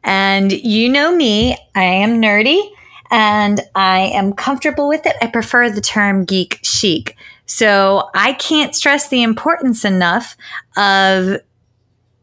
And 0.04 0.52
you 0.52 0.88
know 0.88 1.14
me, 1.14 1.56
I 1.74 1.82
am 1.82 2.22
nerdy 2.22 2.70
and 3.10 3.60
I 3.74 4.00
am 4.14 4.32
comfortable 4.32 4.88
with 4.88 5.06
it. 5.06 5.16
I 5.20 5.26
prefer 5.26 5.70
the 5.70 5.80
term 5.80 6.24
geek 6.24 6.60
chic. 6.62 7.16
So 7.46 8.08
I 8.14 8.32
can't 8.34 8.74
stress 8.74 9.08
the 9.08 9.22
importance 9.22 9.84
enough 9.84 10.36
of, 10.76 11.38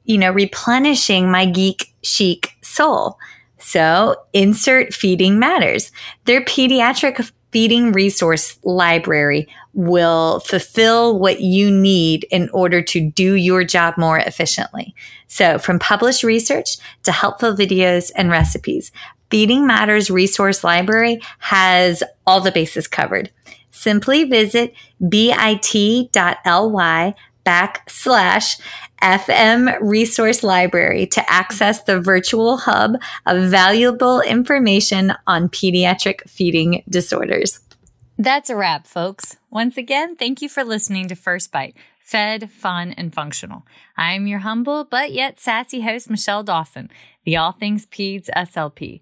you 0.03 0.17
know, 0.17 0.31
replenishing 0.31 1.31
my 1.31 1.45
geek 1.45 1.93
chic 2.03 2.51
soul. 2.61 3.17
So 3.57 4.17
insert 4.33 4.93
feeding 4.93 5.39
matters. 5.39 5.91
Their 6.25 6.41
pediatric 6.41 7.31
feeding 7.51 7.91
resource 7.91 8.57
library 8.63 9.47
will 9.73 10.39
fulfill 10.41 11.17
what 11.19 11.39
you 11.39 11.71
need 11.71 12.25
in 12.31 12.49
order 12.49 12.81
to 12.81 12.99
do 13.11 13.35
your 13.35 13.63
job 13.63 13.93
more 13.97 14.17
efficiently. 14.17 14.93
So 15.27 15.57
from 15.57 15.79
published 15.79 16.23
research 16.23 16.77
to 17.03 17.11
helpful 17.11 17.55
videos 17.55 18.11
and 18.15 18.29
recipes, 18.29 18.91
Feeding 19.33 19.65
Matters 19.65 20.11
Resource 20.11 20.63
Library 20.63 21.19
has 21.39 22.03
all 22.27 22.39
the 22.39 22.51
bases 22.51 22.87
covered. 22.87 23.31
Simply 23.71 24.25
visit 24.25 24.75
bit.ly 25.09 27.15
backslash 27.43 28.61
FM 29.01 29.77
Resource 29.81 30.43
Library 30.43 31.07
to 31.07 31.23
access 31.27 31.81
the 31.81 31.99
virtual 31.99 32.57
hub 32.57 32.97
of 33.25 33.49
valuable 33.49 34.21
information 34.21 35.15
on 35.25 35.49
pediatric 35.49 36.29
feeding 36.29 36.83
disorders. 36.87 37.59
That's 38.19 38.51
a 38.51 38.55
wrap, 38.55 38.85
folks. 38.85 39.37
Once 39.49 39.77
again, 39.77 40.15
thank 40.15 40.43
you 40.43 40.47
for 40.47 40.63
listening 40.63 41.07
to 41.07 41.15
First 41.15 41.51
Bite 41.51 41.75
fed, 42.03 42.51
fun, 42.51 42.91
and 42.91 43.13
functional. 43.13 43.65
I 43.97 44.13
am 44.13 44.27
your 44.27 44.39
humble 44.39 44.83
but 44.83 45.11
yet 45.11 45.39
sassy 45.39 45.81
host, 45.81 46.09
Michelle 46.09 46.43
Dawson, 46.43 46.91
the 47.23 47.37
All 47.37 47.53
Things 47.53 47.87
Peds 47.87 48.29
SLP. 48.35 49.01